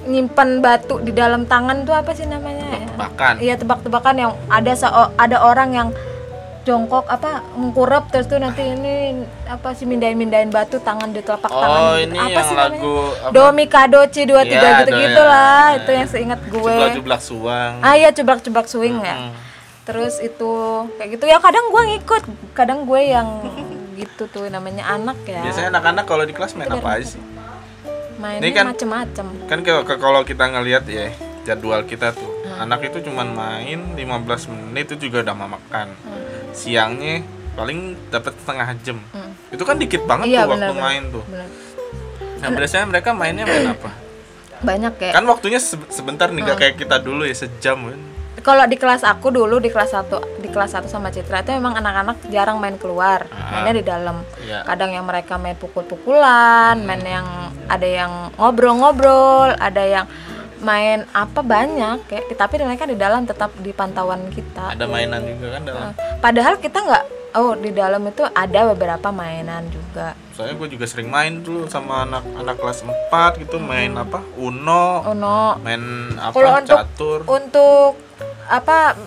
nyimpan 0.00 0.64
batu 0.64 0.96
di 0.98 1.12
dalam 1.12 1.44
tangan 1.44 1.82
tuh 1.82 1.92
apa 1.92 2.14
sih 2.14 2.24
namanya? 2.24 2.64
ya? 2.72 2.86
Bahkan 2.96 3.34
Iya 3.38 3.54
tebak-tebakan 3.56 4.14
yang 4.16 4.32
ada 4.46 4.72
ada 5.18 5.36
orang 5.42 5.70
yang 5.70 5.88
jongkok 6.60 7.08
apa 7.08 7.40
mengkurap 7.56 8.08
terus 8.08 8.28
tuh 8.28 8.36
nanti 8.36 8.60
ini 8.60 9.16
apa 9.44 9.72
sih 9.72 9.84
mindahin-mindahin 9.84 10.48
batu 10.48 10.76
tangan 10.78 11.08
di 11.08 11.18
telapak 11.18 11.48
Oh, 11.48 11.56
tangan 11.58 11.80
gitu. 11.96 12.04
ini 12.06 12.18
apa 12.20 12.30
yang 12.30 12.44
sih 12.44 12.54
lagu 12.54 12.76
namanya? 12.76 13.16
apa? 13.18 13.32
Do 13.32 13.42
Mikado 13.50 14.00
C 14.04 14.16
23 14.22 14.44
Iya, 14.44 14.70
gitu 14.76 14.90
gitulah 14.94 15.64
iya. 15.66 15.78
itu 15.80 15.90
yang 15.90 16.08
seingat 16.08 16.40
gue 16.44 16.60
jublak-jublak 16.70 17.20
suang. 17.20 17.74
ah 17.80 17.94
iya 17.96 18.08
ceblak-ceblak 18.12 18.66
swing 18.68 19.00
ya 19.00 19.16
Hmm. 19.18 19.32
terus 19.82 20.20
itu 20.20 20.52
kayak 20.94 21.16
gitu 21.16 21.24
ya 21.26 21.40
kadang 21.40 21.64
gue 21.66 21.82
ngikut 21.90 22.22
kadang 22.52 22.84
gue 22.84 23.00
yang 23.02 23.40
gitu 23.96 24.28
tuh 24.28 24.44
namanya 24.46 24.84
anak 24.86 25.16
ya 25.24 25.40
Biasanya 25.42 25.72
anak-anak 25.72 26.04
kalau 26.04 26.24
di 26.24 26.32
kelas 26.32 26.52
main 26.54 26.68
apa 26.68 26.88
aja 26.94 27.16
sih? 27.16 27.22
Mainnya 28.20 28.44
ini 28.44 28.52
kan- 28.52 28.68
macem-macem 28.68 29.26
Kan 29.48 29.58
kalau 29.60 29.82
kalau 29.88 30.20
kita 30.22 30.44
ngelihat 30.46 30.84
ya 30.86 31.08
jadwal 31.42 31.82
kita 31.82 32.12
tuh, 32.12 32.28
Hmm. 32.44 32.68
anak 32.68 32.84
itu 32.84 33.00
cuman 33.00 33.32
main 33.32 33.96
15 33.96 34.44
menit 34.46 34.92
itu 34.92 35.08
juga 35.08 35.24
udah 35.24 35.34
makan. 35.34 35.88
Hmm. 36.04 36.52
Siangnya 36.52 37.24
paling 37.50 37.96
dapat 38.08 38.36
setengah 38.36 38.68
jam. 38.78 38.98
Hmm. 39.10 39.32
Itu 39.48 39.64
kan 39.64 39.74
dikit 39.74 40.04
banget 40.04 40.28
Iya, 40.28 40.44
tuh 40.44 40.52
waktu 40.52 40.60
benar-benar. 40.68 40.84
main 40.84 41.02
tuh. 41.08 41.24
Bener. 41.26 41.48
Nah, 42.40 42.48
biasanya 42.50 42.86
mereka 42.86 43.10
mainnya 43.10 43.44
main 43.44 43.66
apa? 43.66 43.90
banyak 44.60 44.92
kayak 44.94 45.14
Kan 45.16 45.24
waktunya 45.24 45.56
se- 45.56 45.88
sebentar 45.88 46.28
nih, 46.28 46.44
Hmm. 46.44 46.52
kayak 46.54 46.76
kita 46.76 47.00
dulu 47.00 47.24
ya 47.24 47.32
sejam 47.32 47.80
kan. 47.80 48.00
Kalau 48.40 48.64
di 48.64 48.76
kelas 48.76 49.02
aku 49.02 49.28
dulu 49.28 49.56
di 49.56 49.68
kelas 49.68 49.92
1 49.92 50.40
di 50.40 50.48
kelas 50.48 50.74
1 50.74 50.86
sama 50.86 51.08
Citra 51.08 51.40
itu 51.40 51.52
memang 51.52 51.76
anak-anak 51.76 52.24
jarang 52.28 52.58
main 52.58 52.76
keluar. 52.76 53.28
Mainnya 53.30 53.74
di 53.74 53.84
dalam. 53.84 54.16
Iya. 54.40 54.66
kadang 54.66 54.90
yang 54.90 55.06
mereka 55.06 55.38
main 55.38 55.54
pukul-pukulan 55.54 56.74
main 56.80 56.98
yang 57.00 57.26
ada 57.66 57.86
yang 57.86 58.12
ngobrol-ngobrol 58.34 59.54
ada 59.54 59.82
yang 59.82 60.06
main 60.60 61.08
apa 61.16 61.40
banyak 61.40 62.04
kayak 62.04 62.36
tapi 62.36 62.60
mereka 62.60 62.84
di 62.84 62.98
dalam 62.98 63.24
tetap 63.24 63.48
di 63.56 63.72
pantauan 63.72 64.28
kita. 64.28 64.76
Ada 64.76 64.84
mainan 64.84 65.24
juga 65.24 65.56
kan 65.56 65.62
dalam? 65.64 65.88
Padahal 66.20 66.60
kita 66.60 66.78
nggak 66.84 67.04
oh 67.30 67.54
di 67.56 67.70
dalam 67.70 68.02
itu 68.04 68.26
ada 68.26 68.74
beberapa 68.74 69.08
mainan 69.08 69.64
juga. 69.70 70.12
Soalnya 70.36 70.60
gue 70.60 70.68
juga 70.76 70.84
sering 70.84 71.08
main 71.08 71.40
dulu 71.40 71.64
sama 71.70 72.04
anak 72.04 72.24
anak 72.36 72.56
kelas 72.58 72.84
4 73.08 73.40
gitu 73.40 73.56
main 73.56 73.92
apa 73.96 74.20
uno 74.36 75.04
oh 75.04 75.14
no 75.16 75.56
main 75.60 75.80
apa 76.16 76.34
Kalau 76.36 76.52
untuk 76.60 76.78
catur. 76.80 77.18
untuk 77.24 77.92
apa 78.50 78.98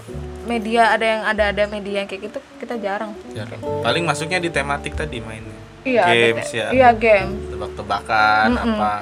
media 0.43 0.91
ada 0.91 1.05
yang 1.05 1.21
ada 1.23 1.43
ada 1.51 1.63
media 1.67 2.01
yang 2.01 2.07
kayak 2.07 2.31
gitu 2.31 2.39
kita 2.57 2.79
jarang. 2.79 3.11
Jarang. 3.29 3.59
paling 3.83 4.03
masuknya 4.03 4.39
di 4.39 4.47
tematik 4.47 4.95
tadi 4.95 5.19
mainnya. 5.19 5.55
Iya 5.83 6.01
ada 6.01 6.15
games 6.15 6.47
kayak- 6.47 6.55
ya. 6.55 6.67
iya 6.71 6.89
game 6.91 7.31
tebak-tebakan 7.49 8.47
apa. 8.55 8.93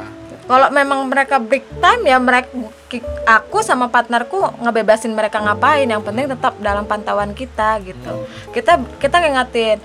Kalau 0.42 0.68
memang 0.70 1.06
mereka 1.06 1.38
break 1.38 1.64
time 1.78 2.04
ya 2.04 2.18
mereka 2.18 2.50
aku 3.24 3.62
sama 3.62 3.88
partnerku 3.88 4.42
ngebebasin 4.60 5.14
mereka 5.14 5.38
ngapain. 5.40 5.86
Yang 5.86 6.04
penting 6.04 6.26
tetap 6.28 6.58
dalam 6.58 6.84
pantauan 6.84 7.32
kita 7.32 7.78
gitu. 7.82 8.26
Kita 8.52 8.82
kita 8.98 9.22
ngingetin 9.22 9.78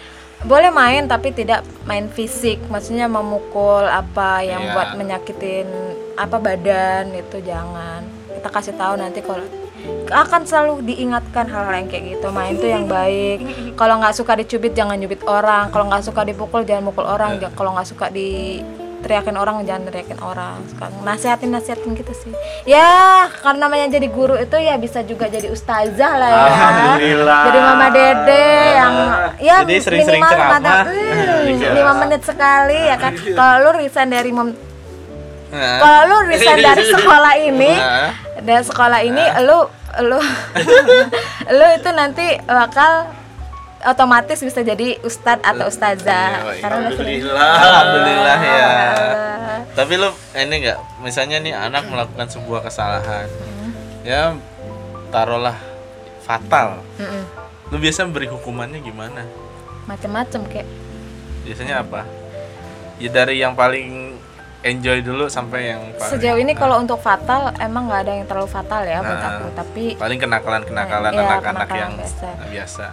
boleh 0.42 0.68
main 0.70 1.04
tapi 1.04 1.30
tidak 1.30 1.60
main 1.84 2.08
fisik. 2.08 2.58
Maksudnya 2.66 3.06
memukul 3.06 3.84
apa 3.84 4.40
yang 4.42 4.60
Iya. 4.62 4.72
buat 4.72 4.88
menyakitin 4.96 5.68
apa 6.16 6.36
badan 6.36 7.12
itu 7.12 7.36
jangan. 7.40 8.02
Kita 8.32 8.48
kasih 8.48 8.74
tahu 8.74 8.96
nanti 8.96 9.20
kalau 9.20 9.44
akan 10.06 10.42
selalu 10.42 10.86
diingatkan 10.86 11.46
hal-hal 11.46 11.74
yang 11.76 11.88
kayak 11.88 12.04
gitu. 12.12 12.26
Main 12.28 12.54
tuh 12.54 12.68
yang 12.68 12.86
baik. 12.86 13.38
Kalau 13.74 13.98
nggak 13.98 14.14
suka 14.14 14.32
dicubit 14.34 14.72
jangan 14.72 14.94
nyubit 14.94 15.22
orang. 15.22 15.68
Kalau 15.68 15.86
nggak 15.86 16.02
suka 16.02 16.22
dipukul 16.22 16.62
jangan 16.62 16.86
mukul 16.86 17.02
orang. 17.02 17.38
Ja- 17.38 17.50
kalau 17.50 17.74
nggak 17.74 17.86
suka 17.86 18.06
di 18.08 18.62
teriakin 18.96 19.34
orang 19.34 19.62
jangan 19.62 19.86
teriakin 19.86 20.18
orang. 20.18 20.58
Sekarang 20.66 20.94
nasihatin 21.00 21.50
nasihatin 21.50 21.90
gitu 21.94 22.12
sih. 22.12 22.32
Ya 22.64 22.86
karena 23.36 23.66
namanya 23.66 23.86
jadi 23.92 24.08
guru 24.08 24.34
itu 24.34 24.56
ya 24.56 24.74
bisa 24.76 25.02
juga 25.02 25.26
jadi 25.26 25.46
ustazah 25.46 26.12
lah 26.16 26.28
ya. 26.28 26.42
Alhamdulillah. 26.44 27.40
jadi 27.44 27.58
mama 27.60 27.86
dede 27.88 28.46
yang 28.72 28.94
ya 29.38 29.56
Jadi 29.62 29.74
sering-sering 29.78 30.18
minimal 30.18 30.32
ceramah. 30.32 30.58
kata, 30.58 30.74
"Hmm, 30.86 31.74
lima 31.76 31.92
menit 32.00 32.22
sekali 32.22 32.78
ya 32.80 32.96
kan. 32.96 33.12
Kalau 33.14 33.54
lu 33.60 33.70
resign 33.76 34.08
dari 34.08 34.30
mem- 34.30 34.58
kalau 35.52 36.00
lu 36.04 36.16
resign 36.26 36.58
dari 36.58 36.84
sekolah 36.84 37.32
ini 37.38 37.72
dari 38.38 38.62
sekolah 38.62 39.00
ini 39.00 39.24
lu 39.40 39.58
lu 40.00 40.20
lu 41.48 41.66
itu 41.78 41.90
nanti 41.90 42.26
bakal 42.42 43.08
otomatis 43.82 44.38
bisa 44.38 44.60
jadi 44.60 44.98
ustadz 45.00 45.40
atau 45.40 45.68
ustazah. 45.68 46.42
Iya, 46.42 46.50
iya. 46.50 46.60
karena 46.60 46.76
udah 46.80 46.92
sering 46.92 47.16
Alhamdulillah. 47.22 47.54
alhamdulillah 47.62 48.38
ya. 48.40 48.66
Ah, 48.66 49.58
tapi 49.72 49.92
lu 49.94 50.08
ini 50.34 50.54
nggak? 50.60 50.78
Misalnya 51.00 51.36
nih 51.38 51.54
anak 51.54 51.84
melakukan 51.86 52.26
sebuah 52.26 52.60
kesalahan 52.62 53.28
Hmm. 53.28 53.72
ya 54.02 54.34
taruhlah 55.08 55.56
fatal. 56.20 56.82
Mm-mm. 56.98 57.22
lu 57.66 57.76
biasa 57.78 58.06
beri 58.06 58.26
hukumannya 58.26 58.78
gimana? 58.78 59.22
Macem-macem 59.86 60.42
kayak 60.46 60.66
biasanya 61.42 61.82
apa? 61.82 62.02
Ya 62.96 63.08
dari 63.08 63.38
yang 63.38 63.54
paling 63.54 64.18
enjoy 64.62 64.98
dulu 65.00 65.24
sampai 65.26 65.60
yang 65.70 65.82
paling 65.94 66.12
sejauh 66.12 66.38
ini 66.38 66.52
kalau 66.52 66.78
untuk 66.78 66.96
fatal 66.98 67.52
emang 67.58 67.86
nggak 67.86 68.00
ada 68.02 68.12
yang 68.14 68.26
terlalu 68.26 68.48
fatal 68.48 68.82
ya 68.82 68.98
buat 68.98 69.12
Nah. 69.14 69.30
aku 69.34 69.46
tapi 69.52 69.84
paling 69.94 70.16
kenakalan 70.16 70.62
kenakalan 70.62 71.10
Iya, 71.10 71.20
anak-anak 71.22 71.44
kenakalan 71.44 71.78
yang 71.78 71.92
biasa. 71.96 72.28
biasa 72.46 72.86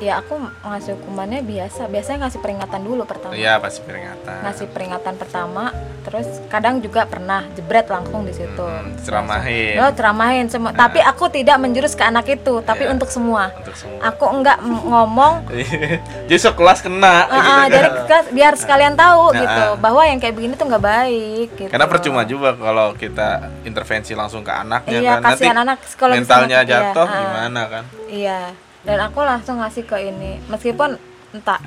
ya 0.00 0.18
aku 0.18 0.34
ngasih 0.62 0.96
hukumannya 0.96 1.40
biasa. 1.42 1.86
Biasanya 1.86 2.26
ngasih 2.26 2.40
peringatan 2.40 2.80
dulu 2.80 3.04
pertama. 3.04 3.32
Iya 3.32 3.56
pasti 3.56 3.84
peringatan. 3.84 4.40
Ngasih 4.42 4.66
peringatan 4.68 5.14
pertama 5.14 5.64
terus 6.00 6.24
kadang 6.48 6.80
juga 6.80 7.04
pernah 7.04 7.44
jebret 7.52 7.84
langsung 7.86 8.24
di 8.24 8.32
situ. 8.32 8.58
Hmm, 8.58 8.96
ceramahin 8.98 9.76
lo 9.76 9.92
ceramahin 9.92 10.46
semua. 10.48 10.72
Tapi 10.72 10.98
aku 10.98 11.28
tidak 11.28 11.56
menjurus 11.56 11.92
ke 11.92 12.02
anak 12.02 12.24
itu 12.26 12.58
tapi 12.60 12.84
Iya. 12.84 12.92
untuk 12.92 13.12
semua. 13.12 13.52
Untuk 13.54 13.76
semua. 13.76 14.00
Aku 14.02 14.24
enggak 14.26 14.56
ngomong. 14.64 15.44
Jadi 16.28 16.40
sekelas 16.40 16.80
kena 16.80 17.26
"Ah, 17.26 17.36
ah, 17.36 17.64
jadi 17.66 17.88
kita- 18.00 18.30
biar 18.30 18.54
sekalian 18.54 18.94
tahu 18.94 19.30
Nah, 19.30 19.40
gitu 19.40 19.64
ah. 19.66 19.76
bahwa 19.76 20.02
yang 20.02 20.16
kayak 20.16 20.32
begini 20.32 20.54
tuh 20.54 20.64
nggak 20.64 20.80
baik 20.80 21.48
gitu. 21.52 21.68
karena 21.68 21.86
percuma 21.86 22.22
juga 22.22 22.54
kalau 22.54 22.94
kita 22.94 23.28
intervensi 23.62 24.14
langsung 24.14 24.40
ke 24.40 24.48
anaknya 24.48 24.98
Iya, 24.98 25.10
kan. 25.10 25.20
nanti 25.20 25.42
kasihan 25.42 25.58
anak 25.58 25.78
mentalnya 26.00 26.58
iya, 26.58 26.70
jatuh 26.70 27.04
ah. 27.04 27.12
gimana 27.12 27.60
kan? 27.68 27.84
Iya, 28.06 28.40
dan 28.80 28.98
aku 29.00 29.20
langsung 29.20 29.58
ngasih 29.58 29.84
ke 29.84 29.96
ini, 30.00 30.40
meskipun 30.46 30.96
entah 31.30 31.62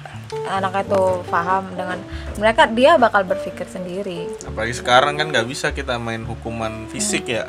anak 0.50 0.84
itu 0.84 1.24
paham 1.26 1.72
dengan 1.72 1.96
mereka 2.36 2.68
dia 2.68 3.00
bakal 3.00 3.24
berpikir 3.24 3.64
sendiri. 3.64 4.28
apalagi 4.44 4.76
sekarang 4.76 5.16
kan 5.16 5.32
nggak 5.32 5.48
bisa 5.48 5.72
kita 5.72 5.96
main 5.96 6.24
hukuman 6.24 6.90
fisik 6.90 7.32
ya. 7.32 7.48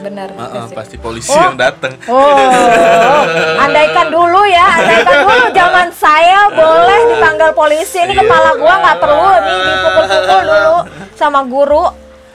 Benar. 0.00 0.32
Ah, 0.34 0.64
basic. 0.64 0.76
pasti 0.76 0.96
polisi 0.96 1.30
Oh. 1.30 1.40
yang 1.40 1.56
datang 1.56 1.92
Oh, 2.04 3.24
andaikan 3.58 4.08
dulu 4.08 4.42
ya, 4.44 4.64
andaikan 4.76 5.16
dulu 5.22 5.44
zaman 5.52 5.88
saya 5.92 6.40
boleh 6.48 6.98
dipanggil 7.14 7.50
polisi. 7.52 7.98
Ini 8.00 8.12
Iya. 8.12 8.20
kepala 8.24 8.50
gua 8.56 8.74
nggak 8.76 8.96
perlu 8.98 9.28
nih 9.40 9.56
dipukul-pukul 9.62 10.40
dulu 10.42 10.76
sama 11.14 11.40
guru. 11.44 11.84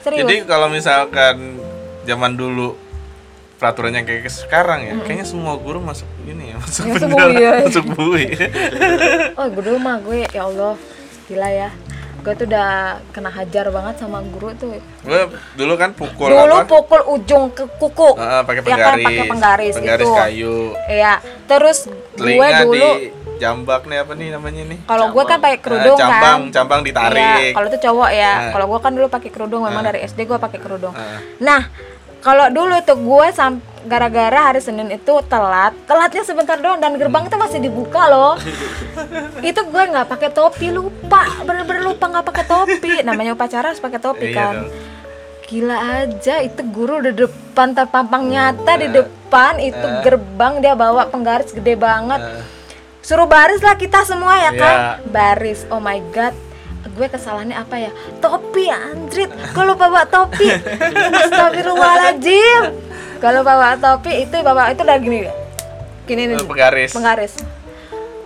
Serius. 0.00 0.22
jadi 0.22 0.34
kalau 0.46 0.70
misalkan 0.70 1.58
zaman 2.06 2.38
dulu 2.38 2.78
peraturannya 3.56 4.02
kayak 4.02 4.28
sekarang 4.28 4.80
ya 4.82 4.94
kayaknya 5.00 5.24
semua 5.24 5.56
guru 5.56 5.80
masuk 5.80 6.04
ini 6.22 6.52
ya 6.52 6.56
masuk 6.58 6.82
Ya, 6.82 6.92
penjara 6.94 7.32
iya. 7.32 7.52
masuk 7.64 7.84
bui 7.90 8.24
Oh, 9.38 9.46
gue 9.46 9.62
dulu 9.62 9.78
mah 9.78 9.96
gue 9.98 10.24
ya 10.26 10.42
Allah, 10.42 10.74
gila 11.24 11.48
ya. 11.48 11.70
Gue 12.18 12.34
tuh 12.34 12.44
udah 12.44 12.70
kena 13.10 13.30
hajar 13.30 13.70
banget 13.70 13.94
sama 13.96 14.18
guru 14.20 14.50
tuh. 14.52 14.74
gue 14.76 15.20
dulu 15.54 15.72
kan 15.74 15.90
pukul 15.90 16.26
dulu 16.26 16.54
apa 16.54 16.66
pukul 16.66 17.00
ujung 17.12 17.48
ke 17.48 17.64
kuku. 17.72 18.10
Ah, 18.14 18.42
pakai 18.42 18.60
Ya 18.60 18.66
kan, 18.66 18.74
penggaris 18.98 19.06
pakai 19.06 19.24
penggaris 19.26 19.74
penggaris 19.74 20.04
itu. 20.04 20.16
kayu 20.16 20.56
Iya, 20.86 21.12
terus 21.46 21.78
gue 22.14 22.26
dulu 22.58 22.74
di 22.74 23.08
jambak 23.36 23.84
nih 23.84 23.98
apa 24.00 24.12
nih 24.12 24.32
namanya 24.32 24.62
nih 24.64 24.78
kalau 24.84 25.12
gue 25.12 25.22
kan 25.22 25.38
pakai 25.38 25.54
Ah, 25.54 25.62
kerudung 25.62 25.96
cambang 25.96 26.40
kan. 26.42 26.52
cambang 26.52 26.80
Iya, 26.80 26.86
ditarik 26.88 27.52
kalau 27.52 27.66
itu 27.68 27.78
cowok 27.80 28.10
ya. 28.10 28.32
Ah. 28.32 28.50
Kalau 28.50 28.66
gue 28.66 28.80
kan 28.80 28.92
dulu 28.92 29.06
pakai 29.06 29.30
kerudung, 29.30 29.62
memang 29.62 29.80
Ah. 29.80 29.86
dari 29.86 29.98
SD 30.02 30.18
gue 30.24 30.36
pakai 30.36 30.58
kerudung. 30.58 30.92
Ah. 30.92 31.20
Nah, 31.38 31.62
kalau 32.26 32.50
dulu 32.50 32.74
tuh 32.82 32.98
gue 32.98 33.26
sam 33.30 33.62
gara-gara 33.86 34.50
hari 34.50 34.58
Senin 34.58 34.90
itu 34.90 35.14
telat, 35.30 35.70
telatnya 35.86 36.26
sebentar 36.26 36.58
doang 36.58 36.82
dan 36.82 36.98
gerbang 36.98 37.30
itu 37.30 37.38
masih 37.38 37.62
dibuka 37.62 38.10
loh. 38.10 38.34
itu 39.46 39.60
gue 39.62 39.82
nggak 39.94 40.10
pakai 40.10 40.34
topi, 40.34 40.74
lupa, 40.74 41.22
bener-bener 41.46 41.86
lupa 41.86 42.10
nggak 42.10 42.26
pakai 42.26 42.44
topi. 42.50 42.92
Namanya 43.06 43.38
upacara 43.38 43.70
harus 43.70 43.78
pakai 43.78 44.02
topi 44.02 44.34
Iya 44.34 44.34
kan. 44.34 44.54
Gila 45.46 45.78
aja 46.02 46.42
itu 46.42 46.66
guru 46.66 46.98
di 46.98 47.14
depan 47.14 47.78
terpampang 47.78 48.26
nyata 48.26 48.74
Hmm. 48.74 48.82
di 48.82 48.88
depan 48.90 49.52
itu 49.62 49.86
gerbang 50.02 50.58
dia 50.58 50.74
bawa 50.74 51.06
penggaris 51.06 51.54
gede 51.54 51.78
banget. 51.78 52.42
Suruh 53.06 53.30
baris 53.30 53.62
lah 53.62 53.78
kita 53.78 54.02
semua 54.02 54.34
ya 54.34 54.50
kan. 54.50 54.76
Iya. 54.98 55.14
Baris. 55.14 55.62
Oh 55.70 55.78
my 55.78 56.02
god. 56.10 56.34
Gue 56.88 57.06
kesalahannya 57.06 57.56
apa 57.56 57.76
ya? 57.76 57.90
Topi 58.16 58.66
anjrit. 58.66 59.26
Kalau 59.50 59.74
bawa 59.74 60.04
topi. 60.04 60.46
Astagfirullahaladzim. 61.20 62.62
Kalau 63.16 63.40
bawa 63.40 63.74
topi 63.74 64.22
itu 64.22 64.36
bawa 64.38 64.70
itu 64.70 64.80
udah 64.80 64.98
gini. 64.98 65.18
Gini 66.04 66.22
nih. 66.28 66.36
Eh, 66.36 66.44
penggaris 66.44 66.92
Penggaris. 66.92 67.34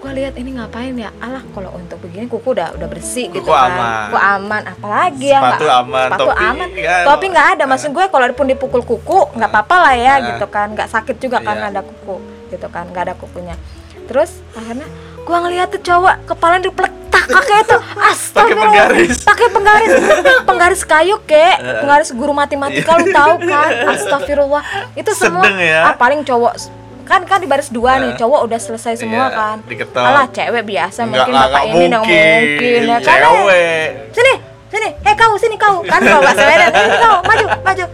Gue 0.00 0.12
lihat 0.12 0.32
ini 0.34 0.56
ngapain 0.56 0.92
ya? 0.92 1.12
Alah 1.16 1.44
kalau 1.46 1.72
untuk 1.74 2.00
begini 2.00 2.24
kuku 2.24 2.50
udah 2.50 2.72
udah 2.72 2.88
bersih 2.88 3.28
gitu 3.28 3.44
Kuku 3.44 3.52
kan. 3.52 3.68
aman. 3.70 3.88
Kuku 4.06 4.18
aman. 4.18 4.62
Apalagi 4.66 5.26
ya 5.26 5.38
Sepatu 5.38 5.60
nggak- 5.62 5.76
aman, 5.78 6.06
Sepatu 6.06 6.22
topi 6.22 6.44
aman. 6.46 6.68
nggak- 6.70 7.04
Topi 7.04 7.26
nggak 7.28 7.48
ada. 7.50 7.64
Maksud 7.66 7.90
gue 7.90 8.04
kalau 8.06 8.26
pun 8.30 8.46
dipukul 8.46 8.82
kuku 8.82 9.18
nggak 9.30 9.50
apa-apa 9.50 9.76
lah 9.78 9.94
ya 9.94 10.14
gitu 10.26 10.46
kan. 10.46 10.72
Nggak 10.72 10.88
sakit 10.88 11.16
juga 11.18 11.38
kan 11.38 11.54
Iya. 11.54 11.68
ada 11.70 11.80
kuku 11.80 12.16
gitu 12.48 12.66
kan. 12.66 12.84
Nggak 12.88 13.02
ada 13.02 13.14
kukunya. 13.14 13.56
Terus 14.04 14.42
akhirnya 14.50 14.88
gue 15.20 15.36
ngeliat 15.38 15.68
tuh 15.68 15.80
cowok 15.80 16.14
kepala 16.26 16.58
dipletak 16.58 16.98
kayak 17.26 17.62
itu. 17.62 17.78
Astagfirullah. 18.10 18.64
penggaris. 18.64 19.16
pakai 19.22 19.46
penggaris. 19.48 19.90
Penggaris 20.48 20.82
kayu 20.82 21.16
kek. 21.22 21.56
Penggaris 21.60 22.10
guru 22.10 22.32
matematika 22.32 22.96
lu 22.96 23.06
tahu 23.08 23.34
kan? 23.42 23.70
Astagfirullah. 23.92 24.62
Itu 24.94 25.10
semua 25.12 25.44
Sedeng 25.44 25.58
ya. 25.58 25.80
ah, 25.84 25.94
paling 25.94 26.22
cowok 26.22 26.54
kan 27.02 27.26
kan 27.26 27.42
di 27.42 27.50
baris 27.50 27.66
dua 27.68 27.98
nih 27.98 28.14
cowok 28.14 28.46
udah 28.46 28.54
selesai 28.56 28.94
semua 28.96 29.26
Iya, 29.26 29.34
kan. 29.34 29.56
diketok. 29.66 29.98
alah 29.98 30.30
cewek 30.30 30.62
biasa 30.62 31.02
Nggak- 31.02 31.10
mungkin 31.10 31.32
bapak 31.34 31.62
ini 31.64 31.84
nggak 31.84 32.02
mungkin. 32.06 32.80
ya. 32.86 32.96
Kan 32.96 33.02
cewek. 33.02 33.86
Sini 34.14 34.32
sini. 34.70 34.88
Eh 35.02 35.14
kau 35.18 35.34
sini 35.34 35.56
kau. 35.58 35.82
Kan 35.82 36.00
kalau 36.00 36.22
sini 36.30 36.56
kau 36.96 37.16
maju 37.20 37.44
maju 37.60 37.84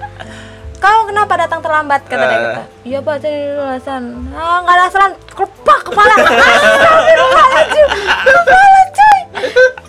kau 0.76 1.00
kenapa 1.04 1.32
datang 1.36 1.60
terlambat? 1.60 2.00
Kata 2.04 2.16
dia 2.20 2.28
Eh. 2.28 2.40
gitu. 2.40 2.62
Iya 2.86 2.98
pak 3.00 3.16
saya 3.18 3.36
dulu 3.46 3.62
alasan. 3.64 4.02
Ah 4.30 4.56
nggak 4.60 4.74
ada 4.74 4.82
alasan. 4.84 5.10
Kepak 5.28 5.78
kepala. 5.84 6.14
Astagfirullahaladzim. 6.26 7.86
Kepala 8.26 8.80
cuy. 8.90 9.18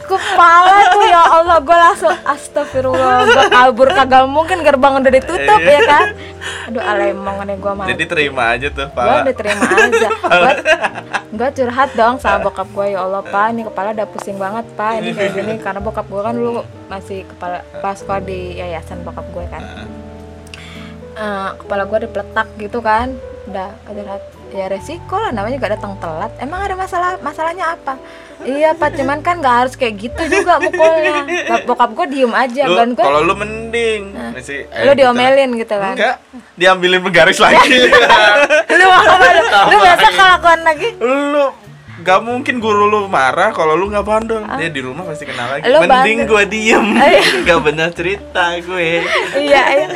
Kepala 0.07 0.75
tuh 0.89 1.03
ya 1.03 1.21
Allah 1.21 1.57
gue 1.59 1.77
langsung 1.77 2.15
astagfirullah 2.25 3.15
gue 3.25 3.43
kabur. 3.49 3.87
Kagak 3.89 4.23
mungkin 4.25 4.57
gerbang 4.61 4.93
udah 4.97 5.11
ditutup 5.13 5.59
ya 5.59 5.81
kan? 5.83 6.07
Aduh 6.65 6.79
alemong 6.81 7.43
nih 7.43 7.55
gue 7.57 7.73
mah 7.73 7.85
Jadi 7.85 8.03
terima 8.05 8.43
aja 8.49 8.67
tuh, 8.69 8.87
gue 8.87 8.95
Pak. 8.97 9.23
udah 9.23 9.35
terima 9.35 9.65
aja. 9.67 10.07
Gue 10.09 10.53
gue 11.37 11.49
curhat 11.53 11.89
dong 11.93 12.15
sama 12.17 12.39
bokap 12.41 12.67
gue 12.69 12.87
ya 12.87 13.03
Allah 13.03 13.19
pak. 13.21 13.51
Ini 13.51 13.67
kepala 13.67 13.91
udah 13.91 14.07
pusing 14.07 14.37
banget 14.37 14.63
pak. 14.73 14.91
Ini 14.97 15.09
kayak 15.11 15.31
gini 15.33 15.53
karena 15.59 15.79
bokap 15.81 16.07
gue 16.07 16.21
kan 16.21 16.33
dulu 16.33 16.51
masih 16.87 17.27
kepala 17.27 17.59
pas 17.77 17.93
sekolah 17.93 18.21
di 18.21 18.39
yayasan 18.55 19.03
bokap 19.03 19.27
gue 19.27 19.45
kan 19.45 19.63
Eh, 21.17 21.49
kepala 21.57 21.83
gue 21.83 21.99
dipletak 22.05 22.47
gitu 22.57 22.77
kan. 22.79 23.17
Udah 23.49 23.73
curhat 23.83 24.21
ya 24.47 24.71
resiko 24.71 25.17
lah 25.17 25.33
namanya 25.33 25.57
juga 25.57 25.73
datang 25.73 25.97
telat. 25.97 26.29
Emang 26.37 26.61
ada 26.61 26.77
masalah 26.77 27.17
masalahnya 27.19 27.73
apa? 27.73 27.97
Iya 28.37 28.77
pak 28.77 28.93
cuman 28.93 29.25
kan 29.25 29.41
nggak 29.41 29.55
harus 29.65 29.73
kayak 29.73 29.97
gitu 29.97 30.21
juga 30.29 30.61
mukulnya. 30.61 31.25
Bok- 31.49 31.65
bokap 31.65 31.89
gue 31.97 32.05
diem 32.13 32.29
aja 32.29 32.63
Lu, 32.69 32.77
dan 32.77 32.93
gue 32.93 33.01
kalau 33.01 33.25
lu 33.25 33.33
mending 33.33 34.13
masih 34.13 34.69
lu 34.85 34.91
diomelin 34.93 35.57
gitu 35.57 35.73
kan. 35.73 35.97
Enggak, 35.97 36.15
diambilin 36.53 37.01
penggaris 37.01 37.41
lagi. 37.41 37.89
lu 38.77 38.85
mau 38.85 39.01
lu 39.67 39.75
biasa 39.81 40.07
kelakuan 40.13 40.59
lagi. 40.61 40.89
Lu 41.01 41.45
gak 42.07 42.23
mungkin 42.23 42.57
guru 42.57 42.87
lu 42.87 42.99
marah 43.05 43.51
kalau 43.51 43.75
lu 43.75 43.87
nggak 43.87 44.01
bandel. 44.01 44.47
Dia 44.55 44.69
di 44.69 44.79
rumah 44.79 45.03
pasti 45.03 45.27
kenal 45.27 45.51
lagi. 45.51 45.67
Lu 45.67 45.79
Mending 45.81 45.91
bandel. 46.23 46.31
gue 46.31 46.43
diem. 46.47 46.85
Iya. 46.97 47.21
gak 47.47 47.59
benar 47.61 47.89
cerita 47.91 48.43
gue. 48.57 49.03
iya 49.35 49.61
iya 49.75 49.87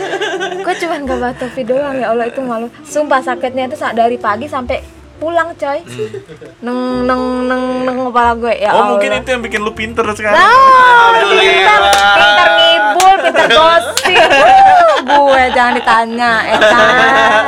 gue 0.60 0.76
cuman 0.78 1.00
gak 1.02 1.18
bawa 1.18 1.34
topi 1.34 1.64
doang 1.64 1.96
ya 1.96 2.12
Allah 2.12 2.28
itu 2.28 2.40
malu 2.40 2.68
sumpah 2.84 3.20
sakitnya 3.20 3.66
itu 3.66 3.80
dari 3.92 4.18
pagi 4.18 4.46
sampai 4.46 4.84
pulang 5.18 5.54
coy 5.54 5.86
neng 6.60 6.80
neng 7.06 7.24
neng 7.46 7.64
neng 7.84 7.98
kepala 8.08 8.34
gue 8.36 8.54
ya 8.56 8.68
Hmm. 8.68 8.74
oh 8.74 8.82
Allah 8.82 8.90
mungkin 8.92 9.10
itu 9.16 9.30
yang 9.30 9.42
bikin 9.42 9.62
lu 9.62 9.72
pinter 9.72 10.02
sekarang. 10.12 10.34
Nah, 10.36 11.14
pintar, 11.30 11.80
pintar 12.12 12.50
ngibul, 12.52 13.14
pintar 13.22 13.48
gosip. 13.48 14.30
Uh, 15.02 15.02
gue 15.04 15.42
jangan 15.52 15.74
ditanya, 15.74 16.32
ya 16.46 16.56
kan? 16.60 17.44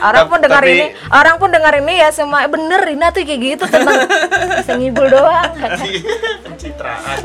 Orang 0.00 0.24
pun 0.26 0.38
dengar 0.38 0.60
Tapi- 0.60 0.72
ini, 0.72 0.84
orang 1.08 1.36
pun 1.36 1.48
dengar 1.48 1.74
ini 1.74 1.94
ya 1.96 2.08
semua 2.08 2.38
"Eh, 2.40 2.48
bener 2.48 2.80
Rina 2.80 3.08
tuh 3.08 3.20
kayak 3.20 3.40
gitu 3.40 3.64
tentang 3.64 4.06
bisa 4.54 4.72
ngibul 4.74 5.06
doang. 5.08 5.50
pencitraan. 6.44 7.18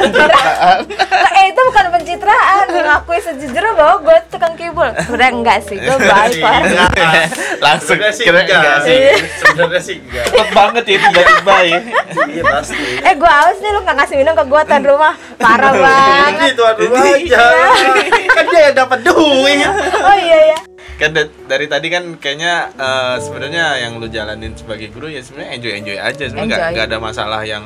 Eh 1.33 1.45
itu 1.47 1.61
bukan 1.63 1.85
pencitraan, 1.91 2.65
ngakui 2.69 3.19
sejujurnya 3.19 3.73
bahwa 3.73 3.95
gue 4.01 4.17
tukang 4.29 4.53
kibul. 4.53 4.89
Sebenarnya 4.99 5.31
enggak 5.33 5.59
sih, 5.63 5.77
gue 5.77 5.97
baik 5.97 6.37
kok. 6.37 6.53
Langsung 7.65 7.97
sebenarnya 7.97 8.13
sih 8.13 8.23
kira 8.23 8.39
enggak 8.41 8.57
enggak 8.59 8.77
sih. 8.83 8.97
sebenarnya 9.39 9.81
sih 9.81 9.95
enggak. 9.99 10.25
Cepet 10.27 10.49
banget 10.51 10.83
ya 10.83 10.97
tiba-tiba 10.99 11.55
ya. 11.63 11.79
iya 12.27 12.43
pasti. 12.43 12.83
Eh 12.99 13.13
gue 13.15 13.31
haus 13.31 13.57
nih 13.57 13.71
lu 13.71 13.79
nggak 13.81 13.95
ngasih 13.95 14.15
minum 14.17 14.33
ke 14.33 14.43
gue 14.43 14.61
tuan 14.63 14.83
rumah, 14.83 15.13
parah 15.35 15.71
ini 15.71 15.81
banget. 15.81 16.51
tuan 16.53 16.75
rumah 16.77 17.03
aja 17.03 17.45
kan 18.29 18.45
dia 18.45 18.61
yang 18.63 18.75
dapat 18.77 18.99
duit. 19.03 19.57
Oh 19.99 20.15
iya 20.15 20.39
ya. 20.51 20.59
Kan 20.93 21.09
da- 21.11 21.33
dari 21.47 21.65
tadi 21.65 21.87
kan 21.89 22.03
kayaknya 22.15 22.62
eh, 22.71 23.15
sebenarnya 23.19 23.65
yang 23.83 23.99
lu 23.99 24.07
jalanin 24.07 24.53
sebagai 24.53 24.91
guru 24.91 25.07
ya 25.07 25.19
sebenarnya 25.19 25.51
enjoy 25.57 25.73
enjoy 25.79 25.97
aja 25.97 26.23
sebenarnya 26.29 26.71
nggak 26.71 26.85
ada 26.87 26.99
masalah 26.99 27.41
yang 27.43 27.63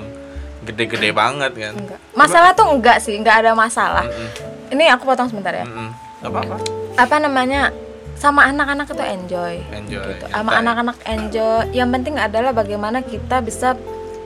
gede-gede 0.67 1.15
banget 1.15 1.51
kan. 1.55 1.73
Enggak. 1.79 1.99
Masalah 2.11 2.51
tuh 2.51 2.67
enggak 2.67 2.99
sih, 2.99 3.15
enggak 3.15 3.39
ada 3.45 3.55
masalah. 3.55 4.03
Ini 4.67 4.91
aku 4.91 5.07
potong 5.07 5.31
sebentar 5.31 5.55
ya. 5.55 5.63
Mm-mm. 5.63 5.95
Gak 6.19 6.27
apa-apa. 6.27 6.57
Apa 6.99 7.15
namanya? 7.23 7.71
Sama 8.17 8.49
anak-anak 8.49 8.89
itu 8.91 9.03
enjoy. 9.05 9.53
Enjoy. 9.71 10.01
Gitu. 10.03 10.25
nyantai. 10.27 10.33
Sama 10.33 10.51
anak-anak 10.59 10.97
enjoy. 11.07 11.61
Yang 11.71 11.89
penting 11.95 12.15
adalah 12.19 12.51
bagaimana 12.51 12.99
kita 13.05 13.39
bisa 13.39 13.77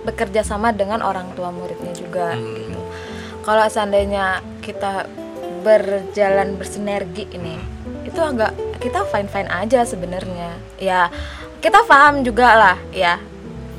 bekerja 0.02 0.42
sama 0.42 0.74
dengan 0.74 1.06
orang 1.06 1.30
tua 1.38 1.54
muridnya 1.54 1.94
juga 1.94 2.34
Hmm. 2.34 2.58
gitu. 2.58 2.80
Kalau 3.46 3.66
seandainya 3.70 4.42
kita 4.66 5.06
berjalan 5.62 6.58
bersinergi 6.58 7.30
ini, 7.38 7.60
itu 8.12 8.20
agak 8.20 8.52
kita 8.84 9.08
fine 9.08 9.32
fine 9.32 9.48
aja 9.48 9.88
sebenarnya. 9.88 10.60
Ya 10.76 11.08
kita 11.64 11.88
paham 11.88 12.28
juga 12.28 12.52
lah 12.54 12.78
ya. 12.92 13.16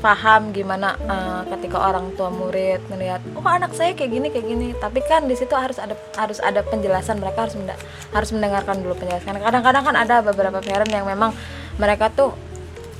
Paham 0.03 0.51
gimana 0.51 0.99
eh, 0.99 1.41
ketika 1.55 1.79
orang 1.79 2.11
tua 2.19 2.27
murid 2.27 2.83
melihat 2.91 3.23
oh 3.39 3.45
anak 3.47 3.71
saya 3.71 3.95
kayak 3.95 4.11
gini 4.11 4.27
kayak 4.33 4.47
gini. 4.49 4.67
Tapi 4.75 4.99
kan 5.05 5.29
di 5.29 5.37
situ 5.37 5.53
harus 5.53 5.77
ada 5.77 5.95
harus 6.17 6.41
ada 6.41 6.65
penjelasan 6.65 7.21
mereka 7.21 7.47
harus 7.47 7.55
menda- 7.55 7.79
harus 8.11 8.29
mendengarkan 8.33 8.81
dulu 8.83 8.97
penjelasan. 8.97 9.37
Kadang-kadang 9.39 9.83
kan 9.85 9.95
ada 9.95 10.19
beberapa 10.25 10.59
parent 10.59 10.91
yang 10.91 11.05
memang 11.07 11.31
mereka 11.77 12.09
tuh 12.11 12.33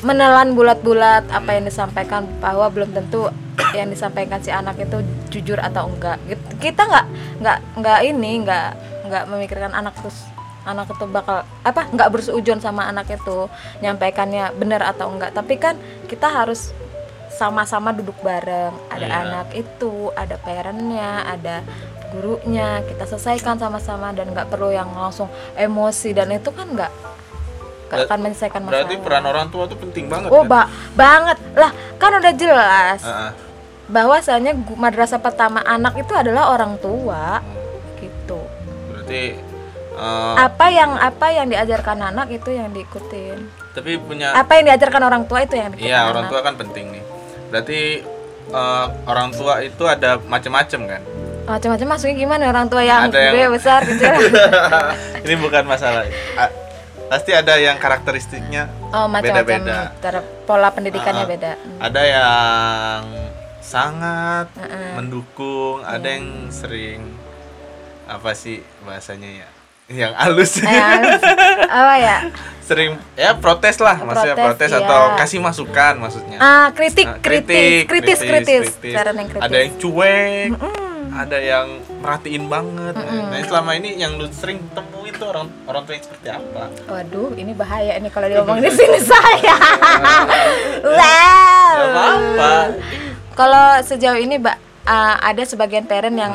menelan 0.04 0.52
bulat-bulat 0.52 1.32
apa 1.32 1.56
yang 1.56 1.64
disampaikan 1.64 2.28
bahwa 2.44 2.68
belum 2.68 2.92
tentu 2.92 3.32
yang 3.78 3.88
disampaikan 3.92 4.40
si 4.40 4.52
anak 4.52 4.80
itu 4.80 5.04
jujur 5.28 5.60
atau 5.60 5.92
enggak. 5.92 6.24
Kita 6.62 6.88
nggak 6.88 7.06
nggak 7.44 7.58
nggak 7.84 8.00
ini 8.08 8.32
nggak 8.48 8.68
nggak 9.12 9.24
memikirkan 9.28 9.76
anak 9.76 9.92
terus 10.00 10.33
anak 10.64 10.88
itu 10.90 11.06
bakal 11.06 11.38
apa 11.62 11.82
nggak 11.88 12.10
berseujun 12.10 12.58
sama 12.58 12.86
anak 12.86 13.10
itu 13.10 13.52
nyampaikannya 13.80 14.56
benar 14.56 14.84
atau 14.86 15.12
enggak 15.12 15.32
tapi 15.32 15.56
kan 15.56 15.76
kita 16.08 16.26
harus 16.26 16.72
sama-sama 17.34 17.90
duduk 17.90 18.16
bareng. 18.22 18.72
Ada 18.88 19.04
Iya. 19.04 19.16
anak 19.20 19.48
itu 19.54 20.14
ada 20.14 20.38
parentnya 20.38 21.26
ada 21.26 21.66
gurunya. 22.10 22.86
Kita 22.86 23.10
selesaikan 23.10 23.58
sama-sama 23.58 24.14
dan 24.14 24.30
nggak 24.30 24.54
perlu 24.54 24.70
yang 24.70 24.94
langsung 24.94 25.26
emosi. 25.58 26.14
Dan 26.14 26.30
itu 26.30 26.54
kan 26.54 26.70
nggak 26.70 26.94
akan 27.90 28.18
menyelesaikan 28.22 28.62
masalah. 28.62 28.86
Berarti 28.86 28.96
peran 29.02 29.26
orang 29.26 29.48
tua 29.50 29.66
tuh 29.66 29.82
penting 29.82 30.06
banget. 30.08 30.30
oh 30.30 30.46
kan? 30.46 30.48
ba 30.48 30.62
banget. 30.94 31.38
Lah 31.58 31.72
kan 31.98 32.12
udah 32.14 32.34
jelas 32.38 33.02
bahwasanya 33.84 34.54
gu- 34.54 34.78
madrasah 34.78 35.20
pertama 35.20 35.66
anak 35.66 35.98
itu 35.98 36.14
adalah 36.14 36.54
orang 36.54 36.78
tua. 36.78 37.42
Gitu. 37.98 38.40
Berarti 38.94 39.53
eh, 39.96 40.36
apa 40.40 40.66
yang 40.68 40.92
apa 40.94 41.28
yang 41.30 41.48
diajarkan 41.48 41.98
anak 42.06 42.28
itu 42.30 42.50
yang 42.50 42.70
diikutin 42.70 43.38
tapi 43.72 43.98
punya 43.98 44.34
apa 44.34 44.52
yang 44.56 44.66
diajarkan 44.68 45.02
orang 45.02 45.24
tua 45.24 45.42
itu 45.42 45.56
yang 45.56 45.70
diikutin 45.70 45.90
Iya, 45.90 46.06
orang 46.06 46.26
anak. 46.26 46.32
tua 46.32 46.40
kan 46.42 46.54
penting 46.56 46.86
nih. 46.92 47.04
Berarti 47.50 47.82
eh, 48.50 48.86
orang 49.04 49.30
tua 49.32 49.54
itu 49.60 49.84
ada 49.84 50.18
macam-macam 50.20 50.82
kan? 50.88 51.04
macam-macam 51.44 51.88
maksudnya 51.90 52.16
gimana 52.16 52.44
orang 52.48 52.68
tua 52.68 52.80
yang 52.82 53.04
Ada 53.04 53.20
yang- 53.20 53.36
gede 53.36 53.46
besar 53.52 53.80
kecil 53.84 54.16
Ini 55.28 55.36
bukan 55.38 55.64
masalah. 55.66 56.08
A- 56.34 56.56
pasti 57.04 57.30
ada 57.30 57.60
yang 57.60 57.76
karakteristiknya 57.78 58.72
oh 58.90 59.12
beda-beda. 59.12 59.92
pola 60.44 60.72
pendidikannya 60.72 61.20
Ah, 61.20 61.30
beda 61.30 61.52
Ada 61.80 62.02
yang 62.08 63.02
sangat 63.60 64.48
Heeh. 64.56 64.92
mendukung, 64.96 65.84
ada 65.84 66.00
Iya. 66.00 66.16
yang 66.16 66.26
sering 66.48 67.02
apa 68.06 68.32
sih 68.34 68.64
bahasanya 68.82 69.44
ya? 69.44 69.48
Yang 69.94 70.14
halus. 70.18 70.52
Eh, 70.60 70.82
apa 71.70 71.96
ya 72.02 72.18
sering 72.64 72.96
ya 73.20 73.36
protes 73.36 73.76
lah, 73.78 74.00
maksudnya 74.00 74.40
Protes, 74.40 74.72
protes 74.72 74.72
iya. 74.72 74.88
atau 74.88 75.02
kasih 75.20 75.40
masukan 75.44 75.94
maksudnya. 76.00 76.38
ah 76.40 76.72
kritik 76.72 77.08
Nah, 77.12 77.20
kritis 77.20 77.84
kritis 77.84 78.20
kritis 78.24 78.66
saran 78.96 79.20
yang 79.20 79.28
kritis 79.28 79.44
Ada 79.44 79.58
yang 79.60 79.74
cuek, 79.76 80.50
ada 81.14 81.38
yang 81.44 81.68
merhatiin 82.00 82.46
banget. 82.48 82.96
Nah, 82.96 83.44
selama 83.44 83.72
ini 83.76 84.00
yang 84.00 84.16
lu 84.16 84.32
sering 84.32 84.64
temuin 84.72 85.12
tuh 85.12 85.28
orang 85.30 85.52
orang 85.68 85.84
tua 85.84 85.94
yang 86.00 86.06
seperti 86.08 86.28
apa? 86.32 86.64
Waduh, 86.88 87.36
ini 87.36 87.52
bahaya 87.52 88.00
ini 88.00 88.08
kalau 88.08 88.32
diomongin 88.32 88.64
di 88.64 88.72
sini 88.72 89.00
saya. 89.12 89.56
wow. 90.88 92.66
Kalau 93.34 93.68
sejauh 93.82 94.18
ini, 94.18 94.38
Mbak, 94.38 94.58
uh, 94.86 95.16
ada 95.20 95.44
sebagian 95.44 95.84
parent 95.84 96.16
yang 96.16 96.34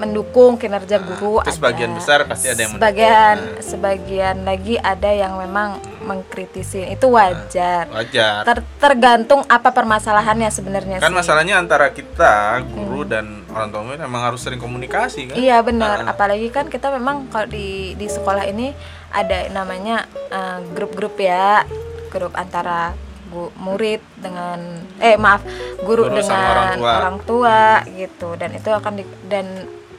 mendukung 0.00 0.56
kinerja 0.56 0.96
guru. 0.98 1.38
Terus 1.38 1.52
ada. 1.52 1.58
sebagian 1.60 1.90
besar 1.92 2.18
pasti 2.24 2.48
ada 2.48 2.56
yang 2.58 2.72
sebagian 2.72 3.36
mendukung. 3.36 3.62
sebagian 3.62 4.36
lagi 4.42 4.74
ada 4.76 5.10
yang 5.12 5.32
memang 5.36 5.68
mengkritisi. 6.02 6.88
Itu 6.88 7.12
wajar. 7.12 7.84
Wajar. 7.86 8.42
Ter- 8.42 8.66
tergantung 8.78 9.44
apa 9.46 9.68
permasalahannya 9.70 10.48
sebenarnya 10.48 10.96
Kan 10.98 11.12
sih. 11.12 11.16
masalahnya 11.16 11.54
antara 11.54 11.90
kita, 11.90 12.64
guru 12.66 13.04
dan 13.04 13.44
orang 13.46 13.68
tua 13.68 13.82
murid 13.82 14.00
emang 14.00 14.22
harus 14.24 14.40
sering 14.40 14.58
komunikasi 14.58 15.28
kan? 15.28 15.36
Iya 15.36 15.60
benar, 15.60 16.02
Ah. 16.02 16.10
apalagi 16.10 16.48
kan 16.48 16.66
kita 16.66 16.88
memang 16.90 17.28
kalau 17.28 17.46
di 17.46 17.68
di 17.92 18.06
sekolah 18.06 18.44
ini 18.44 18.72
ada 19.10 19.46
namanya 19.50 20.08
eh, 20.28 20.58
grup-grup 20.70 21.14
ya, 21.16 21.62
grup 22.08 22.32
antara 22.32 22.94
gu- 23.26 23.52
murid 23.56 24.00
dengan 24.16 24.58
eh 24.96 25.14
maaf 25.14 25.42
guru, 25.78 26.06
Guru 26.06 26.16
dengan 26.16 26.40
orang 26.42 26.70
tua. 26.74 26.92
orang 26.96 27.16
tua 27.20 27.58
gitu 27.92 28.28
dan 28.34 28.50
itu 28.50 28.66
akan 28.68 28.92
di, 28.94 29.04
dan 29.24 29.46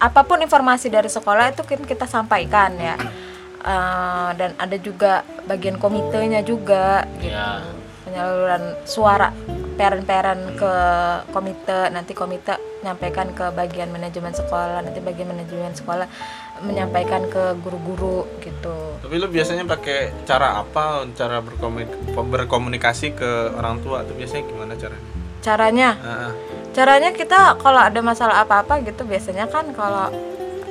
apa 0.02 0.26
pun 0.26 0.41
informasi 0.41 0.89
dari 0.89 1.08
sekolah 1.08 1.54
itu 1.54 1.62
kan 1.62 1.86
kita 1.86 2.10
sampaikan 2.10 2.74
ya. 2.82 2.97
Eh, 3.62 4.30
dan 4.41 4.58
ada 4.58 4.74
juga 4.82 5.22
bagian 5.45 5.78
komitenya 5.78 6.41
juga 6.41 7.06
gitu. 7.22 7.30
Iya. 7.30 7.62
penyaluran 8.02 8.82
suara 8.89 9.30
parent-parent 9.78 10.58
ke 10.58 10.74
komite 11.30 11.93
nanti 11.93 12.18
komite 12.18 12.58
menyampaikan 12.82 13.30
ke 13.32 13.54
bagian 13.54 13.93
manajemen 13.93 14.34
sekolah 14.34 14.82
nanti 14.82 14.97
bagian 14.99 15.30
manajemen 15.30 15.72
sekolah 15.78 16.10
menyampaikan 16.66 17.30
ke 17.30 17.54
guru-guru 17.62 18.26
gitu. 18.41 18.97
Tapi 19.06 19.16
lu 19.22 19.30
biasanya 19.30 19.70
pakai 19.70 20.26
cara 20.26 20.58
apa? 20.58 21.06
Cara 21.14 21.39
berkomunikasi, 21.45 22.18
berkomunikasi 22.18 23.08
ke 23.14 23.54
orang 23.54 23.78
tua 23.86 24.02
tuh 24.04 24.18
biasanya 24.18 24.43
gimana 24.49 24.74
caranya? 24.74 25.10
caranya? 25.41 25.89
Ah, 26.06 26.32
caranya 26.72 27.11
kita 27.11 27.55
kalau 27.57 27.78
ada 27.78 27.99
masalah 27.99 28.41
apa-apa 28.41 28.80
gitu 28.82 29.03
biasanya 29.03 29.45
kan 29.45 29.69
kalau 29.72 30.07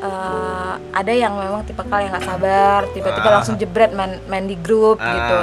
eh, 0.01 0.73
ada 0.91 1.13
yang 1.13 1.37
memang 1.37 1.61
tipe 1.63 1.83
kal 1.83 2.01
yang 2.01 2.09
nggak 2.11 2.25
sabar 2.25 2.89
tiba-tiba 2.91 3.29
Ah. 3.29 3.35
langsung 3.37 3.55
jebret 3.55 3.93
main, 3.93 4.17
main 4.27 4.45
di 4.45 4.57
grup 4.57 4.97
Ah. 4.97 5.13
gitu. 5.13 5.37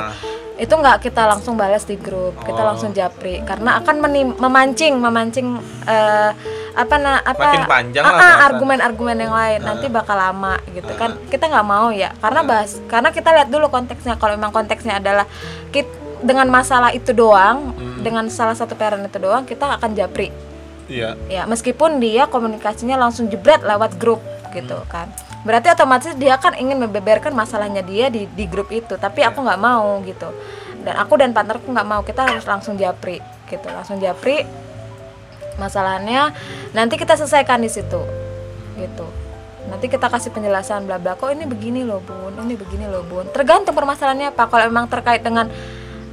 Itu 0.57 0.73
nggak 0.73 0.97
kita 0.99 1.29
langsung 1.29 1.53
balas 1.53 1.85
di 1.85 1.93
grup 1.93 2.33
kita 2.41 2.57
Oh. 2.57 2.67
langsung 2.67 2.89
japri. 2.89 3.45
Karena 3.45 3.77
akan 3.77 3.95
menim- 4.01 4.33
memancing 4.35 4.97
memancing 4.97 5.47
eh, 5.85 6.31
apa 6.73 6.95
na 6.97 7.21
apa 7.21 7.69
Ah, 7.97 8.17
ah, 8.17 8.49
argumen-argumen 8.49 9.17
yang 9.19 9.29
lain. 9.31 9.61
Nanti 9.61 9.85
bakal 9.87 10.13
lama 10.15 10.57
gitu 10.71 10.89
kan. 10.91 11.21
Kita 11.27 11.45
nggak 11.45 11.67
mau 11.67 11.89
ya 11.89 12.09
karena 12.17 12.41
bahas 12.41 12.81
karena 12.85 13.09
kita 13.09 13.29
lihat 13.31 13.49
dulu 13.49 13.69
konteksnya. 13.69 14.17
Kalau 14.17 14.33
memang 14.33 14.49
konteksnya 14.49 14.97
adalah 14.97 15.29
kit 15.69 15.85
dengan 16.23 16.47
masalah 16.49 16.93
itu 16.93 17.13
doang 17.13 17.73
dengan 18.01 18.25
salah 18.31 18.57
satu 18.57 18.73
parent 18.73 19.05
itu 19.05 19.17
doang 19.21 19.43
kita 19.45 19.77
akan 19.77 19.93
japri. 19.93 20.33
Iya. 20.87 21.19
Ya 21.27 21.43
meskipun 21.43 21.99
dia 21.99 22.25
komunikasinya 22.31 22.95
langsung 22.95 23.27
jebret 23.27 23.61
lewat 23.61 23.99
grup 23.99 24.23
gitu 24.55 24.79
kan. 24.87 25.11
Berarti 25.43 25.71
otomatis 25.71 26.11
dia 26.15 26.35
kan 26.39 26.55
ingin 26.55 26.79
membeberkan 26.79 27.35
masalahnya 27.35 27.83
dia 27.83 28.07
di 28.07 28.25
di 28.31 28.45
grup 28.47 28.71
itu 28.71 28.95
tapi 28.95 29.21
aku 29.21 29.43
nggak 29.43 29.61
mau 29.61 29.99
gitu. 30.07 30.31
Dan 30.81 30.95
aku 30.95 31.19
dan 31.19 31.35
partnerku 31.35 31.67
nggak 31.67 31.87
mau 31.87 32.01
kita 32.01 32.23
harus 32.23 32.47
langsung 32.47 32.79
japri 32.79 33.19
gitu 33.51 33.67
langsung 33.69 33.99
japri 33.99 34.47
masalahnya. 35.59 36.31
Nanti 36.71 36.95
kita 36.95 37.19
selesaikan 37.19 37.59
di 37.59 37.69
situ 37.69 38.01
gitu. 38.79 39.07
Nanti 39.67 39.91
kita 39.91 40.07
kasih 40.07 40.31
penjelasan 40.31 40.87
bla 40.87 40.95
bla 40.95 41.19
kok 41.19 41.27
ini 41.27 41.43
begini 41.43 41.83
loh 41.83 41.99
bun? 41.99 42.31
Ini 42.31 42.55
begini 42.55 42.87
loh 42.87 43.03
bun. 43.03 43.27
Tergantung 43.35 43.75
permasalahannya 43.75 44.31
apa. 44.31 44.47
Kalau 44.47 44.63
memang 44.71 44.87
terkait 44.87 45.19
dengan 45.19 45.51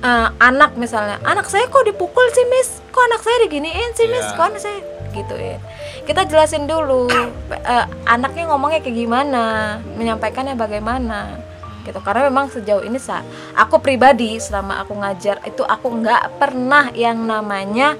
eh, 0.05 0.29
anak 0.39 0.77
misalnya 0.77 1.17
anak 1.25 1.49
saya 1.49 1.65
kok 1.73 1.89
dipukul 1.89 2.27
sih 2.37 2.45
miss? 2.53 2.85
Kok 2.93 3.05
anak 3.09 3.21
saya 3.25 3.37
diginiin 3.49 3.91
sih 3.97 4.07
miss? 4.13 4.29
Iya. 4.29 4.37
kok 4.37 4.47
anak 4.53 4.61
saya 4.61 4.79
gituin 5.15 5.63
kita 6.05 6.27
jelasin 6.27 6.67
dulu 6.67 7.07
eh, 7.51 7.87
anaknya 8.05 8.51
ngomongnya 8.53 8.85
kayak 8.85 8.99
gimana 8.99 9.79
menyampaikannya 9.97 10.59
bagaimana 10.59 11.41
gitu. 11.85 12.01
Karena 12.01 12.33
memang 12.33 12.49
sejauh 12.49 12.83
ini 12.83 12.97
sa 12.97 13.21
aku 13.55 13.79
pribadi 13.79 14.41
selama 14.41 14.81
aku 14.83 14.97
ngajar 14.97 15.39
itu 15.45 15.63
aku 15.63 16.01
nggak 16.01 16.41
pernah 16.41 16.89
yang 16.97 17.21
namanya 17.29 17.95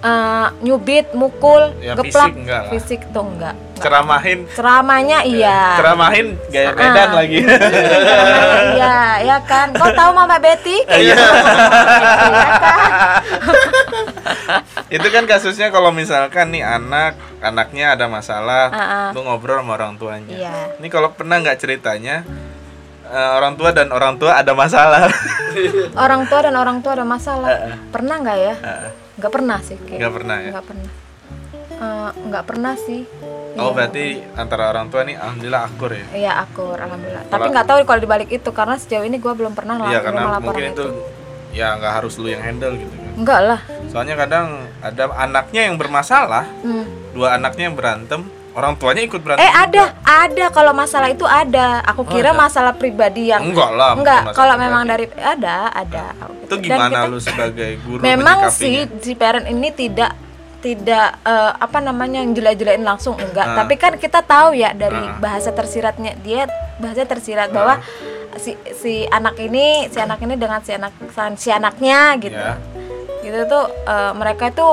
eh, 0.00 0.46
nyubit 0.60 1.12
mukul 1.12 1.72
Ya, 1.78 1.92
geplak. 1.92 2.28
fisik 2.28 2.34
enggak 2.38 2.60
lah. 2.60 2.70
fisik 2.70 3.00
tuh 3.10 3.24
enggak. 3.26 3.56
Ceramahin. 3.76 4.44
Ceramahnya 4.50 5.24
iya. 5.24 5.72
ceramahin 5.74 6.36
gaya 6.48 6.68
Ah. 6.68 6.76
Medan 6.76 7.10
lagi. 7.14 7.38
Ceramahnya 7.40 8.60
iya 8.70 8.96
ya 9.22 9.38
kan. 9.42 9.72
Kau 9.72 9.88
tahu 9.90 10.10
mama 10.12 10.36
Betty? 10.36 10.84
Iya. 10.90 11.16
iya 11.16 11.16
kan? 11.16 11.24
Itu 14.90 15.08
kan 15.08 15.24
kasusnya 15.24 15.70
kalau 15.70 15.90
misalkan 15.90 16.50
nih 16.50 16.60
anak 16.60 17.14
anaknya 17.40 17.94
ada 17.94 18.04
masalah 18.06 18.68
Ah, 18.68 18.80
ah. 18.80 19.08
lu 19.10 19.22
ngobrol 19.22 19.60
sama 19.60 19.76
orang 19.76 19.96
tuanya. 19.96 20.34
Iya. 20.34 20.54
ini 20.76 20.88
kalau 20.88 21.10
pernah 21.10 21.38
nggak 21.38 21.56
ceritanya 21.56 22.26
eh, 23.06 23.30
orang 23.32 23.54
tua 23.54 23.70
dan 23.70 23.88
orang 23.90 24.18
tua 24.18 24.36
ada 24.36 24.52
masalah? 24.52 25.08
Orang 25.96 26.26
tua 26.26 26.40
dan 26.42 26.54
orang 26.54 26.78
tua 26.78 26.92
ada 26.94 27.02
masalah. 27.02 27.48
Pernah 27.88 28.16
nggak 28.18 28.38
ya? 28.38 28.54
Heeh. 28.56 28.90
Nggak 29.20 29.30
pernah 29.30 29.58
sih 29.60 29.76
kayak 29.78 29.98
nggak 30.00 30.14
pernah 30.14 30.36
ya 30.38 30.50
nggak 30.50 30.66
pernah 30.66 30.90
nggak 32.20 32.44
pernah 32.44 32.74
sih 32.76 33.00
oh 33.52 33.60
Iya. 33.62 33.72
berarti 33.72 34.04
antara 34.34 34.64
orang 34.68 34.86
tua 34.88 35.02
nih 35.02 35.16
alhamdulillah 35.16 35.62
akur 35.64 35.90
ya 35.90 36.04
Iya 36.12 36.32
akur, 36.38 36.76
alhamdulillah. 36.76 37.24
Tapi 37.26 37.46
nggak 37.50 37.66
tahu 37.66 37.78
kalau 37.82 38.00
dibalik 38.00 38.30
itu 38.30 38.50
karena 38.50 38.76
sejauh 38.76 39.02
ini 39.02 39.16
gue 39.16 39.32
belum 39.32 39.52
pernah 39.52 39.74
iya 39.86 40.00
karena 40.00 40.38
mungkin 40.38 40.70
itu 40.70 40.86
ya 41.50 41.74
nggak 41.74 41.92
harus 41.94 42.14
lu 42.16 42.28
yang 42.28 42.40
handle 42.40 42.74
gitu 42.74 42.88
kan 42.90 43.10
Enggak 43.16 43.40
lah. 43.42 43.60
soalnya 43.90 44.14
kadang 44.14 44.46
ada 44.80 45.02
anaknya 45.18 45.66
yang 45.66 45.76
bermasalah 45.76 46.46
Hmm. 46.62 46.86
dua 47.10 47.34
anaknya 47.34 47.64
yang 47.66 47.76
berantem 47.76 48.22
orang 48.52 48.74
tuanya 48.74 49.02
ikut 49.02 49.20
berantem 49.20 49.40
Eh 49.40 49.52
ada, 49.52 49.84
ada 50.02 50.46
kalau 50.48 50.72
masalah 50.72 51.06
itu 51.06 51.22
ada. 51.22 51.80
Aku 51.86 52.02
kira 52.04 52.30
ada. 52.30 52.40
masalah 52.40 52.72
pribadi 52.72 53.28
yang 53.28 53.42
enggak 53.42 53.70
lah 53.70 53.94
enggak. 53.94 54.22
Kalau 54.30 54.54
pribadi. 54.54 54.64
memang 54.66 54.82
dari 54.84 55.06
ada, 55.14 55.56
ada. 55.70 56.04
itu 56.42 56.50
Dan 56.52 56.60
gimana 56.60 56.90
kita- 56.96 57.08
lu 57.08 57.18
sebagai 57.20 57.70
guru 57.80 58.00
Memang 58.00 58.38
sih 58.50 58.84
si 58.96 59.12
parent 59.14 59.46
ini 59.46 59.70
tidak 59.70 60.12
tidak 60.60 61.16
eh, 61.22 61.52
apa 61.56 61.78
namanya 61.80 62.20
yang 62.20 62.34
jelek-jelekin 62.34 62.82
langsung 62.82 63.16
enggak 63.16 63.46
Ah. 63.46 63.56
tapi 63.56 63.74
kan 63.74 63.96
kita 63.96 64.20
tahu 64.20 64.52
ya 64.52 64.74
dari 64.74 64.92
Ah. 65.00 65.16
bahasa 65.16 65.50
tersiratnya 65.50 66.20
dia 66.20 66.44
bahasa 66.76 67.02
tersirat 67.02 67.48
bahwa 67.48 67.80
si 68.36 68.52
si 68.74 69.08
anak 69.08 69.38
ini 69.38 69.88
si 69.88 69.96
anak 69.96 70.20
ini 70.20 70.36
dengan 70.36 70.60
si 70.60 70.70
anak 70.70 70.92
si 71.34 71.48
anaknya 71.48 72.12
gitu 72.18 72.36
Ya. 72.36 72.60
gitu 73.20 73.40
tuh 73.46 73.64
eh, 73.84 74.12
mereka 74.12 74.48
itu 74.48 74.68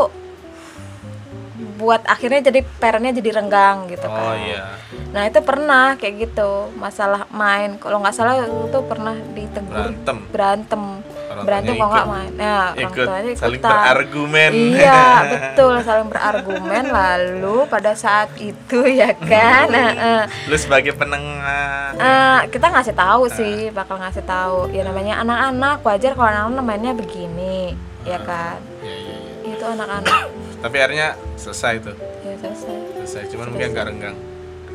buat 1.58 2.06
akhirnya 2.06 2.54
jadi 2.54 2.62
parentnya 2.78 3.18
jadi 3.18 3.42
renggang 3.42 3.90
gitu 3.90 4.06
oh 4.06 4.14
kan. 4.14 4.38
iya. 4.38 4.62
Nah 5.10 5.26
itu 5.26 5.40
pernah 5.42 5.98
kayak 5.98 6.30
gitu 6.30 6.70
masalah 6.78 7.26
main. 7.34 7.82
Kalau 7.82 7.98
nggak 7.98 8.14
salah 8.14 8.46
itu 8.46 8.80
pernah 8.86 9.18
ditegur 9.34 9.74
Berantem. 9.74 10.18
berantem. 10.30 10.84
Orang 11.28 11.44
berantem 11.44 11.74
tuanya 11.74 11.82
kalau 11.82 11.92
nggak 11.92 12.10
main? 12.14 12.32
Nah 12.38 12.62
orang 12.72 12.84
ikut 12.86 13.06
tuanya 13.10 13.32
saling 13.34 13.58
ikutan. 13.58 13.74
berargumen. 13.74 14.52
Iya 14.54 15.02
betul 15.34 15.74
saling 15.82 16.08
berargumen. 16.08 16.84
Lalu 16.94 17.58
pada 17.66 17.92
saat 17.94 18.30
itu 18.38 18.80
ya 18.86 19.12
kan? 19.18 19.68
Eh, 19.74 20.24
lu 20.46 20.56
sebagai 20.56 20.94
penengah. 20.94 21.98
Eh, 21.98 22.40
kita 22.54 22.70
ngasih 22.70 22.94
tahu 22.94 23.24
sih 23.34 23.74
bakal 23.74 23.98
ngasih 23.98 24.22
tahu. 24.24 24.70
Ya 24.70 24.86
namanya 24.86 25.26
anak-anak 25.26 25.82
wajar 25.82 26.14
kalau 26.14 26.30
anak-anak 26.30 26.64
mainnya 26.64 26.94
begini 26.94 27.74
ya 28.06 28.22
kan? 28.22 28.62
Iya, 28.80 28.94
iya, 28.94 29.16
iya. 29.26 29.27
Itu 29.56 29.66
anak-anak. 29.66 30.28
Tapi 30.64 30.76
akhirnya 30.82 31.16
selesai 31.38 31.74
tuh 31.86 31.96
ya 32.28 32.36
selesai. 32.40 32.76
Selesai 33.04 33.24
cuman 33.34 33.48
mungkin 33.54 33.68
nggak 33.72 33.86
renggang. 33.88 34.18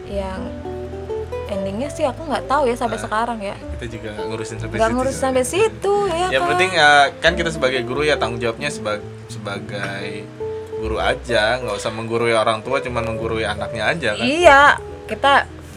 Yang 0.08 0.40
endingnya 1.52 1.88
sih 1.92 2.04
aku 2.08 2.24
nggak 2.24 2.44
tahu 2.48 2.62
ya 2.64 2.76
sampai 2.80 2.96
sekarang 2.96 3.38
ya. 3.44 3.56
kita 3.76 3.84
juga 3.92 4.10
ngurusin 4.24 4.56
sampai 4.56 4.76
nggak 4.80 4.88
situ 4.88 4.96
ngurus 4.96 5.12
juga. 5.12 5.24
sampai 5.28 5.44
situ 5.44 5.94
ya 6.08 6.26
yang 6.32 6.42
kan? 6.48 6.50
penting 6.56 6.70
ya 6.72 6.90
kan 7.20 7.32
kita 7.36 7.50
sebagai 7.52 7.80
guru 7.84 8.02
ya 8.08 8.16
tanggung 8.16 8.40
jawabnya 8.40 8.72
sebagai 8.72 9.04
sebagai 9.28 10.24
guru 10.80 10.96
aja. 10.98 11.60
Nggak 11.60 11.76
usah 11.76 11.92
menggurui 11.92 12.34
orang 12.34 12.64
tua 12.64 12.80
cuman 12.80 13.04
menggurui 13.14 13.44
anaknya 13.44 13.92
aja 13.92 14.08
kan? 14.16 14.24
Iya 14.24 14.62
kita 15.06 15.32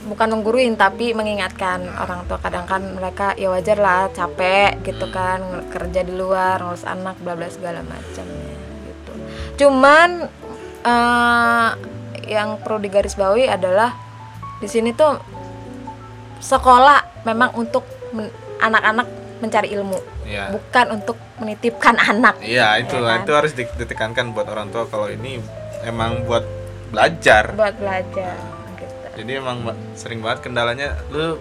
bukan 0.05 0.37
mengguruin 0.37 0.77
tapi 0.79 1.11
mengingatkan 1.11 1.81
orang 1.97 2.23
tua. 2.29 2.39
Kadang 2.39 2.65
kan 2.65 2.81
mereka 2.95 3.35
ya 3.35 3.51
wajar 3.51 3.77
lah 3.77 4.07
capek 4.15 4.79
gitu 4.85 5.11
kan 5.11 5.65
kerja 5.69 6.07
di 6.07 6.13
luar 6.15 6.63
ngurus 6.63 6.87
anak 6.87 7.19
bla 7.19 7.35
bla 7.35 7.51
segala 7.51 7.83
gitu 7.83 8.44
cuman 9.56 10.28
eh, 10.82 11.70
yang 12.26 12.58
perlu 12.58 12.80
digarisbawahi 12.80 13.47
adalah 13.47 13.93
di 14.58 14.68
sini 14.68 14.91
tuh 14.91 15.16
sekolah 16.38 17.24
memang 17.24 17.53
untuk 17.56 17.84
men- 18.12 18.32
anak-anak 18.58 19.08
mencari 19.38 19.70
ilmu 19.72 19.99
Iya. 20.26 20.49
bukan 20.49 20.86
untuk 20.91 21.18
menitipkan 21.38 21.93
anak 21.95 22.39
Iya 22.39 22.82
itu 22.82 22.97
Ya 22.97 23.06
kan? 23.06 23.18
itu 23.22 23.32
harus 23.32 23.51
di- 23.53 23.70
ditekankan 23.70 24.34
buat 24.34 24.47
orang 24.47 24.72
tua 24.72 24.88
kalau 24.88 25.06
ini 25.06 25.38
emang 25.84 26.26
buat 26.26 26.41
belajar. 26.88 27.53
buat 27.53 27.76
belajar 27.76 28.34
gitu. 28.76 28.95
Jadi 29.16 29.32
emang 29.36 29.62
sering 29.93 30.20
banget 30.20 30.39
kendalanya 30.43 30.97
lu 31.08 31.38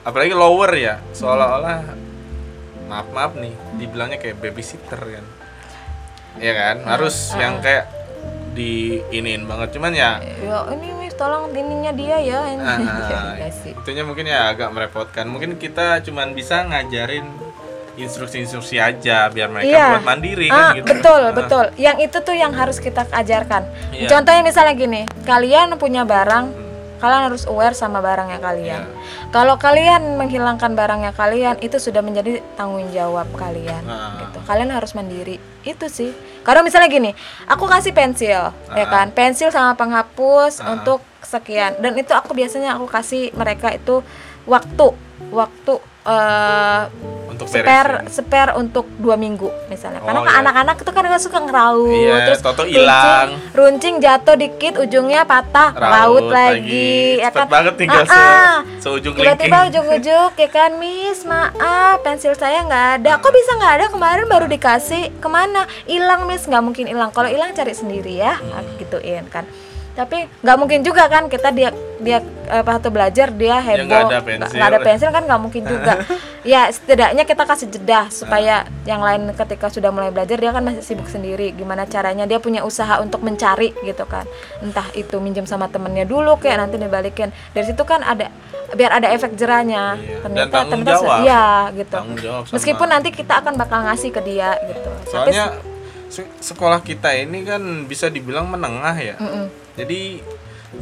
apalagi 0.00 0.32
lower 0.32 0.72
ya 0.72 1.02
seolah-olah 1.10 1.84
maaf 2.86 3.06
maaf 3.12 3.32
nih 3.34 3.52
dibilangnya 3.76 4.16
kayak 4.16 4.40
babysitter 4.40 4.96
kan. 4.96 5.26
Iya 6.38 6.52
kan? 6.54 6.76
Harus 6.84 7.30
Ah, 7.30 7.40
yang 7.40 7.54
kayak 7.58 7.84
di 8.50 8.72
iniin 9.08 9.44
banget. 9.44 9.68
Cuman 9.72 9.92
ya 9.92 10.18
ya 10.18 10.66
ini 10.70 10.90
mis 10.96 11.14
tolong 11.14 11.50
ininya 11.52 11.92
dia 11.92 12.16
ya 12.18 12.40
ini. 12.48 12.62
Ah, 12.62 12.78
Enggak 13.34 13.52
sih. 13.62 13.72
Itunya 13.72 14.02
mungkin 14.02 14.24
ya 14.24 14.48
agak 14.48 14.68
merepotkan. 14.68 15.24
Mungkin 15.24 15.56
kita 15.56 16.00
cuman 16.00 16.32
bisa 16.32 16.62
ngajarin 16.64 17.26
instruksi-instruksi 17.96 18.78
aja 18.78 19.26
biar 19.26 19.48
mereka 19.48 19.68
Iya. 19.68 19.86
buat 19.92 20.06
mandiri 20.06 20.46
Ah, 20.46 20.70
kan 20.70 20.76
gitu. 20.76 20.86
betul 20.88 21.20
Ah. 21.20 21.34
betul. 21.34 21.64
Yang 21.76 21.96
itu 22.00 22.18
tuh 22.20 22.36
yang 22.36 22.52
harus 22.52 22.78
kita 22.78 23.02
ajarkan. 23.04 23.62
Iya. 23.90 24.06
contohnya 24.08 24.42
misalnya 24.44 24.74
gini 24.74 25.02
kalian 25.24 25.74
punya 25.74 26.06
barang 26.06 26.67
kalian 26.98 27.22
harus 27.26 27.46
aware 27.46 27.72
sama 27.72 27.98
barangnya 27.98 28.38
kalian 28.38 28.82
Iya. 28.84 29.30
kalau 29.30 29.54
kalian 29.54 30.14
menghilangkan 30.14 30.72
barangnya 30.72 31.10
kalian 31.12 31.56
itu 31.58 31.78
sudah 31.78 31.98
menjadi 31.98 32.38
tanggung 32.54 32.86
jawab 32.90 33.26
kalian 33.32 33.82
Ah. 33.84 34.18
gitu 34.20 34.38
kalian 34.44 34.68
harus 34.68 34.92
mandiri 34.92 35.38
itu 35.62 35.86
sih 35.86 36.10
karena 36.42 36.60
misalnya 36.60 36.86
gini 36.86 37.10
aku 37.46 37.64
kasih 37.64 37.90
pensil 37.90 38.50
ya 38.70 38.84
Ah. 38.84 38.86
kan 38.86 39.10
pensil 39.10 39.48
sama 39.48 39.72
penghapus 39.72 40.60
Ah. 40.60 40.74
untuk 40.74 40.98
sekian 41.18 41.78
dan 41.78 41.92
itu 41.94 42.10
aku 42.10 42.32
biasanya 42.32 42.74
aku 42.74 42.86
kasih 42.86 43.30
mereka 43.32 43.70
itu 43.70 44.00
waktu 44.44 44.94
waktu 45.28 45.74
eh, 46.02 46.82
untuk 47.28 47.46
spare 47.46 48.02
beresin. 48.02 48.10
spare 48.10 48.52
untuk 48.54 48.86
dua 48.96 49.14
minggu 49.14 49.46
misalnya. 49.68 50.00
Karena 50.00 50.18
Oh, 50.18 50.24
kan 50.24 50.32
iya. 50.32 50.40
anak-anak 50.42 50.76
itu 50.76 50.90
kan 50.90 51.02
nggak 51.04 51.22
suka 51.22 51.38
ngeraut 51.40 51.92
Iya, 51.92 52.14
terus 52.24 52.40
toto 52.40 52.62
runcing- 52.62 52.74
hilang. 52.74 53.28
runcing 53.52 53.94
jatuh 53.98 54.34
dikit 54.34 54.74
ujungnya 54.76 55.22
patah 55.22 55.70
raut, 55.72 56.26
lagi, 56.26 57.18
ya 57.18 57.28
Cepet 57.28 57.38
kan? 57.38 57.46
banget 57.48 57.74
tinggal 57.76 58.02
Ah, 58.02 58.10
ah. 58.10 58.56
se 58.66 58.88
seujung 58.88 59.14
tiba-tiba 59.14 59.58
ujuk-ujuk 59.68 60.32
ya 60.34 60.48
kan 60.48 60.70
miss? 60.76 61.22
Maaf 61.22 62.02
pensil 62.02 62.34
saya 62.34 62.64
nggak 62.64 62.86
ada. 62.98 63.12
Kok 63.18 63.30
bisa 63.30 63.50
nggak 63.54 63.72
ada? 63.74 63.86
Kemarin 63.88 64.26
baru 64.26 64.46
dikasih. 64.46 65.14
Ke 65.14 65.28
mana? 65.28 65.62
Hilang 65.84 66.26
miss. 66.26 66.42
Nggak 66.42 66.64
mungkin 66.64 66.84
hilang. 66.86 67.10
Kalau 67.10 67.28
hilang 67.28 67.52
cari 67.52 67.70
sendiri 67.72 68.16
ya. 68.16 68.34
Hmm. 68.34 68.50
aku 68.56 68.80
gituin 68.80 69.26
kan 69.26 69.44
tapi 69.98 70.16
nggak 70.38 70.56
mungkin 70.56 70.80
juga 70.80 71.04
kan 71.04 71.26
kita 71.26 71.50
dia 71.50 71.68
dia 71.98 72.22
eh, 72.46 72.62
pas 72.62 72.78
waktu 72.78 72.86
belajar 72.88 73.28
dia 73.28 73.58
heboh 73.58 73.82
nggak 73.82 74.02
ada 74.06 74.18
pensil. 74.22 74.62
ada 74.62 74.78
pensil 74.78 75.10
kan 75.10 75.22
nggak 75.24 75.40
mungkin 75.40 75.62
juga 75.64 75.92
ya 76.46 76.70
setidaknya 76.70 77.24
kita 77.24 77.42
kasih 77.42 77.66
jeda 77.68 78.06
supaya 78.08 78.54
yang 78.84 79.02
lain 79.02 79.26
ketika 79.34 79.66
sudah 79.66 79.90
mulai 79.90 80.08
belajar 80.08 80.38
dia 80.38 80.54
kan 80.54 80.62
masih 80.62 80.86
sibuk 80.86 81.06
sendiri 81.06 81.50
gimana 81.50 81.82
caranya 81.84 82.24
dia 82.24 82.38
punya 82.38 82.62
usaha 82.62 83.02
untuk 83.02 83.20
mencari 83.20 83.74
gitu 83.82 84.06
kan 84.06 84.22
entah 84.60 84.86
itu 84.94 85.18
minjem 85.18 85.44
sama 85.44 85.66
temennya 85.66 86.06
dulu 86.06 86.38
kayak 86.38 86.62
nanti 86.62 86.78
dibalikin 86.78 87.28
dari 87.50 87.66
situ 87.66 87.82
kan 87.82 87.98
ada 88.00 88.30
biar 88.70 88.94
ada 88.94 89.10
efek 89.10 89.34
jerahnya 89.34 89.98
Iya. 89.98 90.16
Ternyata 90.22 90.56
ternyata 90.62 90.92
jawab. 90.94 91.18
iya 91.20 91.44
gitu 91.74 91.90
Tanggung 91.90 92.20
jawab 92.20 92.42
sama- 92.44 92.54
meskipun 92.54 92.86
nanti 92.86 93.08
kita 93.10 93.34
akan 93.36 93.54
bakal 93.56 93.82
ngasih 93.82 94.10
ke 94.10 94.20
dia 94.22 94.54
gitu 94.62 94.90
Tapi 94.94 95.10
Soalnya 95.10 95.44
se- 96.06 96.30
sekolah 96.38 96.78
kita 96.80 97.10
ini 97.12 97.42
kan 97.42 97.58
bisa 97.82 98.06
dibilang 98.06 98.46
menengah 98.46 98.94
ya. 98.94 99.16
Mm-mm. 99.18 99.67
Jadi 99.78 100.18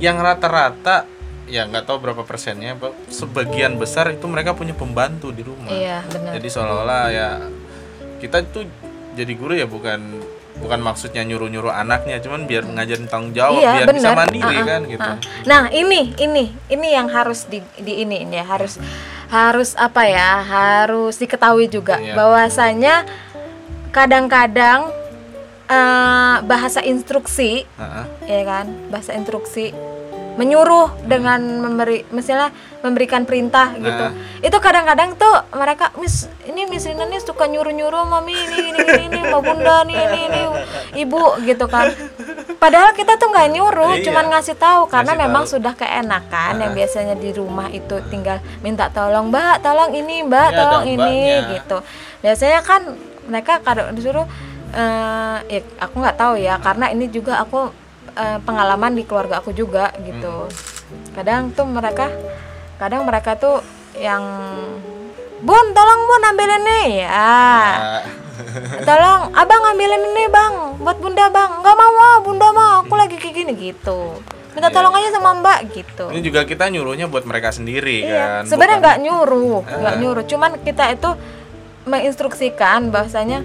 yang 0.00 0.16
rata-rata 0.18 1.04
ya 1.46 1.62
nggak 1.62 1.84
tahu 1.86 2.00
berapa 2.02 2.24
persennya, 2.24 2.74
sebagian 3.06 3.76
besar 3.76 4.10
itu 4.10 4.26
mereka 4.26 4.50
punya 4.50 4.74
pembantu 4.74 5.30
di 5.30 5.46
rumah. 5.46 5.70
iya 5.70 6.02
benar 6.10 6.34
Jadi 6.40 6.48
seolah-olah 6.50 7.04
ya 7.12 7.28
kita 8.18 8.42
itu 8.42 8.66
jadi 9.14 9.32
guru 9.38 9.54
ya 9.54 9.68
bukan 9.68 10.00
bukan 10.56 10.80
maksudnya 10.80 11.20
nyuruh-nyuruh 11.22 11.68
anaknya, 11.70 12.16
cuman 12.18 12.48
biar 12.48 12.64
ngajarin 12.64 13.06
tanggung 13.06 13.36
jawab, 13.36 13.60
iya 13.60 13.84
biar 13.84 13.88
bisa 13.92 14.08
benar 14.10 14.16
mandiri 14.24 14.56
Ah, 14.56 14.58
ah, 14.58 14.64
kan 14.66 14.80
gitu. 14.88 15.04
ah. 15.04 15.16
nah 15.44 15.62
ini 15.68 16.00
ini 16.16 16.44
ini 16.66 16.88
yang 16.90 17.12
harus 17.12 17.44
di, 17.46 17.60
di 17.76 18.02
ini 18.02 18.24
ini 18.24 18.40
ya 18.40 18.46
harus 18.48 18.80
harus 19.28 19.76
apa 19.76 20.02
ya 20.08 20.40
harus 20.42 21.20
diketahui 21.20 21.68
juga 21.68 22.00
Iya. 22.00 22.16
bahwasanya 22.16 23.04
kadang-kadang 23.92 24.90
eh, 25.66 26.36
bahasa 26.42 26.80
instruksi 26.80 27.66
Heeh. 27.66 28.04
ya 28.24 28.42
kan 28.42 28.66
bahasa 28.88 29.12
instruksi 29.12 29.74
menyuruh 30.36 30.92
dengan 31.02 31.40
memberi 31.40 32.04
misalnya 32.10 32.52
memberikan 32.78 33.24
perintah 33.24 33.72
gitu 33.74 33.88
Nah. 34.06 34.12
itu 34.38 34.56
kadang-kadang 34.58 35.16
tuh 35.16 35.32
mereka 35.50 35.88
mis 35.96 36.28
ini 36.44 36.68
Miss 36.68 36.84
Rina 36.84 37.02
nih 37.02 37.18
suka 37.18 37.48
nyuruh-nyuruh 37.48 38.04
mami 38.04 38.36
ini 38.36 38.68
ini 38.68 38.80
ini, 38.84 39.02
ini 39.08 39.18
mbak 39.22 39.40
bunda 39.40 39.80
nih 39.82 39.96
ini 39.96 40.20
ini 40.28 40.40
ibu 41.02 41.40
gitu 41.40 41.64
kan 41.64 41.88
padahal 42.54 42.92
kita 42.92 43.16
tuh 43.16 43.32
nggak 43.32 43.48
nyuruh 43.50 43.96
Iya. 43.96 44.04
cuman 44.04 44.24
ngasih 44.28 44.56
tahu 44.56 44.84
karena 44.86 45.12
Ngasih 45.14 45.24
memang 45.24 45.42
tahu. 45.42 45.52
sudah 45.56 45.72
keenakan 45.72 46.52
yang 46.58 46.72
biasanya 46.74 47.14
di 47.16 47.30
rumah 47.32 47.68
itu 47.70 47.96
tinggal 48.06 48.36
minta 48.60 48.92
tolong 48.92 49.32
mbak 49.32 49.64
tolong 49.64 49.88
ini 49.90 50.20
mbak 50.20 50.46
ada 50.46 50.56
tolong 50.58 50.84
ini 50.86 51.00
mbaknya. 51.00 51.48
gitu 51.56 51.78
biasanya 52.20 52.60
kan 52.60 52.92
mereka 53.24 53.58
kadang 53.58 53.88
disuruh 53.90 54.28
eh 54.74 55.36
ya 55.46 55.60
aku 55.78 55.94
nggak 56.02 56.18
tahu 56.18 56.34
ya 56.40 56.58
karena 56.58 56.90
ini 56.90 57.06
juga 57.08 57.38
aku 57.42 57.70
eh, 58.16 58.38
pengalaman 58.42 58.96
di 58.96 59.02
keluarga 59.06 59.38
aku 59.38 59.52
juga 59.52 59.92
gitu. 60.02 60.48
Kadang 61.14 61.52
tuh 61.52 61.66
mereka 61.68 62.10
kadang 62.76 63.06
mereka 63.08 63.36
tuh 63.36 63.62
yang 63.96 64.22
bun 65.40 65.66
tolong 65.72 66.00
bun 66.08 66.22
ambilin 66.28 66.62
nih 66.64 66.88
ya. 67.06 67.32
Nah, 67.76 68.02
tolong 68.88 69.20
abang 69.32 69.62
ambilin 69.72 70.02
ini 70.12 70.24
bang 70.28 70.54
buat 70.80 70.98
bunda 71.00 71.28
bang. 71.28 71.50
Nggak 71.60 71.76
mau 71.76 71.94
ah 71.96 72.16
bunda 72.20 72.48
mah 72.52 72.70
aku 72.84 72.94
lagi 72.96 73.16
kayak 73.16 73.34
gini 73.34 73.52
gitu. 73.56 74.20
Minta 74.56 74.72
tolong 74.72 74.96
aja 74.96 75.12
sama 75.12 75.36
mbak 75.36 75.68
gitu. 75.76 76.08
Ini 76.08 76.20
juga 76.24 76.48
kita 76.48 76.72
nyuruhnya 76.72 77.12
buat 77.12 77.28
mereka 77.28 77.52
sendiri 77.52 78.08
Iya, 78.08 78.40
kan. 78.40 78.42
sebenarnya 78.48 78.78
nggak 78.80 78.98
nyuruh, 79.04 79.60
nggak 79.68 79.94
nyuruh. 80.00 80.24
Cuman 80.24 80.50
kita 80.64 80.96
itu 80.96 81.12
menginstruksikan 81.84 82.88
bahwasanya 82.88 83.44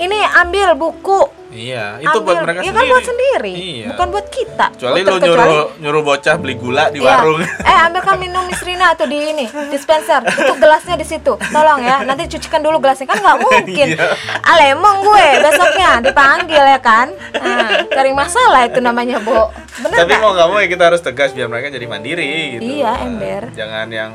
ini 0.00 0.18
ambil 0.34 0.72
buku. 0.74 1.20
Iya, 1.50 1.98
itu 1.98 2.06
ambil. 2.08 2.22
buat 2.22 2.36
mereka 2.40 2.58
Iya 2.58 2.70
sendiri. 2.70 2.78
kan 2.78 2.92
buat 2.94 3.04
sendiri, 3.04 3.52
Iya. 3.52 3.86
bukan 3.90 4.06
buat 4.08 4.26
kita. 4.30 4.66
Kecuali 4.70 5.00
lu 5.02 5.16
nyuruh 5.18 5.50
nyuruh 5.82 6.02
bocah 6.04 6.34
beli 6.38 6.54
gula 6.54 6.84
di 6.88 6.98
Iya. 6.98 7.10
warung. 7.10 7.42
Eh 7.42 7.78
ambilkan 7.80 8.16
minum 8.16 8.46
Miss 8.46 8.62
Rina 8.62 8.94
atau 8.94 9.02
di 9.04 9.18
ini 9.18 9.44
dispenser. 9.66 10.22
Itu 10.22 10.54
gelasnya 10.56 10.94
di 10.94 11.02
situ. 11.02 11.34
Tolong 11.34 11.82
ya. 11.82 12.06
Nanti 12.06 12.30
cucikan 12.30 12.62
dulu 12.62 12.78
gelasnya 12.78 13.02
kan 13.04 13.18
nggak 13.18 13.38
mungkin. 13.42 13.86
Iya. 13.90 14.06
Alemong 14.46 15.02
gue 15.02 15.26
besoknya 15.42 15.90
dipanggil 16.00 16.62
ya 16.62 16.78
kan. 16.78 17.10
Nah, 17.34 17.82
cari 17.84 18.12
masalah 18.12 18.62
itu 18.64 18.78
namanya 18.78 19.18
Bu. 19.18 19.50
Bener 19.80 19.96
Tapi 19.98 20.06
nggak? 20.08 20.22
mau 20.22 20.30
nggak 20.32 20.48
mau 20.48 20.58
ya 20.60 20.68
kita 20.68 20.84
harus 20.86 21.02
tegas 21.02 21.30
biar 21.32 21.50
mereka 21.50 21.66
jadi 21.68 21.86
mandiri 21.86 22.30
gitu. 22.54 22.78
Iya, 22.78 22.94
Nah, 22.94 23.04
ember. 23.04 23.42
Jangan 23.50 23.86
yang 23.90 24.10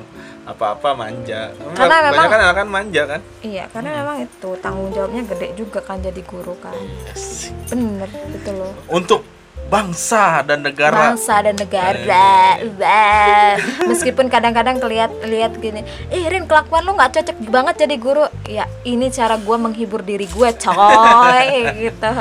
apa-apa 0.46 0.94
manja. 0.94 1.50
Karena 1.74 1.98
Banyak 2.00 2.12
memang- 2.14 2.30
kan 2.30 2.40
anak 2.40 2.56
kan 2.56 2.68
manja 2.70 3.02
kan. 3.06 3.22
Iya, 3.42 3.66
karena 3.70 3.90
memang 4.00 4.18
itu 4.22 4.50
tanggung 4.62 4.90
jawabnya 4.90 5.22
gede 5.26 5.48
juga 5.58 5.80
kan 5.82 5.98
jadi 6.00 6.22
guru 6.22 6.54
kan. 6.62 6.78
Bener, 7.68 8.10
itu 8.30 8.52
loh. 8.54 8.74
Untuk 8.88 9.26
bangsa 9.66 10.46
dan 10.46 10.62
negara. 10.62 11.10
bangsa 11.10 11.42
dan 11.42 11.58
negara 11.58 12.54
Wah. 12.78 13.58
meskipun 13.84 14.30
kadang-kadang 14.30 14.78
kelihat 14.78 15.10
lihat 15.26 15.58
gini 15.58 15.82
ih 16.08 16.22
Rin 16.24 16.46
kelakuan 16.46 16.86
lu 16.86 16.94
nggak 16.94 17.12
cocok 17.12 17.38
banget 17.50 17.76
jadi 17.82 17.96
guru 17.98 18.24
ya 18.46 18.70
ini 18.84 19.10
cara 19.10 19.36
gue 19.36 19.58
menghibur 19.58 20.00
diri 20.00 20.28
gue 20.28 20.50
coy 20.54 21.48
gitu 21.84 22.12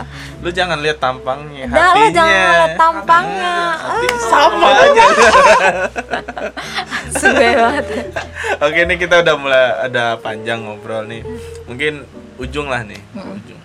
Lu 0.41 0.49
jangan 0.51 0.77
lihat 0.77 1.01
tampangnya, 1.01 1.65
Udah, 1.65 1.73
lu 1.73 1.81
hatinya. 2.05 2.13
jangan 2.13 2.37
lihat 2.45 2.73
tampangnya. 2.77 3.55
Hati 3.75 4.05
Ah. 4.05 4.21
sama 4.23 4.69
aja. 4.69 5.05
suwe 7.17 7.49
banget 7.55 7.85
Oke, 8.61 8.79
ini 8.83 8.95
kita 8.95 9.25
udah 9.25 9.35
mulai 9.37 9.65
ada 9.83 10.05
panjang 10.17 10.61
ngobrol 10.61 11.05
nih. 11.05 11.25
Mungkin 11.65 12.05
ujung 12.37 12.69
lah 12.69 12.85
nih, 12.85 13.01
ujung. 13.17 13.61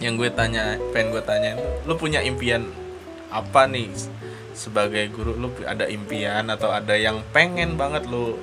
Yang 0.00 0.14
gue 0.16 0.30
tanya, 0.32 0.62
pengen 0.90 1.14
gue 1.14 1.22
tanya 1.22 1.48
itu, 1.54 1.66
lu 1.84 1.94
punya 1.94 2.18
impian 2.20 2.66
apa 3.30 3.66
nih 3.70 3.88
sebagai 4.52 5.08
guru? 5.14 5.38
Lu 5.38 5.48
ada 5.64 5.86
impian 5.86 6.50
atau 6.50 6.68
ada 6.70 6.94
yang 6.98 7.22
pengen 7.30 7.78
banget 7.78 8.04
lu 8.10 8.36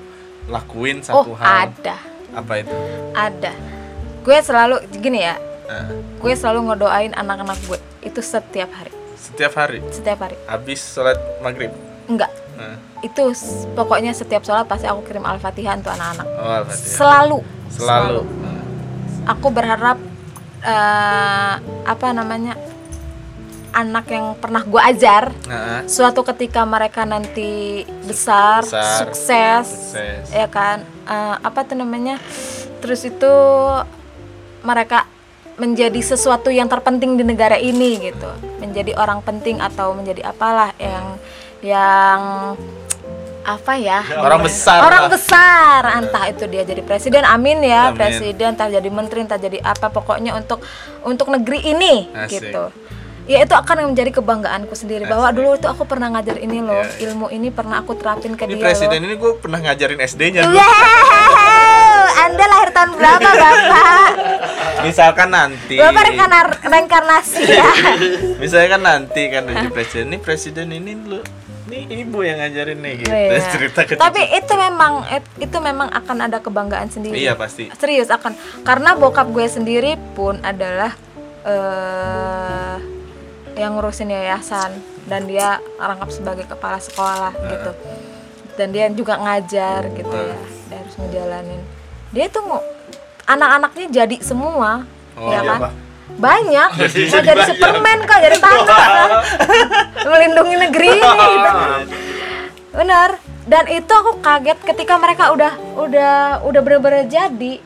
lakuin 0.48 1.04
oh 1.12 1.24
satu 1.24 1.32
hal? 1.36 1.70
ada 1.70 1.96
Apa 2.36 2.54
itu? 2.64 2.76
ada 3.16 3.52
gue 4.24 4.38
selalu 4.44 4.84
gini 5.00 5.24
ya 5.24 5.36
Nah, 5.68 5.92
gue 6.24 6.32
selalu 6.32 6.72
ngedoain 6.72 7.12
anak-anak 7.12 7.60
gue 7.68 7.76
itu 8.00 8.24
setiap 8.24 8.72
hari 8.72 8.88
setiap 9.20 9.52
hari, 9.60 9.84
setiap 9.92 10.24
hari 10.24 10.40
habis 10.48 10.80
sholat 10.80 11.20
maghrib. 11.44 11.76
enggak 12.08 12.32
Nah, 12.56 12.80
itu 13.04 13.36
pokoknya 13.76 14.16
setiap 14.16 14.48
sholat 14.48 14.64
pasti 14.64 14.88
aku 14.88 15.04
kirim 15.04 15.28
al-fatihah 15.28 15.76
untuk 15.76 15.92
anak-anak 15.92 16.28
oh, 16.40 16.64
Al-Fatihah. 16.64 16.96
selalu 16.96 17.40
Selalu. 17.68 18.24
Nah, 18.24 18.64
aku 19.28 19.48
berharap 19.52 20.00
eh, 20.64 21.54
apa 21.84 22.08
namanya 22.16 22.56
anak 23.78 24.10
yang 24.10 24.34
pernah 24.36 24.66
gue 24.66 24.82
ajar 24.82 25.30
Nah, 25.46 25.86
suatu 25.86 26.26
ketika 26.26 26.66
mereka 26.66 27.06
nanti 27.06 27.86
besar, 28.04 28.66
Besar, 28.66 29.06
sukses, 29.06 29.66
sukses. 29.94 30.34
ya 30.34 30.50
kan? 30.50 30.82
Eh, 31.06 31.36
apa 31.40 31.62
tuh 31.62 31.78
namanya? 31.78 32.18
Terus 32.82 33.06
itu 33.06 33.34
mereka 34.62 35.06
menjadi 35.56 35.98
sesuatu 35.98 36.50
yang 36.50 36.66
terpenting 36.66 37.18
di 37.18 37.24
negara 37.24 37.58
ini 37.58 37.98
gitu. 38.04 38.30
Menjadi 38.58 38.94
orang 38.94 39.22
penting 39.22 39.58
atau 39.58 39.94
menjadi 39.94 40.30
apalah 40.30 40.74
yang 40.78 41.06
yang 41.66 42.22
apa 43.42 43.74
ya? 43.80 44.04
Orang 44.20 44.44
besar 44.44 44.84
orang 44.84 45.08
lah. 45.08 45.12
besar. 45.12 45.82
Entah 45.98 46.24
itu 46.28 46.44
dia 46.46 46.62
jadi 46.62 46.84
presiden 46.84 47.24
amin 47.24 47.64
ya 47.64 47.90
Amin. 47.90 47.96
presiden 47.96 48.54
entah 48.54 48.68
jadi 48.68 48.90
menteri 48.92 49.24
entah 49.24 49.40
jadi 49.40 49.64
apa 49.64 49.88
pokoknya 49.88 50.36
untuk 50.36 50.60
untuk 51.02 51.32
negeri 51.32 51.64
ini 51.64 52.12
Asik. 52.12 52.44
gitu 52.44 52.70
ya 53.28 53.44
itu 53.44 53.54
akan 53.54 53.92
menjadi 53.92 54.12
kebanggaanku 54.14 54.72
sendiri 54.72 55.04
bahwa 55.04 55.28
dulu 55.30 55.54
itu 55.54 55.68
aku 55.68 55.84
pernah 55.84 56.08
ngajar 56.10 56.40
ini 56.40 56.60
loh 56.60 56.80
Iya, 56.80 56.90
iya. 56.90 57.04
ilmu 57.06 57.28
ini 57.28 57.48
pernah 57.52 57.84
aku 57.84 57.94
terapin 57.94 58.34
ke 58.34 58.48
ini 58.48 58.56
dia 58.56 58.64
presiden 58.66 58.96
loh. 58.96 59.06
ini 59.06 59.16
gue 59.16 59.32
pernah 59.38 59.60
ngajarin 59.62 60.00
SD-nya 60.00 60.42
wow 60.48 62.04
anda 62.18 62.44
lahir 62.44 62.70
tahun 62.72 62.90
berapa 62.94 63.30
bapak? 63.30 64.10
Misalkan 64.80 65.30
nanti. 65.30 65.78
bapak 65.78 66.02
reinkarna- 66.04 66.60
reinkarnasi 66.60 67.44
ya. 67.46 67.70
Misalnya 68.42 68.68
kan 68.70 68.82
nanti 68.82 69.22
kan 69.30 69.44
jadi 69.46 69.70
presiden. 69.70 70.06
Ini 70.08 70.18
presiden 70.18 70.68
ini 70.72 70.92
lu 70.98 71.20
nih 71.68 71.84
ibu 72.00 72.20
yang 72.22 72.40
ngajarin 72.40 72.80
nih 72.80 72.94
gitu. 72.98 73.12
Iya. 73.12 73.44
cerita 73.48 73.80
ke 73.84 73.96
tapi 73.96 74.24
itu 74.34 74.54
memang 74.56 75.04
itu 75.38 75.58
memang 75.58 75.88
akan 75.90 76.18
ada 76.26 76.40
kebanggaan 76.40 76.90
sendiri. 76.90 77.16
Iya 77.16 77.36
pasti. 77.36 77.70
Serius 77.76 78.10
akan. 78.10 78.34
Karena 78.64 78.96
bokap 78.96 79.30
gue 79.30 79.46
sendiri 79.46 79.96
pun 80.12 80.42
adalah 80.42 80.96
eh 81.44 82.97
yang 83.58 83.74
ngurusin 83.74 84.08
yayasan 84.08 84.78
dan 85.04 85.26
dia 85.26 85.58
rangkap 85.76 86.10
sebagai 86.10 86.46
kepala 86.46 86.78
sekolah 86.78 87.34
gitu. 87.34 87.72
Dan 88.54 88.72
dia 88.72 88.90
juga 88.90 89.18
ngajar 89.18 89.90
gitu 89.92 90.14
ya 90.14 90.38
dia 90.68 90.78
harus 90.78 90.96
ngejalanin. 90.96 91.62
Dia 92.10 92.26
tuh 92.28 92.44
mau 92.44 92.62
anak-anaknya 93.24 93.86
jadi 93.92 94.16
semua 94.20 94.86
Oh, 95.14 95.28
ya 95.28 95.42
iya, 95.42 95.50
kan? 95.50 95.60
Banyak. 96.14 96.70
Jadi- 96.78 97.10
mau 97.10 97.20
jadi 97.20 97.42
jadi. 97.42 97.50
Superman 97.50 98.00
kok 98.04 98.20
jadi 98.20 98.38
kan? 98.38 99.10
melindungi 100.08 100.56
negeri 100.60 100.88
ini 100.94 101.02
gitu. 101.34 101.52
benar. 102.72 103.10
Dan 103.48 103.64
itu 103.66 103.90
aku 103.90 104.20
kaget 104.20 104.60
ketika 104.62 104.94
mereka 104.96 105.32
udah 105.32 105.54
udah 105.76 106.16
udah 106.46 106.62
bener-bener 106.62 107.08
jadi. 107.08 107.58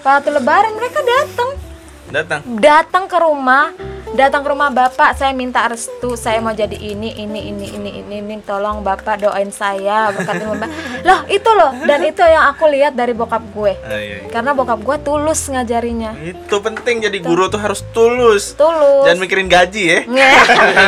Waktu 0.00 0.28
lebaran 0.32 0.72
mereka 0.72 1.04
datang 1.04 1.50
datang 2.08 2.40
datang 2.56 3.04
ke 3.04 3.16
rumah 3.16 3.76
datang 4.14 4.42
ke 4.42 4.48
rumah 4.50 4.70
bapak 4.72 5.14
saya 5.14 5.32
minta 5.32 5.64
restu. 5.70 6.18
Saya 6.18 6.42
mau 6.42 6.52
jadi 6.52 6.74
ini 6.74 7.14
ini 7.16 7.50
ini 7.50 7.66
ini 7.76 7.90
ini, 8.02 8.16
ini. 8.20 8.34
tolong 8.42 8.82
bapak 8.82 9.22
doain 9.22 9.52
saya 9.54 10.10
berkatin 10.10 10.46
bapak 10.56 10.70
loh 11.06 11.20
itu 11.30 11.50
loh. 11.50 11.70
Dan 11.84 12.00
itu 12.04 12.22
yang 12.24 12.50
aku 12.50 12.66
lihat 12.70 12.96
dari 12.96 13.12
bokap 13.14 13.42
gue. 13.54 13.72
Ah, 13.84 13.96
iya, 13.96 14.24
iya. 14.24 14.28
karena 14.32 14.56
bokap 14.56 14.80
gue 14.82 14.96
tulus 15.04 15.46
ngajarinya. 15.48 16.16
Itu 16.20 16.58
penting 16.60 17.04
jadi 17.04 17.18
guru 17.22 17.46
tuh 17.52 17.60
harus 17.60 17.84
tulus. 17.94 18.56
Tulus. 18.58 19.04
Jangan 19.06 19.18
mikirin 19.20 19.48
gaji 19.48 19.82
ya. 19.82 19.98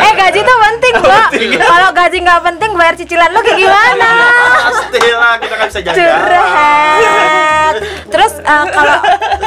Eh 0.03 0.13
gaji 0.19 0.41
tuh 0.43 0.57
penting 0.59 0.95
mbak. 0.99 1.29
kalau 1.63 1.89
gaji 1.95 2.17
nggak 2.23 2.41
penting 2.43 2.71
bayar 2.75 2.95
cicilan. 2.99 3.31
Lo 3.31 3.41
kayak 3.41 3.59
gimana? 3.59 4.11
Pastilah 4.67 5.35
kita 5.39 5.55
kan 5.55 5.67
bisa 5.71 5.81
jajan. 5.81 5.97
curhat. 5.97 7.75
Terus 8.13 8.33
eh, 8.41 8.67
kalau 8.73 8.97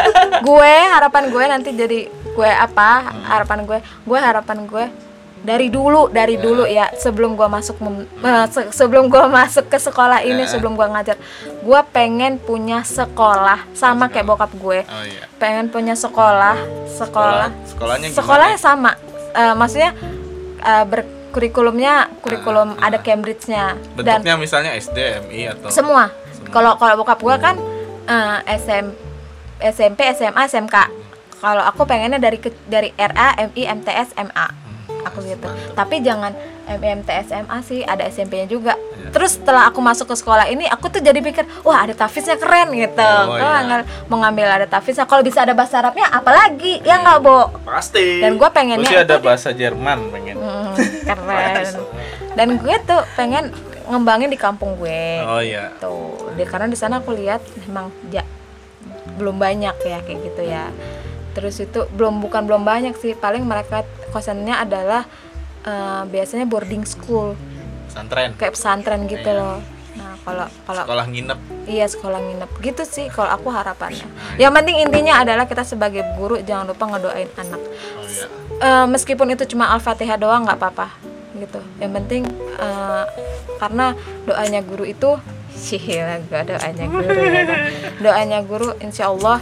gue 0.48 0.74
harapan 0.90 1.24
gue 1.30 1.44
nanti 1.46 1.70
jadi 1.76 2.00
gue 2.36 2.46
apa 2.46 2.90
harapan 3.26 3.64
gue 3.64 3.78
gue 3.80 4.20
harapan 4.20 4.60
gue 4.64 4.86
dari 5.38 5.70
dulu 5.70 6.10
dari 6.10 6.36
dulu 6.36 6.66
ya 6.66 6.90
sebelum 6.92 7.34
gue 7.34 7.46
masuk 7.46 7.78
mem- 7.78 8.10
eh, 8.20 8.46
se- 8.48 8.74
sebelum 8.74 9.08
gue 9.08 9.24
masuk 9.32 9.66
ke 9.66 9.78
sekolah 9.78 10.20
ini 10.22 10.42
sebelum 10.44 10.74
gue 10.74 10.84
ngajar 10.86 11.16
gue 11.62 11.82
pengen 11.92 12.38
punya 12.38 12.82
sekolah 12.82 13.70
sama 13.72 14.06
kayak 14.08 14.26
bokap 14.26 14.52
gue. 14.52 14.82
Oh 14.82 15.04
iya. 15.04 15.30
Pengen 15.36 15.70
punya 15.70 15.94
sekolah 15.94 16.58
sekolah 16.90 17.54
sekolahnya 17.64 18.08
gimana? 18.08 18.18
sekolahnya 18.18 18.58
sama. 18.58 18.92
Eh, 19.32 19.54
maksudnya 19.54 19.92
eh, 20.60 20.86
berkurikulumnya 20.86 21.94
kurikulum 22.20 22.76
ada 22.78 22.98
Cambridge-nya. 22.98 23.78
Dan 23.96 24.22
bentuknya 24.22 24.36
misalnya 24.36 24.72
SD 24.74 24.98
MI 25.26 25.42
atau 25.52 25.70
semua. 25.70 26.10
Kalau 26.48 26.74
kalau 26.76 26.98
bokap 26.98 27.20
gua 27.20 27.38
kan 27.38 27.56
eh, 28.06 28.40
SM, 28.58 28.86
SMP 29.62 30.10
SMA 30.12 30.42
SMK 30.44 30.76
kalau 31.46 31.62
aku 31.62 31.86
pengennya 31.86 32.18
dari 32.18 32.42
ke- 32.42 32.58
dari 32.66 32.90
RA 32.98 33.38
MI 33.46 33.64
MTS 33.78 34.18
MA 34.18 34.48
aku 35.06 35.22
gitu. 35.22 35.46
Tapi 35.78 36.02
jangan 36.02 36.34
MI 36.66 37.06
MTS 37.06 37.30
MA 37.46 37.62
sih 37.62 37.86
ada 37.86 38.10
SMP-nya 38.10 38.50
juga. 38.50 38.74
Iya. 38.98 39.14
terus 39.14 39.38
setelah 39.38 39.70
aku 39.70 39.78
masuk 39.80 40.10
ke 40.10 40.16
sekolah 40.18 40.50
ini 40.50 40.66
aku 40.66 40.90
tuh 40.90 40.98
jadi 40.98 41.22
pikir 41.22 41.46
wah 41.62 41.86
ada 41.86 41.94
tafiznya 41.94 42.34
keren 42.36 42.74
gitu. 42.74 42.98
Oh, 42.98 43.38
Kalau 43.38 43.54
iya. 43.54 43.62
nggak- 43.62 44.10
mau 44.10 44.18
ngambil 44.18 44.48
ada 44.50 44.66
tafiznya 44.66 45.06
kalau 45.06 45.22
bisa 45.22 45.46
ada 45.46 45.54
bahasa 45.54 45.78
Arabnya 45.78 46.10
apalagi? 46.10 46.82
Ya 46.82 46.98
nggak 46.98 47.22
bo? 47.22 47.54
Pasti. 47.62 48.18
dan 48.18 48.34
gua 48.34 48.50
Gue 48.50 48.58
pengennya 48.58 48.90
sih 48.90 48.98
ada 48.98 49.22
bahasa 49.22 49.54
Jerman 49.54 50.10
pengen. 50.10 50.42
Hmm, 50.42 50.74
keren. 51.08 51.66
Dan 52.34 52.48
gue 52.58 52.76
tuh 52.82 53.02
pengen 53.14 53.54
ngembangin 53.86 54.28
di 54.28 54.40
kampung 54.42 54.74
gue. 54.76 55.22
Oh 55.22 55.38
iya. 55.38 55.70
Tuh 55.78 56.34
di, 56.34 56.42
karena 56.44 56.66
di 56.66 56.76
sana 56.76 56.98
aku 56.98 57.14
lihat 57.14 57.46
memang 57.62 57.94
ja, 58.10 58.26
belum 59.16 59.38
banyak 59.38 59.76
ya 59.80 60.02
kayak 60.02 60.20
gitu 60.26 60.42
ya 60.44 60.74
terus 61.36 61.60
itu 61.60 61.86
belum 61.92 62.24
bukan 62.24 62.48
belum 62.48 62.64
banyak 62.64 62.96
sih. 62.96 63.14
Paling 63.14 63.44
mereka 63.44 63.84
kosannya 64.10 64.56
adalah 64.56 65.04
eh, 65.62 66.04
biasanya 66.06 66.46
boarding 66.46 66.82
school. 66.84 67.36
Pesantren? 67.86 68.34
Kayak 68.36 68.54
pesantren 68.54 69.02
gitu 69.06 69.26
Iya. 69.26 69.38
loh. 69.38 69.58
Nah 69.96 70.16
kalau 70.22 70.46
kalau 70.64 70.84
sekolah 70.84 71.06
nginep? 71.08 71.40
Iya 71.66 71.86
sekolah 71.86 72.20
nginep. 72.20 72.50
Gitu 72.60 72.84
sih 72.84 73.06
kalau 73.08 73.30
aku 73.30 73.48
harapannya. 73.50 74.08
Yang 74.36 74.52
penting 74.54 74.76
intinya 74.82 75.14
adalah 75.20 75.44
kita 75.44 75.64
sebagai 75.64 76.04
guru 76.16 76.40
jangan 76.40 76.68
lupa 76.68 76.88
ngedoain 76.88 77.30
anak. 77.36 77.62
Oh 77.62 78.04
iya. 78.04 78.26
Eh, 78.56 78.86
meskipun 78.88 79.28
itu 79.30 79.44
cuma 79.48 79.72
al-fatihah 79.72 80.16
doang 80.16 80.44
nggak 80.44 80.56
apa-apa 80.56 80.88
gitu. 81.36 81.60
Yang 81.78 81.92
penting 82.00 82.22
eh, 82.56 83.04
karena 83.56 83.96
doanya 84.24 84.60
guru 84.62 84.84
itu 84.84 85.16
Gila, 85.66 86.20
gua 86.28 86.44
doanya 86.44 86.86
guru 86.86 87.10
ya 87.24 87.44
kan. 87.48 87.60
doanya 88.04 88.40
guru 88.44 88.70
insya 88.78 89.08
Allah 89.08 89.40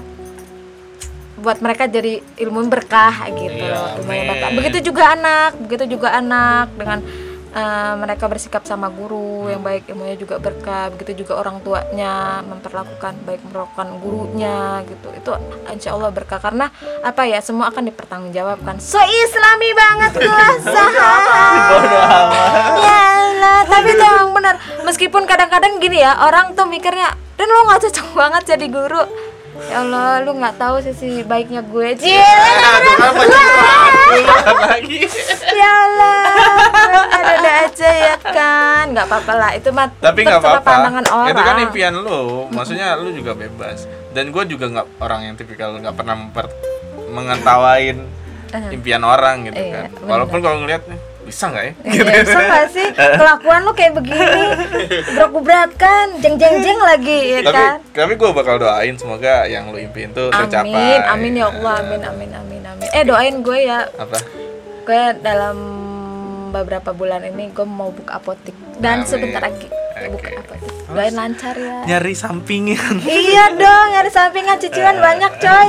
buat 1.43 1.59
mereka 1.59 1.91
jadi 1.91 2.23
ilmu 2.39 2.71
berkah 2.71 3.27
gitu. 3.35 3.63
Loh 3.67 3.99
ilmu 3.99 4.11
yang 4.15 4.27
berkah. 4.31 4.49
Begitu 4.55 4.77
juga 4.87 5.03
anak 5.11 5.51
begitu 5.59 5.99
juga 5.99 6.15
anak 6.15 6.71
dengan 6.79 7.03
eh, 7.51 7.93
mereka 7.99 8.31
bersikap 8.31 8.63
sama 8.63 8.87
guru 8.87 9.51
yang 9.51 9.59
baik 9.59 9.91
ilmunya 9.91 10.15
juga 10.15 10.39
berkah. 10.39 10.87
Begitu 10.95 11.27
juga 11.27 11.43
orang 11.43 11.59
tuanya 11.59 12.39
memperlakukan 12.47 13.27
baik 13.27 13.43
memperlakukan 13.43 13.87
gurunya 13.99 14.87
gitu. 14.87 15.11
Itu 15.11 15.35
insya 15.67 15.91
Allah 15.91 16.15
berkah. 16.15 16.39
Karena 16.39 16.71
apa 17.03 17.27
ya? 17.27 17.43
Semua 17.43 17.67
akan 17.75 17.91
dipertanggungjawabkan. 17.91 18.79
So 18.79 19.03
islami 19.03 19.75
banget 19.75 20.11
gua 20.23 20.47
ya 22.79 22.99
Allah 23.19 23.57
tapi 23.67 23.91
itu 23.91 24.03
emang 24.07 24.31
benar. 24.31 24.55
Meskipun 24.87 25.27
kadang-kadang 25.27 25.83
gini 25.83 25.99
ya 25.99 26.15
orang 26.23 26.55
tuh 26.55 26.63
mikirnya 26.63 27.19
dan 27.43 27.47
lo 27.49 27.67
nggak 27.67 27.81
cocok 27.89 28.07
banget 28.15 28.43
jadi 28.55 28.65
guru 28.71 29.03
ya 29.65 29.75
Allah 29.79 30.21
lu 30.21 30.31
nggak 30.33 30.55
tahu 30.55 30.75
sisi 30.79 31.21
baiknya 31.21 31.61
gue. 31.61 31.87
Cile 31.95 32.19
lagi. 34.65 34.99
Ya 35.49 35.69
Allah 35.69 36.17
ada-ada 37.09 37.51
aja 37.63 37.89
ya 37.89 38.15
kan. 38.19 38.83
Nggak 38.91 39.05
apa-apa 39.05 39.33
lah 39.33 39.49
itu 39.53 39.69
mah 39.69 39.87
tapi 39.95 40.21
nggak 40.21 40.39
apa-apa. 40.39 40.63
pandangan 40.63 41.05
orang. 41.09 41.29
Itu 41.29 41.41
kan 41.41 41.55
impian 41.61 41.93
lu. 41.95 42.47
Maksudnya 42.49 42.95
lu 42.95 43.09
juga 43.11 43.31
bebas. 43.33 43.85
Dan 44.11 44.29
gue 44.29 44.43
juga 44.45 44.65
nggak 44.69 44.87
orang 44.99 45.19
yang 45.23 45.33
tipikal 45.35 45.73
nggak 45.75 45.93
pernah 45.93 46.15
memper 46.15 46.45
mengetawain 47.09 47.97
impian 48.69 49.01
orang 49.01 49.43
gitu 49.43 49.59
Iya, 49.59 49.89
kan. 49.89 50.05
walaupun 50.05 50.37
kalau 50.37 50.61
ngeliat 50.61 50.85
"Eh, 50.85 50.97
bisa 51.23 51.49
nggak 51.49 51.63
ya? 51.63 51.73
Iya, 51.83 52.03
bisa 52.23 52.39
nggak 52.39 52.67
sih? 52.71 52.87
Kelakuan 53.19 53.59
lu 53.63 53.71
kayak 53.73 53.93
begini. 53.97 54.43
Berat 55.43 55.71
kan? 55.75 56.07
Jeng 56.23 56.35
jeng 56.39 56.55
jeng 56.63 56.79
lagi 56.79 57.19
ya 57.35 57.39
tapi 57.43 57.55
kan? 57.57 57.77
tapi 57.91 58.13
gue 58.15 58.29
bakal 58.31 58.55
doain 58.61 58.95
semoga 58.95 59.43
yang 59.47 59.71
lu 59.73 59.77
impiin 59.81 60.15
tuh 60.15 60.31
tercapai. 60.31 60.71
amin 60.71 61.01
amin 61.09 61.33
ya 61.39 61.45
Allah. 61.51 61.75
Amin 61.83 62.01
amin 62.03 62.29
amin 62.31 62.61
amin. 62.63 62.87
Eh 62.95 63.03
doain 63.03 63.35
gue 63.43 63.59
ya. 63.59 63.89
Apa? 63.99 64.17
Gue 64.87 65.03
dalam 65.19 65.57
beberapa 66.53 66.93
bulan 66.93 67.25
ini 67.27 67.49
gue 67.51 67.65
mau 67.67 67.89
buka 67.91 68.21
apotik. 68.21 68.55
Dan 68.79 69.03
Amin. 69.03 69.09
sebentar 69.09 69.41
lagi 69.43 69.67
buka 70.09 70.27
Oke. 70.27 70.39
apotik 70.39 70.73
doain 70.93 71.15
lancar 71.17 71.55
ya. 71.57 71.77
Nyari 71.89 72.13
sampingan. 72.13 73.01
Iya 73.01 73.57
dong 73.57 73.85
nyari 73.97 74.11
sampingan. 74.13 74.57
Cicilan 74.61 75.01
banyak 75.01 75.31
coy. 75.41 75.67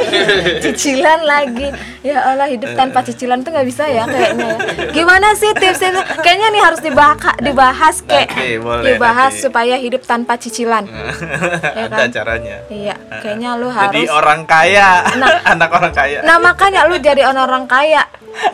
Cicilan 0.61 1.21
lagi. 1.25 1.69
Ya 2.05 2.29
Allah 2.29 2.45
hidup 2.53 2.77
tanpa 2.77 3.01
cicilan 3.01 3.41
tuh 3.41 3.57
nggak 3.57 3.65
bisa 3.65 3.89
ya 3.89 4.05
kayaknya 4.05 4.47
ya. 4.53 4.59
Gimana 4.93 5.33
sih 5.33 5.49
tipsnya? 5.57 5.97
Kayaknya 6.21 6.49
nih 6.53 6.63
harus 6.63 6.81
dibahas 6.85 7.17
dibahas 7.41 7.97
kayak 8.05 8.29
Nanti, 8.37 8.61
boleh, 8.61 8.85
dibahas 8.85 9.33
nanti. 9.33 9.45
supaya 9.49 9.75
hidup 9.81 10.03
tanpa 10.05 10.37
cicilan. 10.37 10.85
Ya 10.85 11.89
ada 11.89 12.05
kan? 12.05 12.09
caranya. 12.13 12.57
Iya 12.69 12.95
kayaknya 13.25 13.51
lu 13.57 13.73
harus 13.73 13.97
jadi 13.97 14.13
orang 14.13 14.45
kaya. 14.45 14.89
Anak 15.57 15.71
orang 15.73 15.93
kaya. 15.97 16.19
Nah 16.21 16.37
makanya 16.37 16.85
lu 16.85 17.01
jadi 17.01 17.25
orang 17.25 17.65
kaya. 17.65 18.05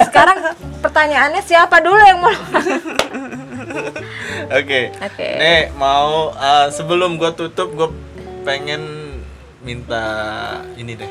Sekarang 0.06 0.38
pertanyaannya 0.84 1.42
siapa 1.42 1.82
dulu 1.82 1.98
yang 1.98 2.20
mau? 2.22 2.30
Oke. 4.60 4.80
Oke. 4.92 5.28
Nih 5.36 5.70
mau 5.74 6.30
uh, 6.30 6.68
sebelum 6.68 7.16
gue 7.16 7.30
tutup 7.32 7.72
gue 7.72 7.88
pengen 8.42 8.82
minta 9.60 10.04
ini 10.74 10.94
deh. 10.94 11.10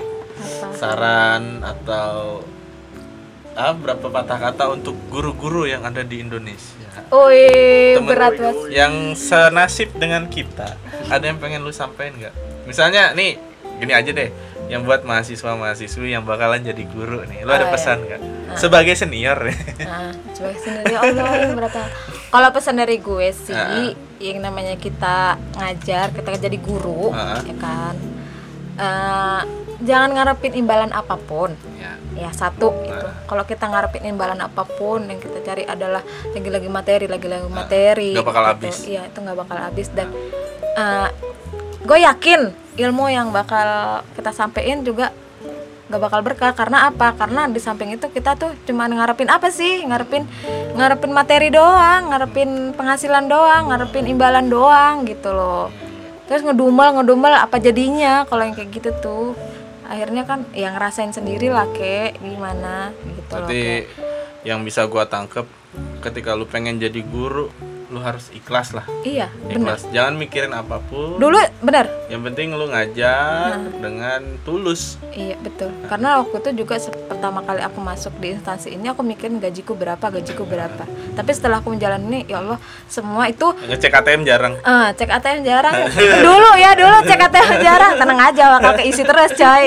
Saran 0.72 1.62
atau 1.62 2.41
ah 3.53 3.76
berapa 3.76 4.07
patah 4.07 4.39
kata 4.39 4.72
untuk 4.72 4.95
guru-guru 5.12 5.68
yang 5.68 5.84
ada 5.84 5.99
di 5.99 6.24
Indonesia. 6.24 6.80
Temen 7.99 8.07
berat 8.07 8.34
banget. 8.34 8.55
yang 8.72 8.93
senasib 9.14 9.91
dengan 9.95 10.32
kita. 10.32 10.80
Ada 11.12 11.28
yang 11.28 11.38
pengen 11.38 11.62
lu 11.62 11.72
sampein 11.72 12.16
nggak? 12.16 12.32
Misalnya 12.64 13.12
nih 13.12 13.36
gini 13.78 13.91
aja 13.91 14.12
deh. 14.12 14.32
Yang 14.70 14.82
buat 14.86 15.01
mahasiswa 15.01 15.57
mahasiswi 15.57 16.14
yang 16.14 16.24
bakalan 16.24 16.62
jadi 16.62 16.84
guru 16.88 17.26
nih. 17.26 17.41
Lu 17.41 17.49
ada 17.49 17.66
Oh, 17.66 17.68
iya. 17.68 17.74
pesan 17.74 17.97
nggak 18.05 18.22
sebagai 18.55 18.95
senior. 18.95 19.38
Nah, 19.41 20.14
coba 20.32 20.51
sendiri 20.55 20.93
Allah 20.95 21.30
yang 21.36 21.53
berat. 21.57 21.74
Kalau 22.30 22.50
pesan 22.50 22.78
dari 22.78 22.98
gue 22.98 23.28
sih, 23.32 23.54
Ah. 23.54 23.90
yang 24.20 24.38
namanya 24.40 24.78
kita 24.78 25.34
ngajar, 25.56 26.14
kita 26.14 26.38
jadi 26.38 26.58
guru, 26.58 27.10
Ah. 27.10 27.42
ya 27.42 27.56
kan. 27.58 27.96
Eh, 28.80 29.42
jangan 29.82 30.10
ngarepin 30.14 30.54
imbalan 30.56 30.92
apa 30.92 31.18
pun. 31.18 31.52
ya 31.76 31.98
Ya 32.16 32.30
satu 32.30 32.76
itu. 32.84 33.08
Kalau 33.26 33.44
kita 33.44 33.66
ngarepin 33.66 34.04
imbalan 34.06 34.38
apa 34.38 34.62
pun 34.62 35.04
yang 35.04 35.18
kita 35.18 35.40
cari 35.42 35.64
adalah 35.64 36.04
lagi-lagi 36.30 36.68
materi, 36.68 37.06
lagi-lagi 37.08 37.48
materi. 37.48 38.12
nggak 38.12 38.28
bakal 38.28 38.44
gitu. 38.44 38.52
habis. 38.52 38.76
Iya, 38.84 39.02
itu 39.04 39.18
nggak 39.18 39.38
bakal 39.38 39.58
habis 39.58 39.88
dan 39.90 40.08
eh, 40.76 41.08
gue 41.82 41.98
yakin 41.98 42.42
ilmu 42.78 43.06
yang 43.08 43.32
bakal 43.32 43.68
kita 44.14 44.30
sampein 44.30 44.84
juga 44.84 45.12
nggak 45.90 46.02
bakal 46.06 46.22
berkah 46.22 46.54
karena 46.54 46.88
apa? 46.94 47.18
Karena 47.18 47.50
di 47.50 47.58
samping 47.58 47.90
itu 47.98 48.06
kita 48.14 48.38
tuh 48.38 48.54
cuma 48.70 48.86
ngarepin 48.86 49.26
apa 49.26 49.50
sih? 49.50 49.82
Ngarepin 49.84 50.24
ngarepin 50.78 51.12
materi 51.12 51.50
doang, 51.50 52.14
ngarepin 52.14 52.78
penghasilan 52.78 53.26
doang, 53.26 53.74
ngarepin 53.74 54.06
imbalan 54.06 54.48
doang 54.48 55.04
gitu 55.10 55.34
loh. 55.34 55.74
Terus 56.30 56.46
ngedumel 56.46 57.02
ngedumel 57.02 57.34
apa 57.34 57.58
jadinya 57.58 58.22
kalau 58.30 58.46
yang 58.46 58.54
kayak 58.54 58.70
gitu 58.70 58.94
tuh? 59.02 59.34
Akhirnya 59.90 60.30
kan 60.30 60.46
yang 60.54 60.78
ngerasain 60.78 61.10
sendiri 61.10 61.50
lah 61.50 61.66
kek 61.74 62.22
gimana 62.22 62.94
gitu 63.02 63.34
loh. 63.34 63.50
Berarti 63.50 63.90
Kek. 63.90 64.46
yang 64.46 64.62
bisa 64.62 64.86
gua 64.86 65.10
tangkep 65.10 65.50
ketika 66.06 66.38
lu 66.38 66.46
pengen 66.46 66.78
jadi 66.78 67.02
guru 67.02 67.50
lu 67.90 68.00
harus 68.02 68.30
ikhlas 68.32 68.74
lah 68.78 68.86
iya 69.02 69.28
ikhlas 69.50 69.90
jangan 69.90 70.16
mikirin 70.18 70.54
apa 70.54 70.78
pun 70.90 71.18
dulu 71.18 71.38
benar 71.66 71.90
yang 72.10 72.22
penting 72.22 72.54
lu 72.54 72.70
ngajar 72.70 73.58
dengan 73.82 74.22
tulus 74.46 74.98
Iya 75.20 75.36
betul. 75.42 75.74
Karena 75.90 76.22
waktu 76.24 76.38
itu 76.40 76.64
juga 76.64 76.80
pertama 77.10 77.44
kali 77.44 77.60
aku 77.60 77.80
masuk 77.84 78.14
di 78.24 78.38
instansi 78.38 78.72
ini 78.72 78.88
aku 78.88 79.04
mikirin 79.04 79.42
gajiku 79.42 79.76
berapa, 79.76 80.00
gajiku 80.00 80.48
berapa. 80.48 80.88
Tapi 81.18 81.32
setelah 81.36 81.60
aku 81.60 81.76
menjalani, 81.76 82.24
ya 82.30 82.40
Allah, 82.40 82.56
semua 82.88 83.28
itu 83.28 83.52
ngecek 83.68 84.00
ATM 84.00 84.24
jarang 84.24 84.54
eh, 84.56 84.88
cek 84.96 85.10
ATM 85.10 85.42
jarang. 85.44 85.76
dulu 86.28 86.50
ya 86.56 86.72
dulu 86.78 86.98
cek 87.04 87.20
ATM 87.20 87.52
jarang. 87.60 87.94
Tenang 88.00 88.20
aja 88.32 88.44
bakal 88.56 88.72
keisi 88.80 89.04
terus 89.04 89.32
coy. 89.36 89.66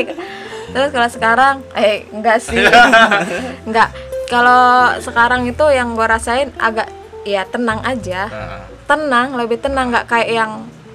Terus 0.72 0.88
kalau 0.88 1.08
sekarang, 1.12 1.56
eh 1.76 2.08
enggak 2.08 2.38
sih, 2.40 2.56
enggak. 3.68 3.92
Kalau 4.32 4.96
sekarang 5.04 5.44
itu 5.44 5.68
yang 5.68 5.92
gue 5.92 6.06
rasain 6.08 6.48
agak 6.56 6.88
ya 7.24 7.42
tenang 7.44 7.80
aja, 7.80 8.26
Nah, 8.26 8.60
tenang, 8.84 9.34
lebih 9.34 9.58
tenang, 9.58 9.88
nggak 9.88 10.06
kayak 10.06 10.30
yang 10.30 10.52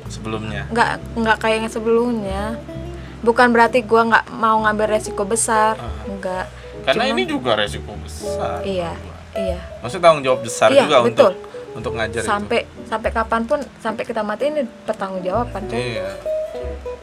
sebelumnya. 0.08 0.68
Nggak 0.68 0.90
nggak 1.14 1.38
kayak 1.38 1.56
yang 1.62 1.72
sebelumnya. 1.72 2.44
Bukan 3.20 3.50
berarti 3.50 3.82
gua 3.82 4.06
nggak 4.06 4.26
mau 4.32 4.62
ngambil 4.62 4.88
resiko 4.90 5.24
besar 5.24 5.76
nggak. 6.06 6.46
Karena 6.84 7.04
Cuma- 7.04 7.14
ini 7.14 7.24
juga 7.24 7.52
resiko 7.56 7.92
besar. 7.98 8.64
Iya 8.64 8.92
iya. 9.34 9.60
Maksudnya 9.80 10.04
tanggung 10.04 10.24
jawab 10.24 10.40
besar 10.42 10.72
Iya, 10.72 10.82
juga 10.84 10.98
betul. 11.02 11.12
untuk 11.12 11.34
untuk 11.78 11.92
ngajar 11.94 12.22
sampai 12.26 12.60
sampai 12.84 13.10
kapan 13.14 13.42
pun 13.46 13.60
sampai 13.78 14.02
kita 14.02 14.26
mati 14.26 14.50
ini 14.50 14.66
pertanggungjawaban 14.82 15.62
itu 15.70 15.78
coy 15.78 16.02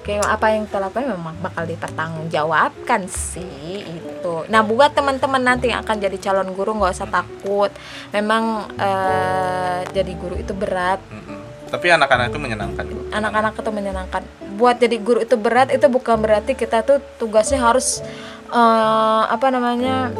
kayak 0.04 0.28
apa 0.28 0.46
yang 0.52 0.68
kita 0.68 0.78
lakukan 0.78 1.16
memang 1.16 1.34
bakal 1.40 1.64
dipertanggungjawabkan 1.64 3.08
sih 3.08 3.80
itu 3.82 4.34
nah 4.46 4.60
buat 4.60 4.92
teman-teman 4.92 5.40
nanti 5.40 5.72
yang 5.72 5.80
akan 5.80 5.96
jadi 5.96 6.16
calon 6.20 6.52
guru 6.52 6.76
nggak 6.76 6.92
usah 6.92 7.08
takut 7.08 7.72
memang 8.12 8.68
eh, 8.76 9.80
jadi 9.90 10.12
guru 10.14 10.36
itu 10.36 10.52
berat 10.52 11.00
Mm-mm. 11.08 11.72
tapi 11.72 11.88
anak-anak 11.88 12.28
itu 12.28 12.38
menyenangkan 12.38 12.84
anak-anak 13.14 13.54
itu 13.54 13.70
menyenangkan. 13.70 14.22
Buat 14.58 14.82
jadi 14.82 14.98
guru 14.98 15.22
itu 15.22 15.38
berat 15.38 15.70
itu 15.70 15.86
bukan 15.86 16.18
berarti 16.18 16.58
kita 16.58 16.82
tuh 16.82 16.98
tugasnya 17.16 17.62
harus 17.62 18.02
eh, 18.50 19.22
apa 19.26 19.54
namanya 19.54 20.10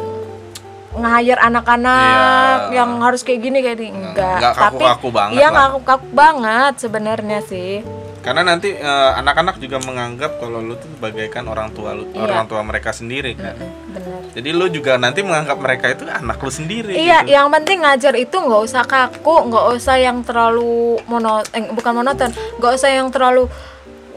nge-hire 0.95 1.39
anak-anak 1.43 2.71
Iya. 2.71 2.75
yang 2.79 3.03
harus 3.03 3.19
kayak 3.19 3.39
gini 3.43 3.59
kayak 3.59 3.77
gini 3.77 3.91
enggak. 3.91 4.39
nggak 4.39 4.53
Tapi 4.55 4.63
kaku-kaku 4.79 5.07
banget 5.11 5.35
Iya 5.35 5.47
nggak 5.51 5.69
kaku 5.83 6.07
banget 6.15 6.73
sebenarnya 6.79 7.39
sih. 7.43 7.83
Karena 8.25 8.41
nanti 8.43 8.73
eh, 8.73 9.11
anak-anak 9.15 9.55
juga 9.55 9.77
menganggap 9.79 10.41
kalau 10.41 10.57
lu 10.59 10.73
tuh 10.75 10.89
bagaikan 10.97 11.45
orang 11.45 11.69
tua 11.69 11.93
lu 11.93 12.09
Iya. 12.09 12.25
orang 12.25 12.45
tua 12.45 12.59
mereka 12.59 12.89
sendiri 12.89 13.37
kan 13.37 13.53
Bener. 13.53 14.33
jadi 14.33 14.49
lu 14.49 14.65
juga 14.67 14.97
nanti 14.97 15.21
menganggap 15.21 15.57
mereka 15.57 15.85
itu 15.91 16.03
anak 16.03 16.37
lu 16.37 16.49
sendiri 16.49 16.91
Iya, 16.91 17.21
gitu. 17.21 17.31
yang 17.31 17.47
penting 17.51 17.77
ngajar 17.79 18.13
itu 18.15 18.33
nggak 18.35 18.61
usah 18.63 18.81
kaku, 18.83 19.45
nggak 19.45 19.65
usah 19.71 19.95
yang 19.95 20.17
terlalu 20.19 20.73
mono, 21.05 21.45
eh, 21.47 21.69
bukan 21.69 21.93
monoton, 21.93 22.29
nggak 22.57 22.71
usah 22.73 22.89
yang 22.89 23.07
terlalu 23.07 23.45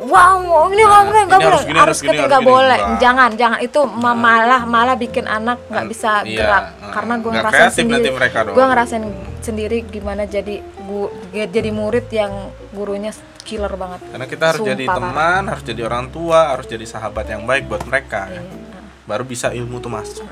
wow 0.00 0.38
ini 0.68 0.78
nggak 0.80 1.04
boleh 1.04 1.22
nggak 1.26 1.36
Nah, 1.36 1.44
boleh 1.44 1.50
harus 1.50 1.66
gini, 1.66 1.78
harus 1.78 1.98
gini, 2.00 2.18
nggak 2.22 2.38
gini. 2.38 2.48
boleh 2.48 2.78
Enggak. 2.78 2.98
jangan 2.98 3.30
jangan 3.34 3.58
itu 3.60 3.80
ma- 3.84 4.14
malah 4.16 4.62
malah 4.64 4.94
bikin 4.94 5.26
anak 5.26 5.58
nggak 5.66 5.86
bisa 5.86 6.22
Iya, 6.22 6.38
gerak 6.38 6.64
eh, 6.70 6.90
karena 6.94 7.14
gue 7.18 7.30
ngerasain 7.30 7.72
sendiri 7.74 8.08
gue 8.48 8.64
ngerasain 8.64 9.04
sendiri 9.40 9.78
gimana 9.84 10.22
jadi 10.24 10.54
gu- 10.62 11.12
jadi 11.32 11.70
murid 11.70 12.06
yang 12.10 12.30
gurunya 12.70 13.10
killer 13.48 13.72
banget. 13.80 14.04
Karena 14.12 14.26
kita 14.28 14.44
harus 14.52 14.60
Sumpah, 14.60 14.72
jadi 14.76 14.84
parah. 14.84 14.96
teman 15.00 15.42
harus 15.48 15.64
jadi 15.64 15.80
orang 15.88 16.04
tua 16.12 16.40
harus 16.52 16.66
jadi 16.68 16.84
sahabat 16.84 17.32
yang 17.32 17.48
baik 17.48 17.64
buat 17.64 17.80
mereka. 17.88 18.28
Iya, 18.28 18.44
ya. 18.44 18.80
baru 19.08 19.24
bisa 19.24 19.56
ilmu 19.56 19.80
tuh 19.80 19.88
masuk 19.88 20.28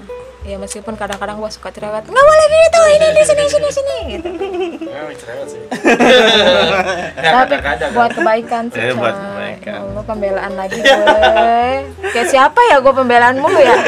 ya 0.46 0.62
meskipun 0.62 0.94
kadang-kadang 0.94 1.42
gue 1.42 1.50
suka 1.50 1.74
cerewet 1.74 2.06
nggak 2.06 2.26
boleh 2.30 2.46
gitu 2.46 2.80
ini 2.94 3.06
di 3.18 3.22
sini 3.26 3.44
sini 3.50 3.68
sini 3.74 3.96
gitu. 4.14 4.28
Tapi 7.34 7.54
buat 7.90 8.10
kebaikan 8.14 8.70
sih 8.70 8.78
Eh, 8.78 8.94
buat 8.94 9.10
kebaikan. 9.10 9.74
Ya 9.74 9.82
Allah 9.82 10.04
pembelaan 10.06 10.54
lagi 10.54 10.78
gue 10.78 10.94
kayak 12.14 12.30
siapa 12.30 12.62
ya 12.70 12.78
gue 12.78 12.94
pembelaan 12.94 13.42
mulu 13.42 13.58
ya? 13.58 13.74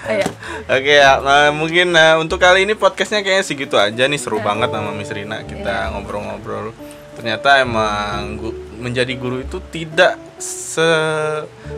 Oh, 0.00 0.16
iya. 0.16 0.26
Oke 0.66 0.92
ya, 0.98 1.22
nah, 1.22 1.54
mungkin 1.54 1.94
nah, 1.94 2.18
untuk 2.18 2.42
kali 2.42 2.66
ini 2.66 2.74
podcastnya 2.74 3.22
kayaknya 3.22 3.46
segitu 3.46 3.78
aja 3.78 4.10
nih. 4.10 4.18
Seru 4.18 4.42
banget 4.42 4.74
sama 4.74 4.90
Miss 4.90 5.12
Rina. 5.12 5.46
Kita 5.46 5.92
ngobrol-ngobrol. 5.94 6.74
Ternyata 7.20 7.60
emang 7.60 8.40
gu- 8.40 8.56
menjadi 8.80 9.12
guru 9.14 9.38
itu 9.38 9.60
tidak 9.66 10.16
se 10.40 10.88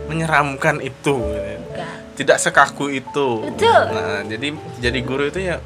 menyeramkan 0.07 0.79
itu, 0.79 1.19
gitu. 1.19 1.19
Enggak. 1.19 2.15
tidak 2.15 2.39
sekaku 2.39 2.95
itu. 2.95 3.29
Betul. 3.51 3.83
Nah, 3.91 4.23
jadi 4.23 4.49
jadi 4.79 4.99
guru 5.03 5.27
itu 5.27 5.43
ya 5.43 5.59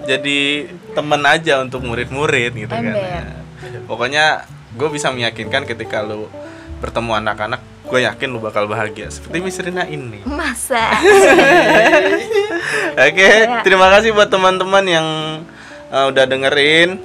jadi 0.00 0.70
teman 0.92 1.24
aja 1.24 1.58
untuk 1.58 1.82
murid-murid 1.82 2.54
gitu 2.54 2.70
kan. 2.70 2.84
Nah, 2.86 3.42
pokoknya 3.84 4.46
gue 4.70 4.88
bisa 4.88 5.10
meyakinkan 5.10 5.66
ketika 5.66 6.00
lu 6.00 6.30
bertemu 6.78 7.18
anak-anak, 7.18 7.58
gue 7.84 8.00
yakin 8.00 8.28
lu 8.28 8.38
bakal 8.38 8.64
bahagia 8.64 9.10
seperti 9.10 9.36
Miss 9.40 9.58
Rina 9.58 9.84
ini. 9.84 10.22
masa 10.22 10.94
Oke, 13.00 13.26
Ya. 13.40 13.60
terima 13.62 13.90
kasih 13.90 14.12
buat 14.12 14.28
teman-teman 14.28 14.84
yang 14.84 15.06
uh, 15.88 16.06
udah 16.08 16.24
dengerin. 16.24 17.00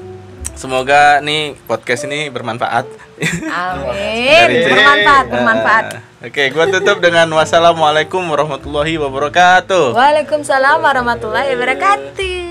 Semoga 0.55 1.19
nih 1.19 1.59
podcast 1.67 2.07
ini 2.07 2.31
bermanfaat. 2.31 2.87
amin 3.45 4.27
Dari- 4.27 4.67
bermanfaat 4.67 5.25
bermanfaat 5.29 5.85
Uh, 5.95 6.27
Oke, 6.27 6.49
gua 6.49 6.65
tutup 6.65 6.97
dengan 6.99 7.29
wassalamualaikum 7.31 8.19
warahmatullahi 8.25 8.97
wabarakatuh. 8.97 9.93
Waalaikumsalam 9.93 10.81
warahmatullahi 10.81 11.53
wabarakatuh 11.53 12.44